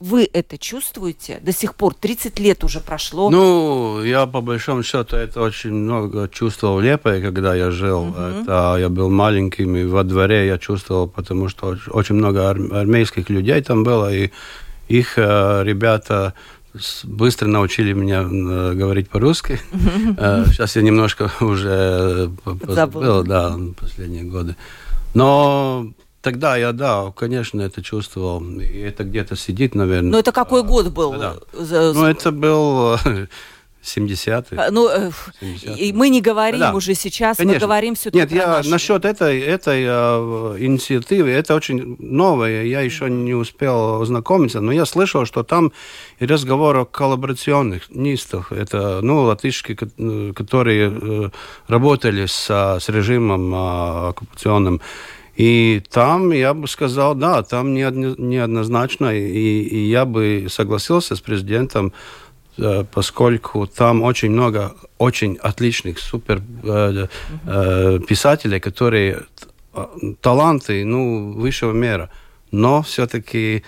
вы 0.00 0.28
это 0.32 0.56
чувствуете 0.58 1.40
до 1.42 1.52
сих 1.52 1.74
пор? 1.74 1.94
30 1.94 2.40
лет 2.40 2.64
уже 2.64 2.80
прошло. 2.80 3.30
Ну, 3.30 4.02
я 4.04 4.26
по 4.26 4.40
большому 4.40 4.82
счету 4.82 5.16
это 5.16 5.42
очень 5.42 5.72
много 5.72 6.28
чувствовал 6.28 6.76
в 6.76 6.82
Лепе, 6.82 7.20
когда 7.20 7.54
я 7.54 7.70
жил. 7.70 8.02
Угу. 8.02 8.18
Это, 8.18 8.76
я 8.80 8.88
был 8.88 9.10
маленьким, 9.10 9.76
и 9.76 9.84
во 9.84 10.02
дворе 10.02 10.46
я 10.46 10.58
чувствовал, 10.58 11.08
потому 11.08 11.48
что 11.48 11.76
очень 11.90 12.14
много 12.14 12.50
армейских 12.50 13.30
людей 13.30 13.60
там 13.62 13.84
было, 13.84 14.12
и 14.12 14.30
их 14.88 15.18
э, 15.18 15.62
ребята 15.64 16.32
быстро 17.04 17.48
научили 17.48 17.92
меня 17.92 18.22
э, 18.22 18.74
говорить 18.74 19.08
по-русски. 19.10 19.60
Э, 20.16 20.44
сейчас 20.48 20.76
я 20.76 20.82
немножко 20.82 21.30
уже 21.40 22.30
забыл, 22.66 23.24
да, 23.24 23.58
последние 23.78 24.24
годы. 24.24 24.56
Но 25.14 25.92
тогда 26.22 26.56
я, 26.56 26.72
да, 26.72 27.12
конечно, 27.16 27.60
это 27.60 27.82
чувствовал. 27.82 28.42
И 28.60 28.78
это 28.78 29.04
где-то 29.04 29.36
сидит, 29.36 29.74
наверное. 29.74 30.10
Но 30.12 30.18
это 30.18 30.32
какой 30.32 30.62
год 30.62 30.88
был? 30.88 31.12
Да. 31.12 31.34
Ну, 31.52 32.04
это 32.04 32.30
был 32.30 32.96
70-е. 33.82 34.58
А, 34.58 34.70
ну, 34.70 34.88
70 35.40 35.68
э, 35.68 35.92
мы 35.94 36.10
не 36.10 36.20
говорим 36.20 36.60
да. 36.60 36.74
уже 36.74 36.94
сейчас, 36.94 37.38
Конечно. 37.38 37.54
мы 37.54 37.60
говорим 37.60 37.94
все-таки 37.94 38.18
Нет, 38.18 38.32
я 38.32 38.46
наши. 38.48 38.70
насчет 38.70 39.04
этой, 39.04 39.40
этой 39.40 39.84
э, 39.84 40.56
инициативы, 40.58 41.30
это 41.30 41.54
очень 41.54 41.96
новое, 41.98 42.64
я 42.64 42.80
еще 42.82 43.08
не 43.08 43.34
успел 43.34 44.02
ознакомиться, 44.02 44.60
но 44.60 44.72
я 44.72 44.84
слышал, 44.84 45.24
что 45.24 45.42
там 45.42 45.72
и 46.18 46.26
разговор 46.26 46.76
о 46.76 46.84
коллаборационных 46.84 47.90
нистах, 47.90 48.52
это, 48.52 49.00
ну, 49.02 49.22
латышки, 49.22 49.74
которые 50.34 50.92
э, 50.92 51.30
работали 51.68 52.26
с, 52.26 52.50
с 52.50 52.88
режимом 52.88 53.54
э, 53.54 54.08
оккупационным, 54.10 54.80
и 55.36 55.82
там, 55.90 56.32
я 56.32 56.52
бы 56.52 56.68
сказал, 56.68 57.14
да, 57.14 57.42
там 57.42 57.72
неоднозначно, 57.72 59.16
и, 59.16 59.62
и 59.62 59.88
я 59.88 60.04
бы 60.04 60.48
согласился 60.50 61.16
с 61.16 61.20
президентом 61.20 61.86
Э, 61.88 61.92
поскольку 62.92 63.66
там 63.66 64.02
очень 64.02 64.30
много 64.30 64.74
очень 64.98 65.36
отличных 65.36 65.98
супер 65.98 66.42
э, 66.62 67.06
э, 67.46 67.98
писателей, 68.06 68.60
которые 68.60 69.22
таланты, 70.20 70.84
ну, 70.84 71.32
высшего 71.32 71.72
мира, 71.72 72.10
но 72.50 72.82
все-таки 72.82 73.62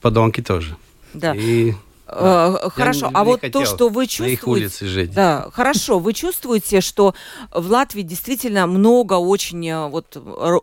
подонки 0.00 0.42
тоже. 0.42 0.76
Да. 1.14 1.34
И 1.34 1.74
Хорошо, 2.06 3.06
я 3.06 3.10
а 3.12 3.24
вот 3.24 3.42
то, 3.52 3.66
что 3.66 3.90
вы 3.90 4.06
чувствуете, 4.06 4.86
жить. 4.86 5.12
да, 5.12 5.50
хорошо, 5.52 5.98
вы 5.98 6.14
чувствуете, 6.14 6.80
что 6.80 7.14
в 7.52 7.70
Латвии 7.70 8.00
действительно 8.00 8.66
много 8.66 9.14
очень 9.14 9.88
вот 9.88 10.16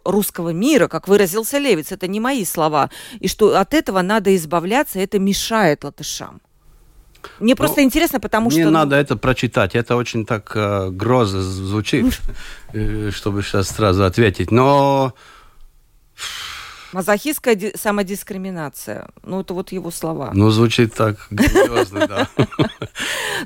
русского 0.06 0.50
мира, 0.50 0.88
как 0.88 1.08
выразился 1.08 1.60
Левиц, 1.60 1.92
это 1.92 2.08
не 2.08 2.20
мои 2.20 2.46
слова, 2.46 2.90
и 3.20 3.28
что 3.28 3.60
от 3.60 3.76
этого 3.76 4.02
надо 4.02 4.36
избавляться, 4.36 5.00
это 5.00 5.20
мешает 5.20 5.84
латышам. 5.84 6.42
Мне 7.40 7.54
ну, 7.54 7.58
просто 7.58 7.84
интересно, 7.84 8.20
потому 8.20 8.48
мне 8.48 8.52
что... 8.52 8.60
Мне 8.62 8.72
ну, 8.72 8.72
надо 8.72 8.96
это 8.96 9.16
прочитать. 9.16 9.76
Это 9.76 9.96
очень 9.96 10.26
так 10.26 10.52
э, 10.56 10.90
грозно 10.90 11.42
звучит, 11.42 12.20
э, 12.74 13.12
чтобы 13.14 13.42
сейчас 13.44 13.70
сразу 13.70 14.04
ответить. 14.04 14.52
Но... 14.52 15.14
Мазохистская 16.96 17.74
самодискриминация. 17.76 19.10
Ну, 19.26 19.42
это 19.42 19.54
вот 19.54 19.74
его 19.74 19.92
слова. 19.92 20.32
Ну, 20.34 20.50
звучит 20.50 20.94
так 20.94 21.28
грозно, 21.30 22.08
да. 22.08 22.30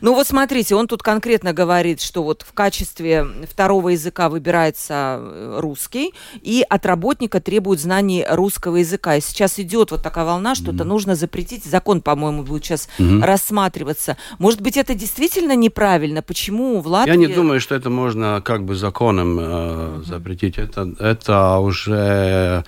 Ну, 0.01 0.13
вот 0.13 0.27
смотрите, 0.27 0.75
он 0.75 0.87
тут 0.87 1.01
конкретно 1.01 1.51
говорит, 1.51 1.99
что 1.99 2.23
вот 2.23 2.43
в 2.47 2.53
качестве 2.53 3.25
второго 3.49 3.89
языка 3.89 4.29
выбирается 4.29 5.17
э, 5.19 5.57
русский, 5.59 6.13
и 6.41 6.63
от 6.69 6.85
работника 6.85 7.41
требуют 7.41 7.81
знаний 7.81 8.23
русского 8.29 8.77
языка. 8.77 9.15
И 9.15 9.21
сейчас 9.21 9.59
идет 9.59 9.89
вот 9.89 10.03
такая 10.03 10.25
волна, 10.25 10.53
что 10.53 10.71
это 10.71 10.83
нужно 10.83 11.15
запретить. 11.15 11.65
Закон, 11.65 12.01
по-моему, 12.01 12.43
будет 12.43 12.63
сейчас 12.63 12.87
рассматриваться. 12.99 14.15
Может 14.37 14.61
быть, 14.61 14.77
это 14.77 14.93
действительно 14.93 15.55
неправильно? 15.55 16.21
Почему 16.21 16.81
в 16.81 16.87
Латвии... 16.87 17.11
Я 17.11 17.17
не 17.17 17.27
думаю, 17.27 17.59
что 17.59 17.73
это 17.73 17.89
можно 17.89 18.41
как 18.45 18.63
бы 18.63 18.75
законом 18.75 19.37
э, 19.41 20.03
запретить. 20.05 20.59
Это, 20.59 20.93
это 20.99 21.57
уже 21.57 22.63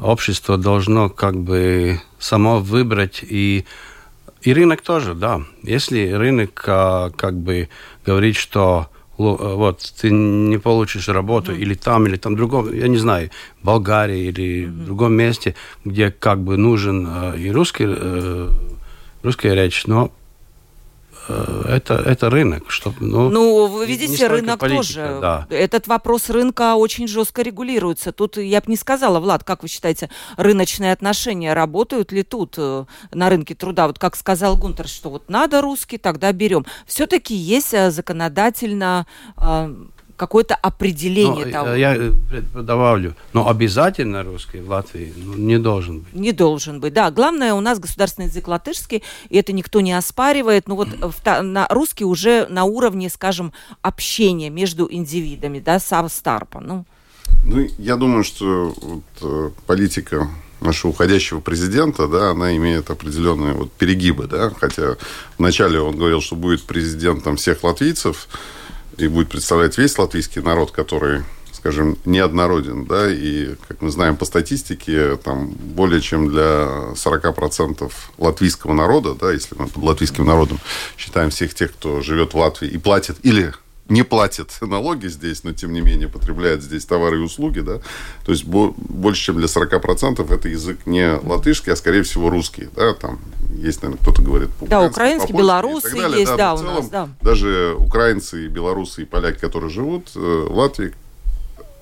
общество 0.00 0.56
должно 0.56 1.08
как 1.08 1.36
бы 1.36 2.00
само 2.18 2.60
выбрать 2.60 3.20
и 3.22 3.64
и 4.42 4.54
рынок 4.54 4.80
тоже, 4.80 5.14
да. 5.14 5.42
Если 5.62 6.12
рынок 6.12 6.64
а, 6.66 7.10
как 7.10 7.36
бы 7.36 7.68
говорит, 8.06 8.36
что 8.36 8.88
вот 9.18 9.80
ты 10.00 10.10
не 10.10 10.56
получишь 10.56 11.08
работу 11.08 11.52
mm-hmm. 11.52 11.58
или 11.58 11.74
там, 11.74 12.06
или 12.06 12.16
там 12.16 12.36
другом, 12.36 12.72
я 12.72 12.88
не 12.88 12.96
знаю, 12.96 13.30
Болгарии 13.62 14.28
или 14.28 14.64
mm-hmm. 14.64 14.84
другом 14.86 15.12
месте, 15.12 15.56
где 15.84 16.10
как 16.10 16.42
бы 16.42 16.56
нужен 16.56 17.06
э, 17.06 17.38
и 17.38 17.50
русский, 17.50 17.84
э, 17.86 18.48
русская 19.22 19.54
речь, 19.54 19.86
но 19.86 20.10
Э, 20.10 20.19
это, 21.66 21.94
это 21.94 22.30
рынок. 22.30 22.70
Чтобы, 22.70 22.96
ну, 23.00 23.28
ну, 23.28 23.66
вы 23.66 23.86
видите, 23.86 24.26
рынок 24.26 24.60
политика, 24.60 24.76
тоже. 24.76 25.18
Да. 25.20 25.46
Этот 25.50 25.86
вопрос 25.86 26.30
рынка 26.30 26.74
очень 26.74 27.08
жестко 27.08 27.42
регулируется. 27.42 28.12
Тут 28.12 28.36
я 28.36 28.60
бы 28.60 28.66
не 28.68 28.76
сказала, 28.76 29.20
Влад, 29.20 29.44
как 29.44 29.62
вы 29.62 29.68
считаете, 29.68 30.10
рыночные 30.36 30.92
отношения 30.92 31.54
работают 31.54 32.12
ли 32.12 32.22
тут 32.22 32.54
э, 32.58 32.84
на 33.12 33.30
рынке 33.30 33.54
труда? 33.54 33.86
Вот 33.86 33.98
как 33.98 34.16
сказал 34.16 34.56
Гунтер, 34.56 34.88
что 34.88 35.10
вот 35.10 35.28
надо 35.28 35.60
русский, 35.60 35.98
тогда 35.98 36.32
берем. 36.32 36.64
Все-таки 36.86 37.34
есть 37.34 37.74
э, 37.74 37.90
законодательно 37.90 39.06
какое-то 40.20 40.54
определение 40.54 41.46
но, 41.46 41.52
того. 41.52 41.74
Я 41.74 41.96
э, 41.96 42.12
добавлю, 42.52 43.14
но 43.32 43.48
обязательно 43.48 44.22
русский 44.22 44.60
в 44.60 44.68
Латвии 44.68 45.14
ну, 45.16 45.34
не 45.34 45.58
должен 45.58 46.00
быть. 46.00 46.12
Не 46.12 46.32
должен 46.32 46.78
быть, 46.78 46.92
да. 46.92 47.10
Главное, 47.10 47.54
у 47.54 47.60
нас 47.60 47.78
государственный 47.78 48.28
язык 48.28 48.46
латышский, 48.46 49.02
и 49.30 49.38
это 49.38 49.54
никто 49.54 49.80
не 49.80 49.94
оспаривает. 49.94 50.68
Но 50.68 50.76
вот 50.76 50.88
в, 50.88 51.42
на, 51.42 51.66
русский 51.70 52.04
уже 52.04 52.46
на 52.50 52.64
уровне, 52.64 53.08
скажем, 53.08 53.54
общения 53.80 54.50
между 54.50 54.86
индивидами, 54.92 55.58
да, 55.58 55.78
Старпа. 55.80 56.60
Ну. 56.60 56.84
ну, 57.42 57.66
я 57.78 57.96
думаю, 57.96 58.22
что 58.22 58.74
вот, 58.82 59.04
э, 59.22 59.50
политика 59.66 60.28
нашего 60.60 60.90
уходящего 60.90 61.40
президента, 61.40 62.08
да, 62.08 62.32
она 62.32 62.54
имеет 62.56 62.90
определенные 62.90 63.54
вот 63.54 63.72
перегибы, 63.72 64.26
да, 64.26 64.50
хотя 64.50 64.96
вначале 65.38 65.80
он 65.80 65.96
говорил, 65.96 66.20
что 66.20 66.36
будет 66.36 66.64
президентом 66.64 67.36
всех 67.36 67.64
латвийцев, 67.64 68.28
и 68.96 69.08
будет 69.08 69.28
представлять 69.28 69.78
весь 69.78 69.96
латвийский 69.98 70.42
народ, 70.42 70.70
который 70.70 71.22
скажем, 71.60 71.98
неоднороден, 72.06 72.86
да, 72.86 73.12
и, 73.12 73.54
как 73.68 73.82
мы 73.82 73.90
знаем 73.90 74.16
по 74.16 74.24
статистике, 74.24 75.16
там 75.16 75.50
более 75.50 76.00
чем 76.00 76.30
для 76.30 76.94
40% 76.94 77.92
латвийского 78.16 78.72
народа, 78.72 79.14
да, 79.14 79.30
если 79.30 79.54
мы 79.56 79.68
под 79.68 79.82
латвийским 79.82 80.24
народом 80.24 80.58
считаем 80.96 81.28
всех 81.28 81.52
тех, 81.54 81.72
кто 81.72 82.00
живет 82.00 82.32
в 82.32 82.38
Латвии 82.38 82.66
и 82.68 82.78
платит 82.78 83.18
или 83.22 83.52
не 83.90 84.02
платит 84.02 84.52
налоги 84.60 85.08
здесь, 85.08 85.44
но 85.44 85.52
тем 85.52 85.72
не 85.72 85.80
менее 85.80 86.08
потребляет 86.08 86.62
здесь 86.62 86.84
товары 86.86 87.18
и 87.18 87.20
услуги, 87.20 87.60
да, 87.60 87.80
то 88.24 88.32
есть 88.32 88.44
больше, 88.44 89.22
чем 89.24 89.36
для 89.36 89.46
40% 89.46 90.32
это 90.32 90.48
язык 90.48 90.86
не 90.86 91.16
латышский, 91.16 91.72
а 91.72 91.76
скорее 91.76 92.02
всего 92.02 92.30
русский, 92.30 92.68
да, 92.74 92.94
там 92.94 93.18
есть, 93.56 93.82
наверное, 93.82 94.00
кто-то 94.02 94.22
говорит 94.22 94.48
Да, 94.60 94.82
украинский, 94.82 95.34
белорусы 95.34 95.96
есть, 95.96 96.36
да, 96.36 96.36
да 96.36 96.54
у 96.54 96.62
нас, 96.62 96.88
да. 96.88 97.08
Даже 97.20 97.74
украинцы, 97.76 98.46
белорусы 98.46 99.02
и 99.02 99.04
поляки, 99.04 99.38
которые 99.38 99.70
живут 99.70 100.10
э, 100.14 100.18
в 100.18 100.56
Латвии, 100.56 100.94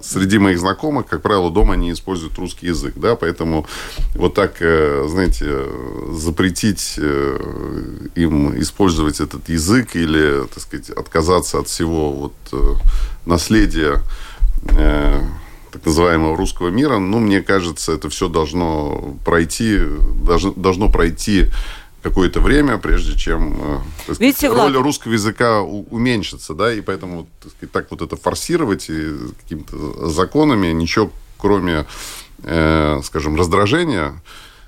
среди 0.00 0.38
моих 0.38 0.58
знакомых, 0.58 1.06
как 1.06 1.22
правило, 1.22 1.50
дома 1.50 1.74
они 1.74 1.92
используют 1.92 2.38
русский 2.38 2.66
язык, 2.68 2.94
да, 2.96 3.16
поэтому 3.16 3.66
вот 4.14 4.34
так, 4.34 4.56
э, 4.60 5.06
знаете, 5.08 5.66
запретить 6.12 6.94
э, 6.98 8.08
им 8.14 8.58
использовать 8.60 9.20
этот 9.20 9.48
язык 9.48 9.96
или, 9.96 10.46
так 10.46 10.62
сказать, 10.62 10.90
отказаться 10.90 11.58
от 11.58 11.68
всего 11.68 12.12
вот 12.12 12.34
э, 12.52 12.74
наследия 13.26 14.02
так 15.70 15.84
называемого 15.84 16.36
русского 16.36 16.68
мира, 16.68 16.98
ну, 16.98 17.18
мне 17.20 17.42
кажется, 17.42 17.92
это 17.92 18.08
все 18.08 18.28
должно 18.28 19.16
пройти, 19.24 19.78
должно, 20.24 20.52
должно 20.52 20.90
пройти 20.90 21.50
какое-то 22.08 22.40
время, 22.40 22.78
прежде 22.78 23.16
чем 23.16 23.54
э, 23.60 23.78
сказать, 24.02 24.20
Видите, 24.20 24.48
роль 24.48 24.72
Влад... 24.72 24.82
русского 24.82 25.12
языка 25.12 25.62
уменьшится, 25.62 26.54
да, 26.54 26.72
и 26.72 26.80
поэтому 26.80 27.28
так, 27.42 27.52
сказать, 27.52 27.72
так 27.72 27.90
вот 27.90 28.02
это 28.02 28.16
форсировать 28.16 28.88
и 28.90 29.12
какими-то 29.42 30.08
законами 30.08 30.68
ничего 30.68 31.10
кроме, 31.38 31.86
э, 32.42 33.00
скажем, 33.02 33.36
раздражения 33.36 34.20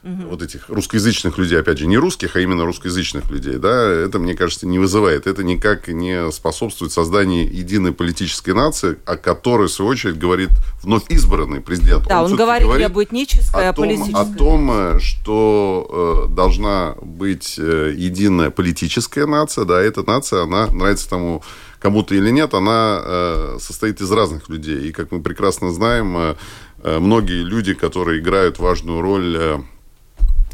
угу. 0.03 0.29
вот 0.31 0.43
этих 0.43 0.69
русскоязычных 0.69 1.39
людей, 1.39 1.59
опять 1.59 1.79
же, 1.79 1.87
не 1.87 1.99
русских, 1.99 2.37
а 2.37 2.41
именно 2.41 2.65
русскоязычных 2.65 3.31
людей, 3.31 3.57
да, 3.57 3.89
это, 3.89 4.19
мне 4.19 4.35
кажется, 4.35 4.67
не 4.67 4.79
вызывает. 4.79 5.27
Это 5.27 5.45
никак 5.45 5.89
не 5.89 6.31
способствует 6.33 6.93
созданию 6.93 7.53
единой 7.53 7.93
политической 7.93 8.55
нации, 8.55 8.97
о 9.05 9.17
которой, 9.17 9.69
в 9.69 9.73
свою 9.73 9.91
очередь, 9.91 10.19
говорит 10.19 10.51
вновь 10.83 11.05
избранный 11.09 11.61
президент. 11.61 12.07
Да, 12.07 12.23
он, 12.23 12.33
он 12.33 12.37
говорит, 12.37 12.67
говорит 12.67 13.13
не 13.13 13.25
этническая, 13.25 13.71
а 13.71 13.73
политическая. 13.73 14.21
О 14.21 14.37
том, 14.37 15.01
что 15.01 16.27
э, 16.29 16.35
должна 16.35 16.95
быть 17.03 17.57
э, 17.59 17.95
единая 17.97 18.51
политическая 18.51 19.27
нация, 19.27 19.65
да, 19.65 19.81
эта 19.81 20.03
нация, 20.09 20.43
она 20.43 20.67
нравится 20.67 21.09
тому 21.09 21.43
кому-то 21.79 22.15
или 22.15 22.31
нет, 22.31 22.53
она 22.55 23.01
э, 23.03 23.59
состоит 23.61 24.01
из 24.01 24.11
разных 24.13 24.49
людей. 24.49 24.89
И, 24.89 24.93
как 24.93 25.13
мы 25.13 25.23
прекрасно 25.23 25.73
знаем, 25.73 26.17
э, 26.17 26.35
э 26.83 26.99
многие 26.99 27.43
люди, 27.43 27.75
которые 27.75 28.21
играют 28.21 28.59
важную 28.59 29.01
роль 29.01 29.37
Э, 29.39 29.59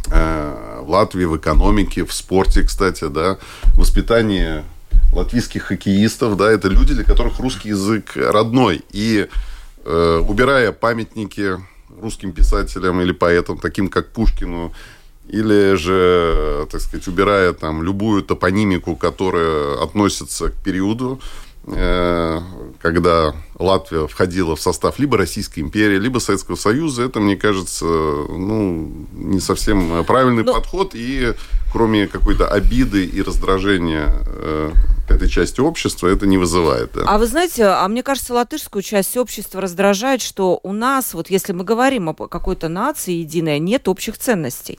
в 0.09 0.85
Латвии 0.89 1.25
в 1.25 1.37
экономике, 1.37 2.05
в 2.05 2.13
спорте, 2.13 2.63
кстати, 2.63 3.09
да, 3.09 3.39
воспитание 3.75 4.65
латвийских 5.13 5.65
хоккеистов, 5.65 6.37
да, 6.37 6.51
это 6.51 6.69
люди, 6.69 6.95
для 6.95 7.05
которых 7.05 7.39
русский 7.39 7.71
язык 7.71 8.13
родной. 8.17 8.83
И 8.91 9.29
э, 9.85 10.23
убирая 10.27 10.73
памятники 10.73 11.59
русским 12.01 12.33
писателям 12.33 13.01
или 13.01 13.13
поэтам, 13.13 13.59
таким 13.59 13.89
как 13.89 14.09
Пушкину, 14.09 14.73
или 15.29 15.75
же, 15.75 16.69
так 16.71 16.81
сказать, 16.81 17.09
убирая 17.09 17.53
там 17.53 17.83
любую 17.83 18.23
топонимику, 18.23 18.95
которая 18.95 19.83
относится 19.83 20.51
к 20.51 20.55
периоду, 20.55 21.21
Э, 21.21 21.46
когда 21.67 23.35
Латвия 23.59 24.07
входила 24.07 24.55
в 24.55 24.61
состав 24.61 24.99
либо 24.99 25.17
Российской 25.19 25.61
империи, 25.61 25.99
либо 25.99 26.19
Советского 26.19 26.57
Союза, 26.57 27.03
это, 27.03 27.21
мне 27.21 27.37
кажется, 27.37 27.85
ну, 27.85 29.07
не 29.13 29.41
совсем 29.41 30.05
правильный 30.05 30.45
Но... 30.45 30.53
Ну, 30.53 30.59
подход. 30.59 30.93
И 30.95 31.35
кроме 31.73 32.07
какой-то 32.07 32.49
обиды 32.49 33.05
и 33.05 33.23
раздражения 33.23 34.07
э, 34.25 34.71
этой 35.09 35.29
части 35.29 35.61
общества, 35.61 36.09
это 36.09 36.27
не 36.27 36.39
вызывает. 36.39 36.93
Да. 36.95 37.03
А 37.07 37.19
вы 37.19 37.27
знаете, 37.27 37.65
а 37.65 37.87
мне 37.89 38.03
кажется, 38.03 38.35
латышскую 38.35 38.83
часть 38.83 39.17
общества 39.17 39.61
раздражает, 39.61 40.23
что 40.23 40.61
у 40.63 40.73
нас, 40.73 41.15
вот 41.15 41.31
если 41.31 41.53
мы 41.53 41.65
говорим 41.65 42.09
о 42.09 42.15
какой-то 42.15 42.69
нации 42.69 43.15
единой, 43.15 43.59
нет 43.59 43.89
общих 43.89 44.19
ценностей 44.19 44.79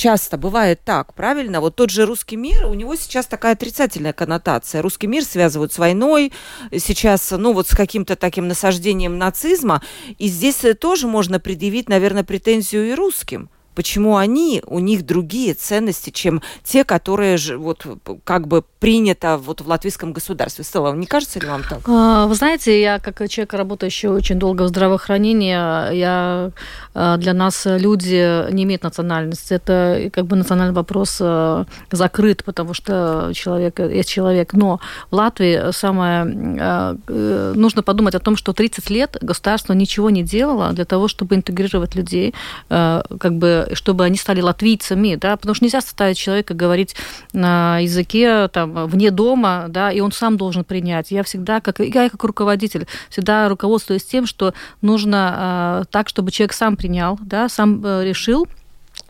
часто 0.00 0.38
бывает 0.38 0.80
так, 0.82 1.12
правильно? 1.14 1.60
Вот 1.60 1.76
тот 1.76 1.90
же 1.90 2.06
русский 2.06 2.36
мир, 2.36 2.66
у 2.66 2.74
него 2.74 2.96
сейчас 2.96 3.26
такая 3.26 3.52
отрицательная 3.52 4.14
коннотация. 4.14 4.80
Русский 4.80 5.06
мир 5.06 5.22
связывают 5.22 5.74
с 5.74 5.78
войной, 5.78 6.32
сейчас, 6.72 7.30
ну, 7.30 7.52
вот 7.52 7.68
с 7.68 7.76
каким-то 7.76 8.16
таким 8.16 8.48
насаждением 8.48 9.18
нацизма. 9.18 9.82
И 10.18 10.28
здесь 10.28 10.64
тоже 10.80 11.06
можно 11.06 11.38
предъявить, 11.38 11.90
наверное, 11.90 12.24
претензию 12.24 12.88
и 12.88 12.94
русским 12.94 13.50
почему 13.74 14.16
они, 14.16 14.62
у 14.66 14.78
них 14.78 15.06
другие 15.06 15.54
ценности, 15.54 16.10
чем 16.10 16.42
те, 16.64 16.84
которые 16.84 17.38
же, 17.38 17.56
вот, 17.56 17.86
как 18.24 18.46
бы 18.46 18.64
принято 18.80 19.36
вот 19.36 19.60
в 19.60 19.68
латвийском 19.68 20.12
государстве. 20.12 20.64
Стелла, 20.64 20.94
не 20.94 21.06
кажется 21.06 21.38
ли 21.38 21.46
вам 21.46 21.62
так? 21.62 21.80
А, 21.86 22.26
вы 22.26 22.34
знаете, 22.34 22.80
я 22.80 22.98
как 22.98 23.28
человек, 23.28 23.52
работающий 23.52 24.08
очень 24.08 24.38
долго 24.38 24.62
в 24.62 24.68
здравоохранении, 24.68 25.50
я, 25.94 26.50
а, 26.94 27.16
для 27.18 27.34
нас 27.34 27.66
люди 27.66 28.50
не 28.50 28.62
имеют 28.64 28.82
национальности. 28.82 29.52
Это 29.52 30.10
как 30.10 30.24
бы 30.24 30.34
национальный 30.34 30.74
вопрос 30.74 31.18
а, 31.20 31.66
закрыт, 31.90 32.42
потому 32.42 32.72
что 32.72 33.32
человек 33.34 33.78
есть 33.80 34.08
человек. 34.08 34.54
Но 34.54 34.80
в 35.10 35.14
Латвии 35.14 35.72
самое... 35.72 36.24
Э, 36.58 37.52
нужно 37.54 37.82
подумать 37.82 38.14
о 38.14 38.18
том, 38.18 38.36
что 38.36 38.54
30 38.54 38.88
лет 38.90 39.18
государство 39.20 39.74
ничего 39.74 40.08
не 40.08 40.22
делало 40.22 40.72
для 40.72 40.86
того, 40.86 41.08
чтобы 41.08 41.34
интегрировать 41.34 41.94
людей, 41.94 42.34
как 42.68 43.34
бы 43.34 43.68
чтобы 43.74 44.04
они 44.04 44.16
стали 44.16 44.40
латвийцами, 44.40 45.16
да, 45.16 45.36
потому 45.36 45.54
что 45.54 45.64
нельзя 45.64 45.80
заставить 45.80 46.16
человека 46.16 46.54
говорить 46.54 46.96
на 47.32 47.78
языке 47.80 48.48
там, 48.48 48.69
вне 48.74 49.10
дома, 49.10 49.66
да, 49.68 49.90
и 49.90 50.00
он 50.00 50.12
сам 50.12 50.36
должен 50.36 50.64
принять. 50.64 51.10
Я 51.10 51.22
всегда, 51.22 51.60
как 51.60 51.80
я 51.80 52.08
как 52.08 52.22
руководитель, 52.24 52.86
всегда 53.08 53.48
руководствуюсь 53.48 54.04
тем, 54.04 54.26
что 54.26 54.54
нужно 54.82 55.82
э, 55.82 55.84
так, 55.90 56.08
чтобы 56.08 56.30
человек 56.30 56.52
сам 56.52 56.76
принял, 56.76 57.18
да, 57.22 57.48
сам 57.48 57.84
э, 57.84 58.04
решил, 58.04 58.46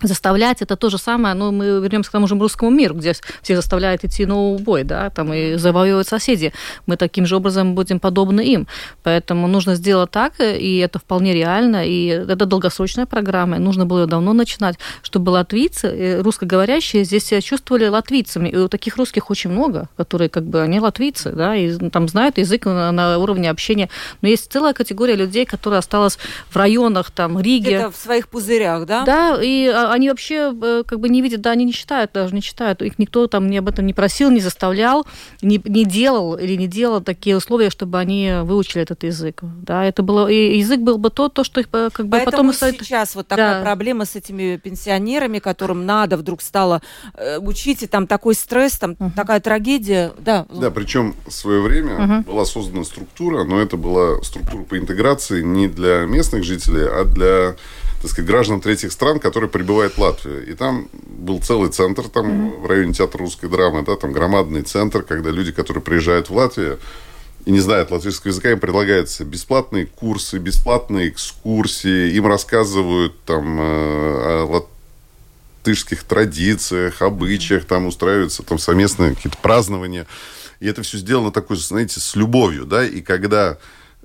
заставлять 0.02 0.62
это 0.62 0.76
то 0.76 0.90
же 0.90 0.98
самое, 0.98 1.34
ну, 1.34 1.52
мы 1.52 1.80
вернемся 1.80 2.10
к 2.10 2.12
тому 2.12 2.26
же 2.26 2.38
русскому 2.38 2.70
миру, 2.70 2.94
где 2.94 3.14
все 3.42 3.56
заставляют 3.56 4.04
идти 4.04 4.26
на 4.26 4.36
убой, 4.36 4.84
да, 4.84 5.10
там 5.10 5.32
и 5.32 5.56
завоевывать 5.56 6.08
соседи. 6.08 6.52
Мы 6.86 6.96
таким 6.96 7.26
же 7.26 7.36
образом 7.36 7.74
будем 7.74 8.00
подобны 8.00 8.40
им. 8.40 8.66
Поэтому 9.02 9.46
нужно 9.48 9.74
сделать 9.74 10.10
так, 10.10 10.34
и 10.40 10.78
это 10.78 10.98
вполне 10.98 11.34
реально, 11.34 11.86
и 11.86 12.06
это 12.06 12.46
долгосрочная 12.46 13.06
программа, 13.06 13.56
и 13.56 13.60
нужно 13.60 13.86
было 13.86 14.06
давно 14.06 14.32
начинать, 14.32 14.76
чтобы 15.02 15.30
латвийцы, 15.30 15.86
э, 15.88 16.20
русскоговорящие, 16.22 17.04
здесь 17.04 17.24
себя 17.24 17.40
чувствовали 17.40 17.86
латвийцами. 17.86 18.48
И 18.48 18.68
таких 18.68 18.96
русских 18.96 19.30
очень 19.30 19.50
много, 19.50 19.88
которые 19.96 20.28
как 20.28 20.44
бы, 20.44 20.62
они 20.62 20.80
латвийцы, 20.80 21.32
да, 21.32 21.54
и 21.56 21.90
там 21.90 22.08
знают 22.08 22.38
язык 22.38 22.66
на, 22.66 22.92
на 22.92 23.18
уровне 23.18 23.50
общения. 23.50 23.88
Но 24.22 24.28
есть 24.28 24.50
целая 24.52 24.72
категория 24.72 25.16
людей, 25.16 25.44
которая 25.44 25.80
осталась 25.80 26.18
в 26.48 26.56
районах, 26.56 27.10
там, 27.10 27.40
Риге. 27.40 27.72
Это 27.72 27.90
в 27.90 27.96
своих 27.96 28.28
пузырях, 28.28 28.86
да? 28.86 29.04
Да, 29.04 29.38
и 29.42 29.66
а, 29.66 29.89
они 29.90 30.08
вообще 30.08 30.54
э, 30.60 30.82
как 30.86 31.00
бы 31.00 31.08
не 31.08 31.22
видят, 31.22 31.40
да, 31.40 31.50
они 31.50 31.64
не 31.64 31.72
читают, 31.72 32.12
даже 32.12 32.34
не 32.34 32.42
читают. 32.42 32.82
Их 32.82 32.98
никто 32.98 33.26
там 33.26 33.48
не 33.48 33.58
об 33.58 33.68
этом 33.68 33.86
не 33.86 33.94
просил, 33.94 34.30
не 34.30 34.40
заставлял, 34.40 35.06
не, 35.42 35.60
не 35.64 35.84
делал 35.84 36.36
или 36.36 36.56
не 36.56 36.66
делал 36.66 37.00
такие 37.00 37.36
условия, 37.36 37.70
чтобы 37.70 37.98
они 37.98 38.32
выучили 38.42 38.82
этот 38.82 39.04
язык. 39.04 39.40
Да, 39.42 39.84
это 39.84 40.02
было, 40.02 40.28
и 40.28 40.58
язык 40.58 40.80
был 40.80 40.98
бы 40.98 41.10
то, 41.10 41.28
то 41.28 41.44
что 41.44 41.60
их 41.60 41.68
э, 41.72 41.90
как 41.92 42.06
бы 42.06 42.18
Поэтому 42.18 42.52
потом... 42.52 42.72
сейчас 42.72 43.14
вот 43.14 43.28
такая 43.28 43.58
да. 43.58 43.62
проблема 43.62 44.04
с 44.04 44.16
этими 44.16 44.56
пенсионерами, 44.56 45.38
которым 45.38 45.86
надо 45.86 46.16
вдруг 46.16 46.42
стало 46.42 46.82
э, 47.14 47.38
учить, 47.38 47.82
и 47.82 47.86
там 47.86 48.06
такой 48.06 48.34
стресс, 48.34 48.78
там 48.78 48.92
uh-huh. 48.92 49.12
такая 49.14 49.40
трагедия. 49.40 50.12
Да, 50.18 50.46
да 50.50 50.70
причем 50.70 51.14
в 51.26 51.32
свое 51.32 51.60
время 51.60 51.92
uh-huh. 51.92 52.24
была 52.24 52.44
создана 52.44 52.84
структура, 52.84 53.44
но 53.44 53.60
это 53.60 53.76
была 53.76 54.22
структура 54.22 54.62
по 54.64 54.78
интеграции 54.78 55.42
не 55.42 55.68
для 55.68 56.04
местных 56.06 56.44
жителей, 56.44 56.86
а 56.86 57.04
для 57.04 57.56
так 58.00 58.10
сказать, 58.10 58.28
граждан 58.28 58.60
третьих 58.60 58.92
стран, 58.92 59.20
которые 59.20 59.50
прибывают 59.50 59.94
в 59.94 59.98
Латвию. 59.98 60.46
И 60.46 60.54
там 60.54 60.88
был 60.92 61.40
целый 61.40 61.70
центр 61.70 62.08
там 62.08 62.26
mm-hmm. 62.26 62.60
в 62.60 62.66
районе 62.66 62.94
театра 62.94 63.20
русской 63.20 63.48
драмы, 63.48 63.82
да, 63.82 63.96
там 63.96 64.12
громадный 64.12 64.62
центр, 64.62 65.02
когда 65.02 65.30
люди, 65.30 65.52
которые 65.52 65.82
приезжают 65.82 66.30
в 66.30 66.34
Латвию 66.34 66.78
и 67.44 67.50
не 67.50 67.60
знают 67.60 67.90
латвийского 67.90 68.30
языка, 68.30 68.50
им 68.50 68.60
предлагаются 68.60 69.24
бесплатные 69.24 69.86
курсы, 69.86 70.38
бесплатные 70.38 71.08
экскурсии, 71.08 72.12
им 72.12 72.26
рассказывают 72.26 73.18
там 73.24 73.58
э, 73.60 73.62
о 73.62 74.66
латышских 75.64 76.04
традициях, 76.04 77.02
обычаях, 77.02 77.64
там 77.64 77.86
устраиваются 77.86 78.42
там 78.42 78.58
совместные 78.58 79.14
какие-то 79.14 79.38
празднования. 79.38 80.06
И 80.60 80.66
это 80.66 80.82
все 80.82 80.98
сделано 80.98 81.32
такой, 81.32 81.56
знаете, 81.56 82.00
с 82.00 82.14
любовью, 82.14 82.66
да, 82.66 82.84
и 82.84 83.00
когда 83.00 83.58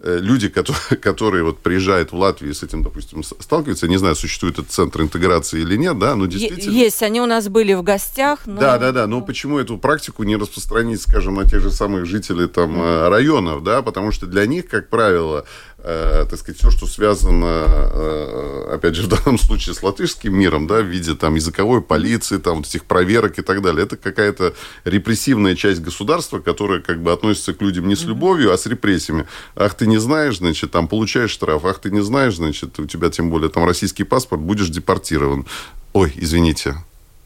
люди, 0.04 0.50
которые, 0.50 0.98
которые 1.02 1.44
вот 1.44 1.60
приезжают 1.60 2.12
в 2.12 2.16
Латвию 2.16 2.54
с 2.54 2.64
этим, 2.64 2.84
допустим, 2.84 3.24
сталкиваются, 3.24 3.86
я 3.86 3.90
не 3.90 3.98
знаю, 3.98 4.16
существует 4.16 4.60
этот 4.60 4.72
центр 4.72 5.02
интеграции 5.02 5.62
или 5.62 5.78
нет, 5.78 5.98
да, 5.98 6.16
но 6.16 6.26
действительно... 6.26 6.74
Есть, 6.74 7.02
они 7.04 7.22
у 7.22 7.26
нас 7.26 7.48
были 7.48 7.74
в 7.74 7.84
гостях, 7.84 8.42
но... 8.46 8.60
Да, 8.60 8.78
да, 8.78 8.92
да, 8.92 9.08
но 9.08 9.22
почему 9.22 9.60
эту 9.60 9.78
практику 9.78 10.24
не 10.24 10.36
распространить, 10.36 11.02
скажем, 11.02 11.36
на 11.36 11.50
тех 11.50 11.62
же 11.62 11.72
самых 11.72 12.06
жителей 12.06 12.48
там 12.48 12.76
mm. 12.76 13.10
районов, 13.10 13.64
да, 13.64 13.82
потому 13.82 14.12
что 14.12 14.26
для 14.26 14.46
них, 14.46 14.68
как 14.68 14.90
правило, 14.90 15.46
э, 15.86 16.26
так 16.30 16.40
сказать, 16.40 16.60
все, 16.60 16.72
что 16.72 16.88
связано, 16.88 17.66
э, 17.68 18.70
опять 18.74 18.96
же, 18.96 19.04
в 19.04 19.08
данном 19.08 19.38
случае 19.38 19.76
с 19.76 19.84
латышским 19.84 20.36
миром, 20.36 20.68
да, 20.68 20.82
в 20.82 20.86
виде 20.86 21.14
там 21.16 21.36
языковой 21.36 21.82
полиции, 21.82 22.38
там 22.38 22.58
вот 22.58 22.68
этих 22.68 22.86
проверок 22.86 23.38
и 23.38 23.42
так 23.42 23.62
далее, 23.62 23.86
это 23.86 23.96
какая-то 23.96 24.56
репрессивная 24.84 25.56
часть 25.56 25.82
государства, 25.82 26.40
которая 26.40 26.82
как 26.82 27.02
бы 27.02 27.12
относится 27.12 27.54
к 27.54 27.62
людям 27.62 27.88
не 27.88 27.96
с 27.96 28.04
любовью, 28.04 28.52
а 28.52 28.58
с 28.58 28.66
репрессиями. 28.66 29.28
Ах, 29.56 29.76
ты 29.76 29.86
не 29.86 29.98
знаешь, 29.98 30.38
значит, 30.38 30.72
там 30.72 30.88
получаешь 30.88 31.32
штраф, 31.32 31.66
ах, 31.66 31.80
ты 31.80 31.92
не 31.92 32.02
знаешь, 32.02 32.36
значит, 32.36 32.80
у 32.80 32.86
тебя 32.86 33.10
тем 33.10 33.30
более 33.30 33.50
там 33.50 33.66
российский 33.66 34.04
паспорт, 34.04 34.42
будешь 34.42 34.70
депортирован. 34.70 35.46
Ой, 35.94 36.12
извините, 36.16 36.76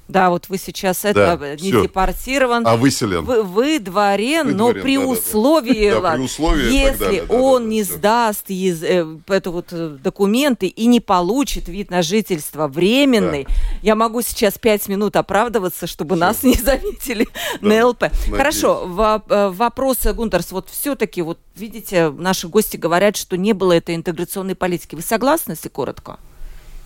да, 0.10 0.32
вот 0.32 0.50
вы 0.50 0.58
сейчас 0.58 1.06
это 1.06 1.38
да, 1.38 1.52
не 1.52 1.72
все. 1.72 1.84
депортирован. 1.84 2.66
А 2.66 2.76
выселен. 2.76 3.24
Вы, 3.24 3.44
вы 3.44 3.80
дворен, 3.80 4.48
вы 4.48 4.54
но 4.54 4.70
дворен, 4.70 4.82
при 4.82 4.98
да, 4.98 5.06
условии, 5.06 5.92
да, 5.92 6.02
да. 6.02 6.12
при 6.14 6.22
условии 6.22 6.74
если 6.74 7.24
да, 7.28 7.34
он 7.34 7.64
да, 7.64 7.70
не 7.70 7.84
да, 7.84 7.94
сдаст 7.94 8.50
из, 8.50 8.84
э, 8.84 9.06
это 9.28 9.52
вот 9.52 9.68
э, 9.72 9.98
документы 10.02 10.66
и 10.66 10.88
не 10.88 11.00
получит 11.00 11.68
вид 11.68 11.92
на 11.92 12.02
жительство 12.02 12.68
временный, 12.68 13.44
да. 13.44 13.54
я 13.84 13.96
могу 13.96 14.24
сейчас 14.24 14.58
пять 14.58 14.88
минут 14.88 15.16
оправдываться, 15.16 15.86
чтобы 15.86 16.16
все. 16.16 16.26
нас 16.26 16.44
не 16.44 16.56
заметили 16.56 17.28
да. 17.62 17.68
на 17.68 17.88
ЛП. 17.88 18.02
Надеюсь. 18.02 18.30
Хорошо, 18.36 18.86
в, 18.88 19.24
э, 19.30 19.50
вопрос, 19.50 20.00
Гунтерс, 20.06 20.52
вот 20.52 20.70
все-таки, 20.72 21.22
вот 21.22 21.38
видите, 21.56 22.10
наши 22.10 22.48
гости 22.48 22.78
говорят, 22.78 23.16
что 23.16 23.38
не 23.38 23.54
было 23.54 23.74
этой 23.74 23.96
интеграционной 23.96 24.56
политики. 24.56 24.96
Вы 24.96 25.04
согласны, 25.04 25.52
если 25.52 25.70
коротко? 25.70 26.18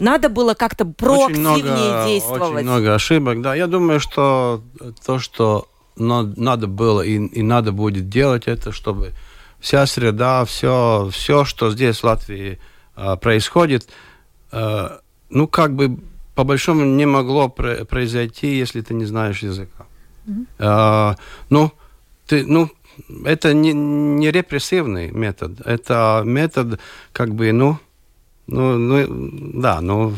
Надо 0.03 0.27
было 0.27 0.53
как-то 0.53 0.85
проактивнее 0.85 1.53
очень 1.53 1.63
много, 1.63 2.05
действовать. 2.05 2.41
Очень 2.41 2.63
много 2.63 2.95
ошибок, 2.95 3.41
да. 3.41 3.55
Я 3.55 3.67
думаю, 3.67 3.99
что 4.01 4.61
то, 5.05 5.19
что 5.19 5.67
надо 5.95 6.67
было 6.67 7.01
и, 7.01 7.15
и 7.15 7.41
надо 7.41 7.71
будет 7.71 8.09
делать, 8.09 8.47
это 8.47 8.71
чтобы 8.71 9.13
вся 9.59 9.85
среда, 9.85 10.43
все, 10.43 11.09
все 11.11 11.45
что 11.45 11.71
здесь 11.71 11.99
в 11.99 12.03
Латвии 12.03 12.59
э, 12.97 13.15
происходит, 13.15 13.87
э, 14.51 14.89
ну, 15.29 15.47
как 15.47 15.73
бы 15.73 15.97
по 16.35 16.43
большому 16.43 16.83
не 16.83 17.05
могло 17.05 17.47
произойти, 17.47 18.57
если 18.57 18.81
ты 18.81 18.93
не 18.93 19.05
знаешь 19.05 19.39
языка. 19.39 19.85
Mm-hmm. 20.25 20.45
Э, 20.59 21.15
ну, 21.49 21.71
ты, 22.27 22.45
ну, 22.45 22.69
это 23.23 23.53
не, 23.53 23.71
не 23.71 24.31
репрессивный 24.31 25.11
метод, 25.11 25.61
это 25.65 26.23
метод, 26.25 26.79
как 27.13 27.33
бы, 27.33 27.53
ну, 27.53 27.77
ну, 28.47 28.77
ну 28.77 29.31
да, 29.53 29.81
ну, 29.81 30.13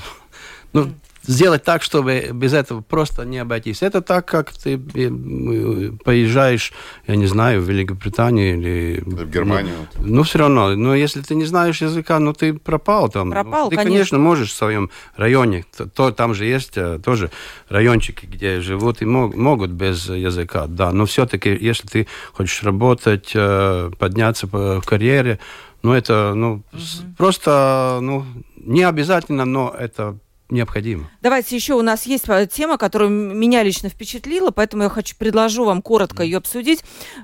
ну 0.73 0.91
сделать 1.27 1.63
так, 1.63 1.83
чтобы 1.83 2.29
без 2.33 2.53
этого 2.53 2.81
просто 2.81 3.25
не 3.25 3.39
обойтись. 3.39 3.81
Это 3.81 4.01
так, 4.01 4.25
как 4.25 4.51
ты 4.51 4.75
э, 4.75 5.91
поезжаешь, 6.03 6.73
я 7.07 7.15
не 7.15 7.27
знаю, 7.27 7.61
в 7.61 7.69
Великобританию 7.69 8.57
или... 8.57 9.03
В 9.05 9.29
Германию. 9.29 9.75
Ну, 9.97 10.17
ну, 10.17 10.23
все 10.23 10.39
равно. 10.39 10.75
Но 10.75 10.95
если 10.95 11.21
ты 11.21 11.35
не 11.35 11.45
знаешь 11.45 11.81
языка, 11.81 12.19
ну, 12.19 12.33
ты 12.33 12.53
пропал 12.53 13.09
там. 13.09 13.31
Пропал, 13.31 13.69
Ты, 13.69 13.75
конечно. 13.75 13.93
конечно, 13.93 14.19
можешь 14.19 14.51
в 14.51 14.55
своем 14.55 14.89
районе, 15.15 15.65
то, 15.95 16.11
там 16.11 16.33
же 16.33 16.45
есть 16.45 16.73
э, 16.75 16.99
тоже 17.03 17.31
райончики, 17.69 18.25
где 18.25 18.61
живут 18.61 19.01
и 19.01 19.05
мог, 19.05 19.35
могут 19.35 19.71
без 19.71 20.07
языка, 20.09 20.65
да. 20.67 20.91
Но 20.91 21.05
все-таки, 21.05 21.55
если 21.59 21.87
ты 21.87 22.07
хочешь 22.33 22.63
работать, 22.63 23.31
э, 23.33 23.91
подняться 23.97 24.47
в 24.47 24.81
карьере, 24.81 25.39
ну, 25.85 25.93
это, 25.93 26.33
ну, 26.33 26.63
угу. 26.73 26.81
просто, 27.15 27.99
ну, 28.01 28.25
не 28.57 28.81
обязательно, 28.81 29.45
но 29.45 29.73
это 29.77 30.17
необходимо. 30.49 31.09
Давайте 31.21 31.55
еще 31.55 31.73
у 31.73 31.81
нас 31.81 32.05
есть 32.05 32.25
э, 32.27 32.47
тема, 32.47 32.77
которая 32.77 33.09
меня 33.09 33.63
лично 33.63 33.89
впечатлила, 33.89 34.51
поэтому 34.51 34.83
я 34.83 34.89
хочу 34.89 35.15
предложу 35.17 35.65
вам 35.65 35.81
коротко 35.81 36.23
ее 36.23 36.37
обсудить. 36.37 36.83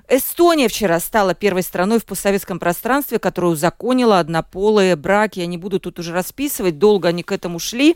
Эстония 0.09 0.67
вчера 0.67 0.99
стала 0.99 1.33
первой 1.33 1.61
страной 1.61 1.99
в 1.99 2.05
постсоветском 2.05 2.59
пространстве, 2.59 3.19
которая 3.19 3.51
узаконила 3.51 4.19
однополые 4.19 4.95
браки. 4.95 5.39
Я 5.39 5.45
не 5.45 5.57
буду 5.57 5.79
тут 5.79 5.99
уже 5.99 6.13
расписывать, 6.13 6.79
долго 6.79 7.09
они 7.09 7.21
к 7.21 7.31
этому 7.31 7.59
шли. 7.59 7.95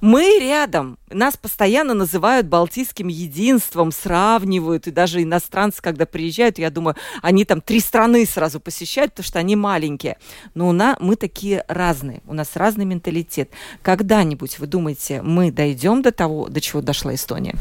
Мы 0.00 0.38
рядом. 0.40 0.98
Нас 1.10 1.36
постоянно 1.36 1.94
называют 1.94 2.48
балтийским 2.48 3.06
единством, 3.06 3.92
сравнивают, 3.92 4.88
и 4.88 4.90
даже 4.90 5.22
иностранцы, 5.22 5.80
когда 5.80 6.06
приезжают, 6.06 6.58
я 6.58 6.70
думаю, 6.70 6.96
они 7.22 7.44
там 7.44 7.60
три 7.60 7.78
страны 7.78 8.26
сразу 8.26 8.58
посещают, 8.58 9.12
потому 9.12 9.26
что 9.26 9.38
они 9.38 9.54
маленькие. 9.54 10.18
Но 10.54 10.68
у 10.68 10.72
нас, 10.72 10.96
мы 10.98 11.14
такие 11.14 11.64
разные, 11.68 12.22
у 12.26 12.34
нас 12.34 12.56
разный 12.56 12.84
менталитет. 12.84 13.50
Когда-нибудь 13.82 14.55
вы 14.58 14.66
думаете, 14.66 15.22
мы 15.22 15.50
дойдем 15.50 16.02
до 16.02 16.10
того, 16.10 16.48
до 16.48 16.60
чего 16.60 16.82
дошла 16.82 17.14
Эстония? 17.14 17.54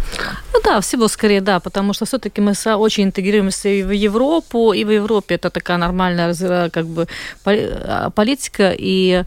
Ну 0.53 0.61
да, 0.63 0.79
всего 0.79 1.07
скорее 1.07 1.41
да, 1.41 1.59
потому 1.59 1.93
что 1.93 2.05
все-таки 2.05 2.41
мы 2.41 2.53
очень 2.75 3.03
интегрируемся 3.03 3.69
и 3.69 3.83
в 3.83 3.91
Европу, 3.91 4.73
и 4.73 4.83
в 4.83 4.89
Европе 4.89 5.35
это 5.35 5.49
такая 5.49 5.77
нормальная 5.77 6.33
как 6.69 6.85
бы 6.85 7.07
а, 7.45 8.09
политика, 8.09 8.73
и 8.77 9.23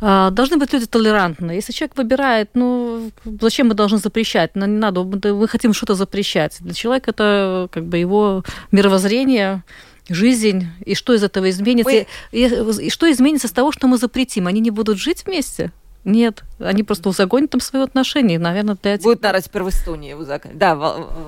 а, 0.00 0.30
должны 0.30 0.56
быть 0.56 0.72
люди 0.72 0.86
толерантны. 0.86 1.52
Если 1.52 1.72
человек 1.72 1.96
выбирает, 1.96 2.50
ну, 2.54 3.10
зачем 3.40 3.68
мы 3.68 3.74
должны 3.74 3.98
запрещать? 3.98 4.50
Ну, 4.54 4.66
не 4.66 4.78
надо, 4.78 5.04
мы 5.04 5.48
хотим 5.48 5.74
что-то 5.74 5.94
запрещать. 5.94 6.56
Для 6.60 6.74
человека 6.74 7.10
это 7.10 7.68
как 7.70 7.84
бы 7.84 7.98
его 7.98 8.44
мировоззрение, 8.72 9.62
жизнь, 10.08 10.66
и 10.84 10.94
что 10.94 11.14
из 11.14 11.22
этого 11.22 11.48
изменится, 11.48 11.92
мы... 11.92 12.06
и, 12.32 12.86
и 12.86 12.90
что 12.90 13.10
изменится 13.10 13.48
с 13.48 13.52
того, 13.52 13.72
что 13.72 13.86
мы 13.86 13.98
запретим. 13.98 14.46
Они 14.46 14.60
не 14.60 14.70
будут 14.70 14.98
жить 14.98 15.24
вместе? 15.26 15.70
Нет, 16.04 16.42
они 16.58 16.82
просто 16.82 17.08
узаконят 17.08 17.50
там 17.50 17.60
свои 17.60 17.82
отношения, 17.82 18.38
наверное, 18.38 18.76
для 18.82 18.94
этих... 18.94 19.04
Будет, 19.04 19.22
наверное, 19.22 19.42
теперь 19.42 19.62
в 19.62 19.68
Эстонии 19.68 20.14
узаконить. 20.14 20.58
Да, 20.58 20.74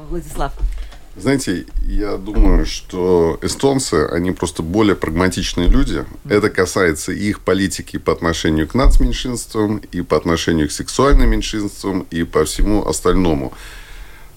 Владислав. 0.08 0.52
Знаете, 1.16 1.64
я 1.86 2.16
думаю, 2.16 2.66
что 2.66 3.38
эстонцы, 3.40 4.08
они 4.10 4.32
просто 4.32 4.64
более 4.64 4.96
прагматичные 4.96 5.68
люди. 5.68 6.04
Это 6.28 6.50
касается 6.50 7.12
и 7.12 7.28
их 7.28 7.40
политики 7.40 7.98
по 7.98 8.12
отношению 8.12 8.66
к 8.66 8.74
нацменьшинствам, 8.74 9.76
и 9.92 10.02
по 10.02 10.16
отношению 10.16 10.68
к 10.68 10.72
сексуальным 10.72 11.30
меньшинствам, 11.30 12.04
и 12.10 12.24
по 12.24 12.44
всему 12.44 12.84
остальному. 12.84 13.52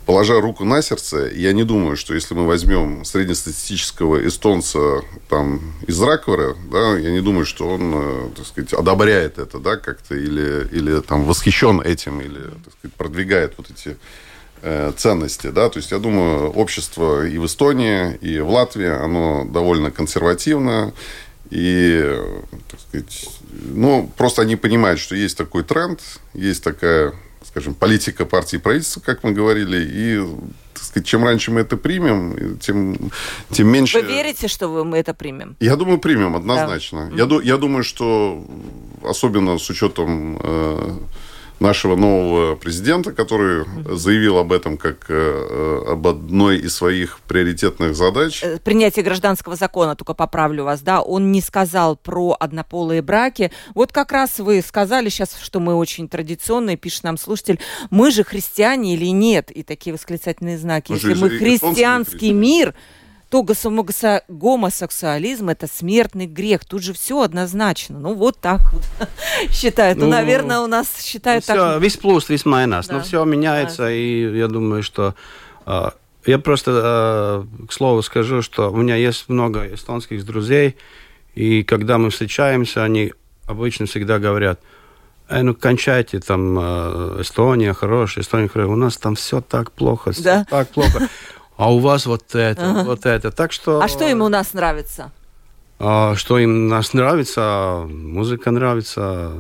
Положа 0.08 0.40
руку 0.40 0.64
на 0.64 0.82
сердце, 0.82 1.30
я 1.36 1.52
не 1.52 1.64
думаю, 1.64 1.98
что 1.98 2.16
если 2.16 2.34
мы 2.34 2.48
возьмем 2.48 3.04
среднестатистического 3.04 4.26
эстонца 4.26 5.02
там, 5.28 5.74
из 5.86 6.02
Раквера, 6.02 6.56
да, 6.72 6.98
я 6.98 7.12
не 7.12 7.20
думаю, 7.20 7.46
что 7.46 7.68
он, 7.68 7.92
э, 7.94 8.30
так 8.38 8.48
сказать, 8.48 8.74
одобряет 8.74 9.38
это, 9.38 9.60
да, 9.60 9.76
как-то, 9.76 10.16
или, 10.16 10.66
или 10.72 11.02
там 11.02 11.26
восхищен 11.26 11.82
этим, 11.82 12.22
или, 12.22 12.40
так 12.40 12.74
сказать, 12.80 12.96
продвигает 12.96 13.56
вот 13.58 13.70
эти 13.70 13.98
э, 14.62 14.94
ценности, 14.96 15.48
да, 15.48 15.70
то 15.70 15.78
есть 15.78 15.92
я 15.92 16.00
думаю, 16.00 16.52
общество 16.52 17.28
и 17.28 17.38
в 17.38 17.46
Эстонии, 17.46 18.16
и 18.22 18.40
в 18.40 18.50
Латвии, 18.50 18.88
оно 18.88 19.44
довольно 19.44 19.92
консервативно, 19.92 20.94
и, 21.50 22.18
так 22.72 22.80
сказать, 22.80 23.30
ну, 23.52 24.10
просто 24.16 24.44
они 24.44 24.56
понимают, 24.56 25.02
что 25.02 25.16
есть 25.16 25.38
такой 25.38 25.64
тренд, 25.66 26.00
есть 26.34 26.64
такая 26.64 27.14
скажем, 27.48 27.74
политика 27.74 28.26
партии 28.26 28.58
правительства, 28.58 29.02
как 29.02 29.24
мы 29.24 29.32
говорили, 29.32 29.78
и 29.90 30.22
так 30.74 30.84
сказать, 30.84 31.08
чем 31.08 31.24
раньше 31.24 31.52
мы 31.52 31.62
это 31.62 31.78
примем, 31.78 32.58
тем, 32.60 33.12
тем 33.50 33.68
меньше... 33.68 34.02
Вы 34.02 34.08
верите, 34.08 34.48
что 34.48 34.84
мы 34.84 34.98
это 34.98 35.14
примем? 35.14 35.56
Я 35.60 35.76
думаю, 35.76 35.98
примем, 35.98 36.36
однозначно. 36.36 37.10
Да. 37.12 37.24
Я, 37.24 37.42
я 37.44 37.58
думаю, 37.58 37.84
что 37.84 38.46
особенно 39.04 39.58
с 39.58 39.70
учетом 39.70 40.40
э, 40.42 40.98
нашего 41.60 41.96
нового 41.96 42.56
президента, 42.56 43.12
который 43.12 43.66
заявил 43.98 44.38
об 44.38 44.52
этом 44.52 44.78
как 44.78 45.06
э, 45.10 45.84
об 45.88 46.08
одной 46.08 46.58
из 46.60 46.76
своих 46.76 47.20
приоритетных 47.28 47.96
задач. 47.96 48.44
Э, 48.44 48.60
принятие 48.60 49.04
гражданского 49.04 49.56
закона, 49.56 49.96
только 49.96 50.14
поправлю 50.14 50.64
вас, 50.64 50.82
да, 50.82 51.02
он 51.02 51.32
не 51.32 51.42
сказал 51.42 51.96
про 51.96 52.36
однополые 52.40 53.02
браки. 53.02 53.52
Вот 53.74 53.92
как 53.92 54.12
раз 54.12 54.40
вы 54.40 54.62
сказали 54.62 55.10
сейчас, 55.10 55.38
что 55.42 55.60
мы 55.60 55.76
очень 55.76 56.08
традиционные, 56.08 56.78
пишет 56.78 57.04
нам 57.04 57.18
слушатель, 57.18 57.60
мы 57.90 58.12
же 58.12 58.24
христиане 58.24 58.94
или 58.94 59.08
нет? 59.08 59.52
И 59.52 59.64
такие 59.64 59.94
восклицательные 59.94 60.58
знаки. 60.58 60.92
Мы 60.92 60.98
Если 60.98 61.14
мы 61.16 61.30
христианский 61.30 62.34
мир, 62.34 62.76
то 63.30 63.46
гомосексуализм– 64.28 65.50
это 65.50 65.68
смертный 65.68 66.28
грех. 66.28 66.66
Тут 66.66 66.84
же 66.84 66.94
все 66.94 67.22
однозначно. 67.22 68.00
Ну, 68.00 68.14
вот 68.14 68.40
так 68.40 68.62
вот 68.72 68.84
считают. 69.52 69.98
Ну, 69.98 70.06
ну, 70.06 70.12
наверное, 70.12 70.60
у 70.60 70.68
нас 70.68 71.02
считают 71.02 71.44
все, 71.44 71.56
так. 71.56 71.82
Весь 71.82 71.98
плюс, 71.98 72.30
весь 72.30 72.46
майнас. 72.46 72.88
Да. 72.88 72.96
Но 72.96 73.04
все 73.04 73.24
меняется, 73.26 73.84
да. 73.84 73.92
и 73.92 74.38
я 74.38 74.48
думаю, 74.48 74.84
что... 74.84 75.16
Uh, 75.66 75.94
я 76.26 76.40
просто, 76.40 76.72
uh, 76.72 77.68
к 77.68 77.74
слову, 77.74 78.02
скажу, 78.02 78.42
что 78.42 78.70
у 78.72 78.78
меня 78.78 78.96
есть 78.96 79.30
много 79.30 79.74
эстонских 79.74 80.26
друзей, 80.26 80.76
и 81.36 81.64
когда 81.64 81.98
мы 81.98 82.10
встречаемся, 82.10 82.84
они 82.84 83.14
обычно 83.46 83.86
всегда 83.86 84.20
говорят, 84.20 84.60
э, 85.30 85.42
ну, 85.42 85.56
кончайте, 85.56 86.20
там, 86.20 86.58
э, 86.60 87.22
Эстония 87.22 87.74
хорошая, 87.74 88.24
Эстония 88.24 88.48
хорошая, 88.48 88.74
у 88.74 88.76
нас 88.76 88.98
там 88.98 89.16
все 89.16 89.40
так 89.42 89.72
плохо, 89.72 90.12
все 90.12 90.24
да? 90.24 90.46
так 90.50 90.70
плохо 90.70 91.08
а 91.58 91.74
у 91.74 91.80
вас 91.80 92.06
вот 92.06 92.36
это, 92.36 92.72
ага. 92.72 92.84
вот 92.84 93.06
это. 93.06 93.32
Так 93.32 93.52
что... 93.52 93.82
А 93.82 93.88
что 93.88 94.08
им 94.08 94.22
у 94.22 94.30
нас 94.30 94.54
нравится? 94.54 95.12
А, 95.80 96.16
что 96.16 96.40
им 96.40 96.68
нас 96.68 96.94
нравится? 96.94 97.86
Музыка 97.90 98.52
нравится, 98.52 99.34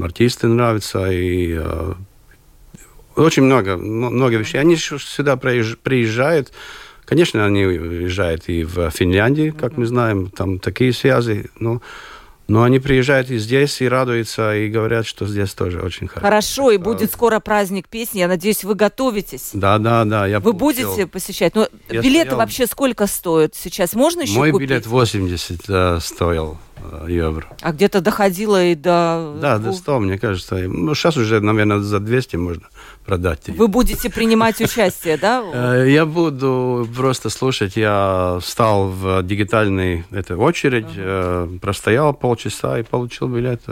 артисты 0.00 0.46
нравятся, 0.46 1.10
и 1.10 1.54
а, 1.54 1.96
очень 3.16 3.42
много, 3.42 3.76
много 3.76 4.36
вещей. 4.36 4.58
Они 4.58 4.76
сюда 4.76 5.36
приезжают, 5.36 6.52
Конечно, 7.04 7.44
они 7.44 7.66
уезжают 7.66 8.48
и 8.48 8.64
в 8.64 8.90
Финляндии, 8.90 9.50
как 9.50 9.76
мы 9.76 9.86
знаем, 9.86 10.30
там 10.30 10.58
такие 10.58 10.92
связи. 10.92 11.50
Но 11.58 11.82
но 12.46 12.62
они 12.62 12.78
приезжают 12.78 13.30
и 13.30 13.38
здесь, 13.38 13.80
и 13.80 13.88
радуются, 13.88 14.54
и 14.54 14.68
говорят, 14.68 15.06
что 15.06 15.26
здесь 15.26 15.54
тоже 15.54 15.80
очень 15.80 16.08
хорошо. 16.08 16.26
Хорошо, 16.26 16.70
и 16.70 16.76
будет 16.76 17.10
скоро 17.10 17.40
праздник 17.40 17.88
песни. 17.88 18.18
Я 18.18 18.28
надеюсь, 18.28 18.64
вы 18.64 18.74
готовитесь. 18.74 19.50
Да, 19.54 19.78
да, 19.78 20.04
да. 20.04 20.26
Я 20.26 20.40
вы 20.40 20.52
получил. 20.52 20.88
будете 20.90 21.06
посещать? 21.06 21.54
Ну, 21.54 21.68
я 21.88 22.02
билеты 22.02 22.26
стоял... 22.26 22.38
вообще 22.38 22.66
сколько 22.66 23.06
стоят 23.06 23.54
сейчас? 23.54 23.94
Можно 23.94 24.22
еще 24.22 24.34
Мой 24.34 24.50
купить? 24.50 24.68
билет 24.68 24.86
80 24.86 25.60
да, 25.66 26.00
стоил 26.00 26.52
э, 26.52 26.63
евро. 27.08 27.46
А 27.60 27.72
где-то 27.72 28.00
доходило 28.00 28.64
и 28.64 28.74
до... 28.74 29.36
Да, 29.40 29.58
до 29.58 29.72
100, 29.72 30.00
мне 30.00 30.18
кажется. 30.18 30.56
Ну, 30.56 30.94
сейчас 30.94 31.16
уже, 31.16 31.40
наверное, 31.40 31.78
за 31.80 32.00
200 32.00 32.36
можно 32.36 32.64
продать. 33.04 33.48
Вы 33.48 33.68
будете 33.68 34.10
принимать 34.10 34.60
участие, 34.60 35.16
да? 35.16 35.42
Э, 35.54 35.86
я 35.88 36.04
буду 36.06 36.88
просто 36.96 37.30
слушать. 37.30 37.76
Я 37.76 38.38
встал 38.40 38.88
в 38.88 39.22
дигитальной 39.22 40.04
этой 40.10 40.36
очередь, 40.36 40.86
э, 40.96 41.48
простоял 41.60 42.12
полчаса 42.14 42.78
и 42.78 42.82
получил 42.82 43.28
билет. 43.28 43.62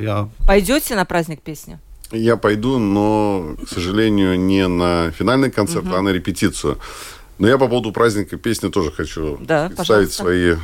Я... 0.00 0.28
Пойдете 0.46 0.94
на 0.94 1.04
праздник 1.04 1.42
песни? 1.42 1.78
Я 2.10 2.36
пойду, 2.36 2.78
но, 2.78 3.56
к 3.64 3.68
сожалению, 3.68 4.38
не 4.38 4.68
на 4.68 5.10
финальный 5.12 5.50
концерт, 5.50 5.86
а 5.92 6.02
на 6.02 6.10
репетицию. 6.10 6.78
Но 7.38 7.48
я 7.48 7.58
по 7.58 7.66
поводу 7.66 7.92
праздника 7.92 8.36
песни 8.36 8.68
тоже 8.68 8.92
хочу 8.92 9.38
да, 9.40 9.70
свои 10.08 10.56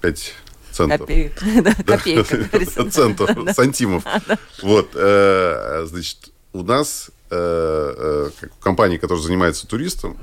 пять 0.00 0.34
центов. 0.74 1.00
Копейка. 1.00 1.40
Центов, 2.90 3.30
сантимов. 3.54 4.04
Вот, 4.62 4.90
э, 4.94 5.86
значит, 5.86 6.30
у 6.52 6.62
нас 6.62 7.10
э, 7.30 8.30
э, 8.40 8.46
компании, 8.60 8.96
которая 8.96 9.22
занимается 9.22 9.66
туристом, 9.66 10.16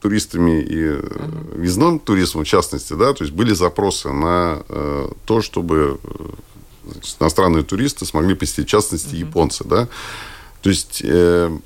туристами 0.00 0.60
и 0.60 0.88
угу. 0.90 1.60
визным 1.60 2.00
туризмом 2.00 2.44
в 2.44 2.48
частности, 2.48 2.94
да, 2.94 3.12
то 3.12 3.22
есть 3.22 3.32
были 3.32 3.54
запросы 3.54 4.10
на 4.10 4.62
э, 4.68 5.08
то, 5.24 5.42
чтобы 5.42 6.00
значит, 6.84 7.16
иностранные 7.20 7.62
туристы 7.62 8.04
смогли 8.04 8.34
посетить, 8.34 8.66
в 8.66 8.70
частности, 8.70 9.14
японцы, 9.14 9.64
да. 9.64 9.88
То 10.60 10.70
есть 10.70 11.02
э, 11.04 11.56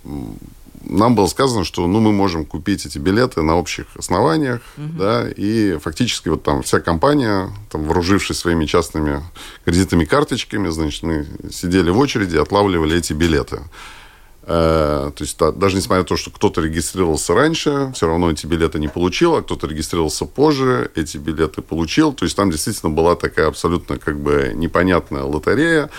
нам 0.87 1.15
было 1.15 1.27
сказано, 1.27 1.65
что 1.65 1.87
ну, 1.87 2.01
мы 2.01 2.13
можем 2.13 2.45
купить 2.45 2.87
эти 2.87 2.99
билеты 2.99 3.43
на 3.43 3.57
общих 3.57 3.87
основаниях, 3.97 4.61
угу. 4.77 4.99
да, 4.99 5.29
и 5.29 5.79
фактически 5.79 6.29
вот 6.29 6.43
там 6.43 6.63
вся 6.63 6.81
компания, 6.81 7.51
там, 7.71 7.85
вооружившись 7.85 8.39
своими 8.39 8.67
частными 8.67 9.23
кредитными 9.65 10.05
карточками, 10.05 10.69
значит, 10.69 11.03
мы 11.03 11.27
сидели 11.51 11.91
в 11.91 11.99
очереди, 11.99 12.37
отлавливали 12.37 12.97
эти 12.97 13.13
билеты. 13.13 13.61
Э, 14.49 15.11
то 15.15 15.25
есть 15.25 15.37
даже 15.39 15.77
несмотря 15.77 16.03
на 16.03 16.07
то, 16.07 16.17
что 16.17 16.31
кто-то 16.31 16.61
регистрировался 16.61 17.35
раньше, 17.35 17.91
все 17.95 18.07
равно 18.07 18.31
эти 18.31 18.47
билеты 18.47 18.79
не 18.79 18.89
получил, 18.89 19.35
а 19.35 19.43
кто-то 19.43 19.67
регистрировался 19.67 20.25
позже, 20.25 20.91
эти 20.95 21.17
билеты 21.19 21.63
получил. 21.63 22.13
То 22.13 22.25
есть 22.25 22.37
там 22.37 22.51
действительно 22.51 22.93
была 22.93 23.17
такая 23.17 23.49
абсолютно 23.49 23.99
как 23.99 24.21
бы 24.21 24.53
непонятная 24.55 25.25
лотерея. 25.25 25.91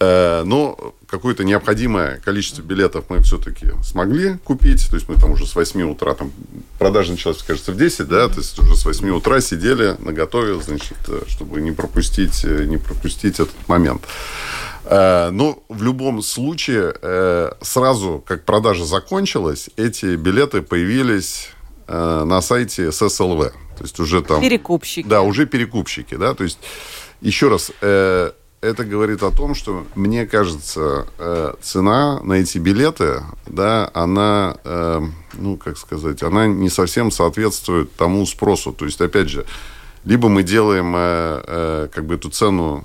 Э, 0.00 0.42
но 0.44 0.94
какое-то 1.08 1.42
необходимое 1.42 2.20
количество 2.24 2.62
билетов 2.62 3.06
мы 3.08 3.20
все-таки 3.22 3.68
смогли 3.82 4.38
купить. 4.44 4.88
То 4.88 4.96
есть 4.96 5.08
мы 5.08 5.16
там 5.16 5.32
уже 5.32 5.46
с 5.46 5.54
8 5.54 5.82
утра, 5.90 6.14
там 6.14 6.30
продажа 6.78 7.12
началась, 7.12 7.42
кажется, 7.42 7.72
в 7.72 7.76
10, 7.76 8.06
да, 8.06 8.28
то 8.28 8.36
есть 8.36 8.58
уже 8.58 8.76
с 8.76 8.84
8 8.84 9.10
утра 9.10 9.40
сидели 9.40 9.96
на 9.98 10.12
готове, 10.12 10.60
значит, 10.60 10.98
э, 11.08 11.22
чтобы 11.26 11.60
не 11.60 11.72
пропустить, 11.72 12.44
не 12.44 12.76
пропустить 12.76 13.40
этот 13.40 13.68
момент. 13.68 14.02
Э, 14.84 15.30
но 15.30 15.62
в 15.68 15.82
любом 15.82 16.22
случае, 16.22 16.94
э, 17.00 17.52
сразу 17.60 18.22
как 18.26 18.44
продажа 18.44 18.84
закончилась, 18.84 19.68
эти 19.76 20.16
билеты 20.16 20.62
появились 20.62 21.50
э, 21.86 22.24
на 22.24 22.40
сайте 22.40 22.90
ССЛВ. 22.90 23.52
То 23.52 23.84
есть 23.84 24.00
уже 24.00 24.22
там... 24.22 24.40
Перекупщики. 24.40 25.06
Да, 25.06 25.22
уже 25.22 25.46
перекупщики, 25.46 26.14
да. 26.14 26.34
То 26.34 26.44
есть, 26.44 26.58
еще 27.20 27.48
раз, 27.48 27.70
это 28.60 28.84
говорит 28.84 29.22
о 29.22 29.30
том, 29.30 29.54
что, 29.54 29.86
мне 29.94 30.26
кажется, 30.26 31.06
цена 31.60 32.20
на 32.22 32.34
эти 32.34 32.58
билеты, 32.58 33.22
да, 33.46 33.90
она, 33.94 34.56
ну, 35.34 35.56
как 35.56 35.78
сказать, 35.78 36.22
она 36.22 36.46
не 36.46 36.68
совсем 36.68 37.10
соответствует 37.10 37.94
тому 37.94 38.26
спросу. 38.26 38.72
То 38.72 38.84
есть, 38.84 39.00
опять 39.00 39.28
же, 39.28 39.46
либо 40.04 40.28
мы 40.28 40.42
делаем 40.42 41.88
как 41.90 42.04
бы 42.04 42.14
эту 42.14 42.30
цену 42.30 42.84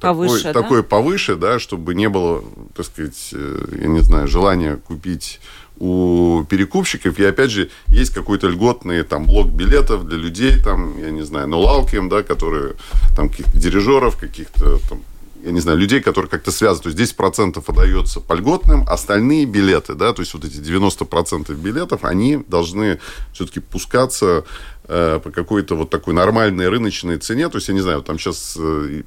повыше, 0.00 0.42
такой, 0.42 0.52
да? 0.52 0.62
такой 0.62 0.82
повыше, 0.82 1.36
да, 1.36 1.58
чтобы 1.58 1.94
не 1.94 2.08
было, 2.08 2.42
так 2.74 2.86
сказать, 2.86 3.30
э, 3.32 3.64
я 3.80 3.88
не 3.88 4.00
знаю, 4.00 4.28
желания 4.28 4.76
купить 4.76 5.40
у 5.82 6.44
перекупщиков. 6.44 7.18
И 7.18 7.24
опять 7.24 7.50
же, 7.50 7.68
есть 7.88 8.14
какой-то 8.14 8.46
льготный 8.46 9.02
там 9.02 9.26
блок 9.26 9.48
билетов 9.48 10.06
для 10.06 10.16
людей, 10.16 10.56
там, 10.62 10.96
я 10.98 11.10
не 11.10 11.22
знаю, 11.22 11.48
нулалким, 11.48 12.08
да, 12.08 12.22
которые 12.22 12.74
там 13.16 13.28
каких-то 13.28 13.58
дирижеров, 13.58 14.16
каких-то 14.16 14.78
там 14.88 15.00
я 15.44 15.50
не 15.50 15.58
знаю, 15.58 15.76
людей, 15.76 16.00
которые 16.00 16.30
как-то 16.30 16.52
связаны. 16.52 16.84
То 16.84 17.00
есть 17.00 17.18
10% 17.18 17.64
отдается 17.66 18.20
по 18.20 18.34
льготным, 18.34 18.86
остальные 18.88 19.44
билеты, 19.46 19.94
да, 19.94 20.12
то 20.12 20.22
есть 20.22 20.34
вот 20.34 20.44
эти 20.44 20.58
90% 20.58 21.52
билетов, 21.56 22.04
они 22.04 22.44
должны 22.46 23.00
все-таки 23.32 23.58
пускаться 23.58 24.44
э, 24.84 25.18
по 25.20 25.30
какой-то 25.32 25.74
вот 25.74 25.90
такой 25.90 26.14
нормальной 26.14 26.68
рыночной 26.68 27.18
цене. 27.18 27.48
То 27.48 27.58
есть, 27.58 27.66
я 27.66 27.74
не 27.74 27.80
знаю, 27.80 28.02
там 28.02 28.20
сейчас 28.20 28.56
э, 28.56 29.02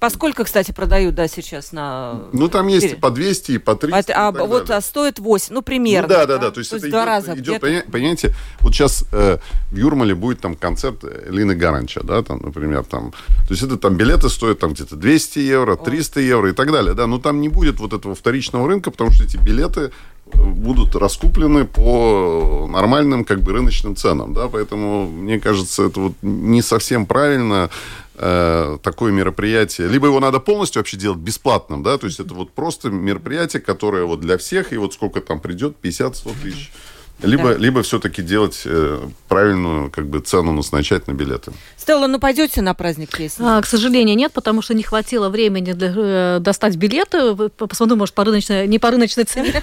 Поскольку, 0.00 0.44
кстати, 0.44 0.70
продают, 0.70 1.16
да, 1.16 1.26
сейчас 1.26 1.72
на... 1.72 2.22
Ну, 2.32 2.48
там 2.48 2.68
есть 2.68 2.92
и 2.92 2.94
по 2.94 3.10
200, 3.10 3.52
и 3.52 3.58
по 3.58 3.74
300. 3.74 4.14
А, 4.14 4.28
а 4.28 4.32
вот 4.44 4.70
а 4.70 4.80
стоит 4.80 5.18
8, 5.18 5.52
ну, 5.52 5.60
примерно. 5.60 6.06
Ну, 6.06 6.14
да, 6.14 6.26
да, 6.26 6.38
да. 6.38 6.50
То 6.52 6.60
есть, 6.60 6.70
то 6.70 6.76
есть 6.76 6.88
два 6.88 7.00
идет, 7.00 7.08
раза 7.08 7.34
идет 7.34 7.60
понимаете, 7.60 8.32
вот 8.60 8.74
сейчас 8.74 9.04
э, 9.10 9.38
в 9.72 9.76
Юрмале 9.76 10.14
будет 10.14 10.40
там 10.40 10.54
концерт 10.54 11.02
Лины 11.28 11.56
Гаранча, 11.56 12.04
да, 12.04 12.22
там, 12.22 12.40
например, 12.44 12.84
там. 12.84 13.10
То 13.10 13.50
есть 13.50 13.64
это 13.64 13.76
там 13.76 13.96
билеты 13.96 14.28
стоят 14.28 14.60
там 14.60 14.72
где-то 14.72 14.94
200 14.94 15.40
евро, 15.40 15.74
300 15.74 16.20
О. 16.20 16.22
евро 16.22 16.50
и 16.50 16.52
так 16.52 16.70
далее, 16.70 16.94
да. 16.94 17.08
Но 17.08 17.18
там 17.18 17.40
не 17.40 17.48
будет 17.48 17.80
вот 17.80 17.92
этого 17.92 18.14
вторичного 18.14 18.68
рынка, 18.68 18.92
потому 18.92 19.10
что 19.10 19.24
эти 19.24 19.36
билеты 19.36 19.90
будут 20.32 20.94
раскуплены 20.94 21.64
по 21.64 22.68
нормальным 22.70 23.24
как 23.24 23.40
бы 23.40 23.52
рыночным 23.52 23.96
ценам, 23.96 24.34
да, 24.34 24.48
поэтому 24.48 25.08
мне 25.08 25.40
кажется, 25.40 25.84
это 25.84 26.00
вот 26.00 26.12
не 26.22 26.62
совсем 26.62 27.06
правильно 27.06 27.70
э, 28.18 28.78
такое 28.82 29.12
мероприятие. 29.12 29.88
Либо 29.88 30.06
его 30.06 30.20
надо 30.20 30.40
полностью 30.40 30.80
вообще 30.80 30.96
делать 30.96 31.18
бесплатным, 31.18 31.82
да, 31.82 31.98
то 31.98 32.06
есть 32.06 32.20
это 32.20 32.34
вот 32.34 32.52
просто 32.52 32.90
мероприятие, 32.90 33.62
которое 33.62 34.04
вот 34.04 34.20
для 34.20 34.36
всех, 34.38 34.72
и 34.72 34.76
вот 34.76 34.94
сколько 34.94 35.20
там 35.20 35.40
придет, 35.40 35.76
50-100 35.82 36.34
тысяч. 36.42 36.72
Либо, 37.22 37.54
да. 37.54 37.56
либо 37.56 37.82
все-таки 37.82 38.22
делать 38.22 38.62
э, 38.64 39.08
правильную 39.28 39.90
как 39.90 40.06
бы, 40.06 40.20
цену 40.20 40.52
назначать 40.52 41.08
на 41.08 41.12
билеты. 41.12 41.52
Стелла, 41.76 42.06
ну 42.06 42.20
пойдете 42.20 42.62
на 42.62 42.74
праздник 42.74 43.16
песни? 43.16 43.44
А, 43.44 43.60
к 43.60 43.66
сожалению, 43.66 44.16
нет, 44.16 44.32
потому 44.32 44.62
что 44.62 44.74
не 44.74 44.84
хватило 44.84 45.28
времени 45.28 45.72
для, 45.72 45.92
э, 45.94 46.38
достать 46.40 46.76
билеты. 46.76 47.34
Посмотрю, 47.34 47.96
может, 47.96 48.14
по 48.14 48.24
рыночной, 48.24 48.68
не 48.68 48.78
по 48.78 48.90
рыночной 48.90 49.24
цене, 49.24 49.62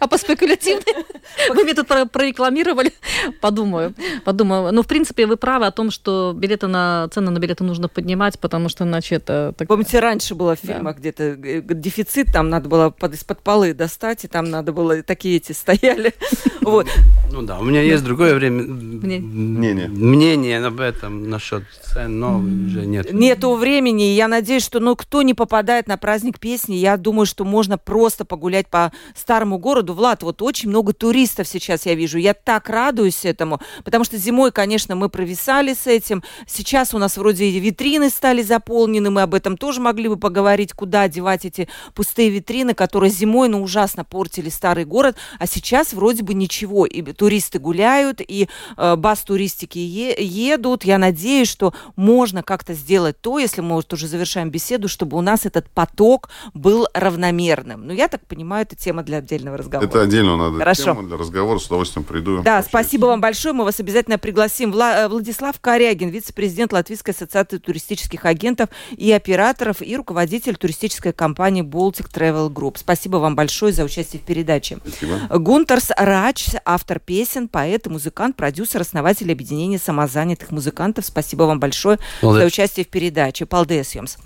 а 0.00 0.08
по 0.08 0.18
спекулятивной. 0.18 0.82
Вы 1.50 1.62
мне 1.62 1.74
тут 1.74 1.86
прорекламировали. 1.86 2.92
Подумаю. 3.40 3.94
Подумаю. 4.24 4.72
Ну, 4.72 4.82
в 4.82 4.86
принципе, 4.86 5.26
вы 5.26 5.36
правы 5.36 5.66
о 5.66 5.70
том, 5.70 5.90
что 5.90 6.32
билеты 6.34 6.66
на 6.66 7.08
цены 7.12 7.30
на 7.30 7.38
билеты 7.38 7.64
нужно 7.64 7.88
поднимать, 7.88 8.38
потому 8.38 8.68
что 8.68 8.84
иначе 8.84 9.16
это... 9.16 9.54
Помните, 9.68 10.00
раньше 10.00 10.34
было 10.34 10.56
в 10.56 10.60
фильмах 10.60 10.96
где-то 10.96 11.36
дефицит, 11.36 12.32
там 12.32 12.48
надо 12.48 12.68
было 12.68 12.94
из-под 13.12 13.42
полы 13.42 13.74
достать, 13.74 14.24
и 14.24 14.28
там 14.28 14.46
надо 14.50 14.72
было 14.72 15.02
такие 15.02 15.36
эти 15.36 15.52
стояли. 15.52 16.12
Вот. 16.60 16.87
Ну 17.30 17.42
да, 17.42 17.58
у 17.58 17.64
меня 17.64 17.82
есть 17.82 18.02
другое 18.02 18.34
время. 18.34 18.62
Мнение. 18.62 19.88
Мнение 19.88 20.64
об 20.64 20.80
этом 20.80 21.28
насчет 21.28 21.62
цен, 21.82 22.18
но 22.18 22.38
уже 22.38 22.86
нет. 22.86 23.12
Нету 23.12 23.54
времени. 23.54 24.02
Я 24.02 24.28
надеюсь, 24.28 24.64
что 24.64 24.80
ну, 24.80 24.96
кто 24.96 25.22
не 25.22 25.34
попадает 25.34 25.86
на 25.88 25.98
праздник 25.98 26.38
песни, 26.38 26.76
я 26.76 26.96
думаю, 26.96 27.26
что 27.26 27.44
можно 27.44 27.76
просто 27.76 28.24
погулять 28.24 28.68
по 28.68 28.92
старому 29.14 29.58
городу. 29.58 29.92
Влад, 29.92 30.22
вот 30.22 30.40
очень 30.42 30.70
много 30.70 30.92
туристов 30.92 31.46
сейчас 31.46 31.86
я 31.86 31.94
вижу. 31.94 32.18
Я 32.18 32.34
так 32.34 32.68
радуюсь 32.70 33.24
этому, 33.24 33.60
потому 33.84 34.04
что 34.04 34.16
зимой, 34.16 34.50
конечно, 34.50 34.94
мы 34.96 35.08
провисали 35.08 35.74
с 35.74 35.86
этим. 35.86 36.22
Сейчас 36.46 36.94
у 36.94 36.98
нас 36.98 37.16
вроде 37.18 37.50
витрины 37.50 38.10
стали 38.10 38.42
заполнены, 38.42 39.10
мы 39.10 39.22
об 39.22 39.34
этом 39.34 39.56
тоже 39.56 39.80
могли 39.80 40.08
бы 40.08 40.16
поговорить, 40.16 40.72
куда 40.72 41.08
девать 41.08 41.44
эти 41.44 41.68
пустые 41.94 42.30
витрины, 42.30 42.74
которые 42.74 43.10
зимой, 43.10 43.48
ну, 43.48 43.62
ужасно 43.62 44.04
портили 44.04 44.48
старый 44.48 44.84
город, 44.84 45.16
а 45.38 45.46
сейчас 45.46 45.92
вроде 45.92 46.22
бы 46.22 46.34
ничего 46.34 46.77
всего. 46.78 46.86
И 46.86 47.02
туристы 47.12 47.58
гуляют, 47.58 48.20
и 48.20 48.48
э, 48.76 48.96
бас-туристики 48.96 49.78
е- 49.78 50.16
едут. 50.18 50.84
Я 50.84 50.98
надеюсь, 50.98 51.48
что 51.48 51.72
можно 51.96 52.42
как-то 52.42 52.74
сделать 52.74 53.20
то, 53.20 53.38
если 53.38 53.60
мы 53.62 53.74
вот 53.76 53.92
уже 53.92 54.06
завершаем 54.06 54.50
беседу, 54.50 54.88
чтобы 54.88 55.16
у 55.16 55.20
нас 55.20 55.46
этот 55.46 55.68
поток 55.70 56.28
был 56.54 56.86
равномерным. 56.94 57.86
Но 57.86 57.92
я 57.92 58.08
так 58.08 58.26
понимаю, 58.26 58.62
это 58.62 58.76
тема 58.76 59.02
для 59.02 59.18
отдельного 59.18 59.56
разговора. 59.56 59.88
Это 59.88 60.02
отдельно 60.02 60.36
надо 60.36 60.58
Хорошо. 60.58 60.82
тема 60.84 61.02
для 61.04 61.16
разговора. 61.16 61.58
С 61.58 61.66
удовольствием 61.66 62.04
приду. 62.04 62.36
Да, 62.38 62.42
пообщаюсь. 62.42 62.66
спасибо 62.66 63.06
вам 63.06 63.20
большое. 63.20 63.54
Мы 63.54 63.64
вас 63.64 63.80
обязательно 63.80 64.18
пригласим. 64.18 64.70
Вла- 64.72 65.04
э, 65.04 65.08
Владислав 65.08 65.58
Корягин, 65.60 66.10
вице-президент 66.10 66.72
Латвийской 66.72 67.10
ассоциации 67.10 67.58
туристических 67.58 68.24
агентов 68.24 68.68
и 68.96 69.10
операторов 69.12 69.82
и 69.82 69.96
руководитель 69.96 70.56
туристической 70.56 71.12
компании 71.12 71.62
Baltic 71.62 72.12
Travel 72.12 72.50
Group. 72.50 72.76
Спасибо 72.78 73.16
вам 73.16 73.34
большое 73.34 73.72
за 73.72 73.84
участие 73.84 74.20
в 74.20 74.24
передаче. 74.24 74.78
Спасибо. 74.86 75.38
Гунтерс 75.38 75.90
Рач, 75.96 76.46
автор 76.68 77.00
песен, 77.00 77.48
поэт 77.48 77.86
и 77.86 77.90
музыкант, 77.90 78.36
продюсер, 78.36 78.82
основатель 78.82 79.32
объединения 79.32 79.78
самозанятых 79.78 80.50
музыкантов. 80.50 81.06
Спасибо 81.06 81.44
вам 81.44 81.58
большое 81.58 81.98
Молодец. 82.20 82.42
за 82.42 82.46
участие 82.46 82.84
в 82.84 82.88
передаче. 82.88 83.44
Paldies 83.44 83.80
jums! 83.94 84.18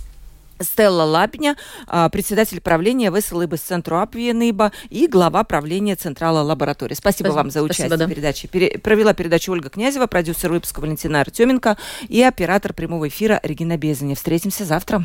Стелла 0.61 1.03
Лапня, 1.03 1.57
а, 1.87 2.09
председатель 2.09 2.61
правления 2.61 3.11
Веселыбы 3.11 3.57
Центру 3.57 3.99
Апвиеныба 3.99 4.73
и 4.91 5.07
глава 5.09 5.43
правления 5.45 5.97
Централа 5.97 6.41
лаборатории. 6.43 6.95
Спасибо, 6.95 7.29
Спасибо 7.29 7.37
вам 7.37 7.51
за 7.51 7.63
участие 7.63 7.87
Спасибо, 7.89 7.97
да. 7.97 8.07
в 8.07 8.11
передаче. 8.15 8.49
Пере- 8.49 8.79
провела 8.79 9.15
передачу 9.15 9.53
Ольга 9.53 9.71
Князева, 9.71 10.07
продюсер 10.07 10.53
выпуска 10.53 10.81
Валентина 10.81 11.21
Артеменко 11.21 11.77
и 12.09 12.23
оператор 12.23 12.73
прямого 12.75 13.09
эфира 13.09 13.41
Регина 13.43 13.77
Безани. 13.77 14.15
Встретимся 14.15 14.65
завтра. 14.65 15.05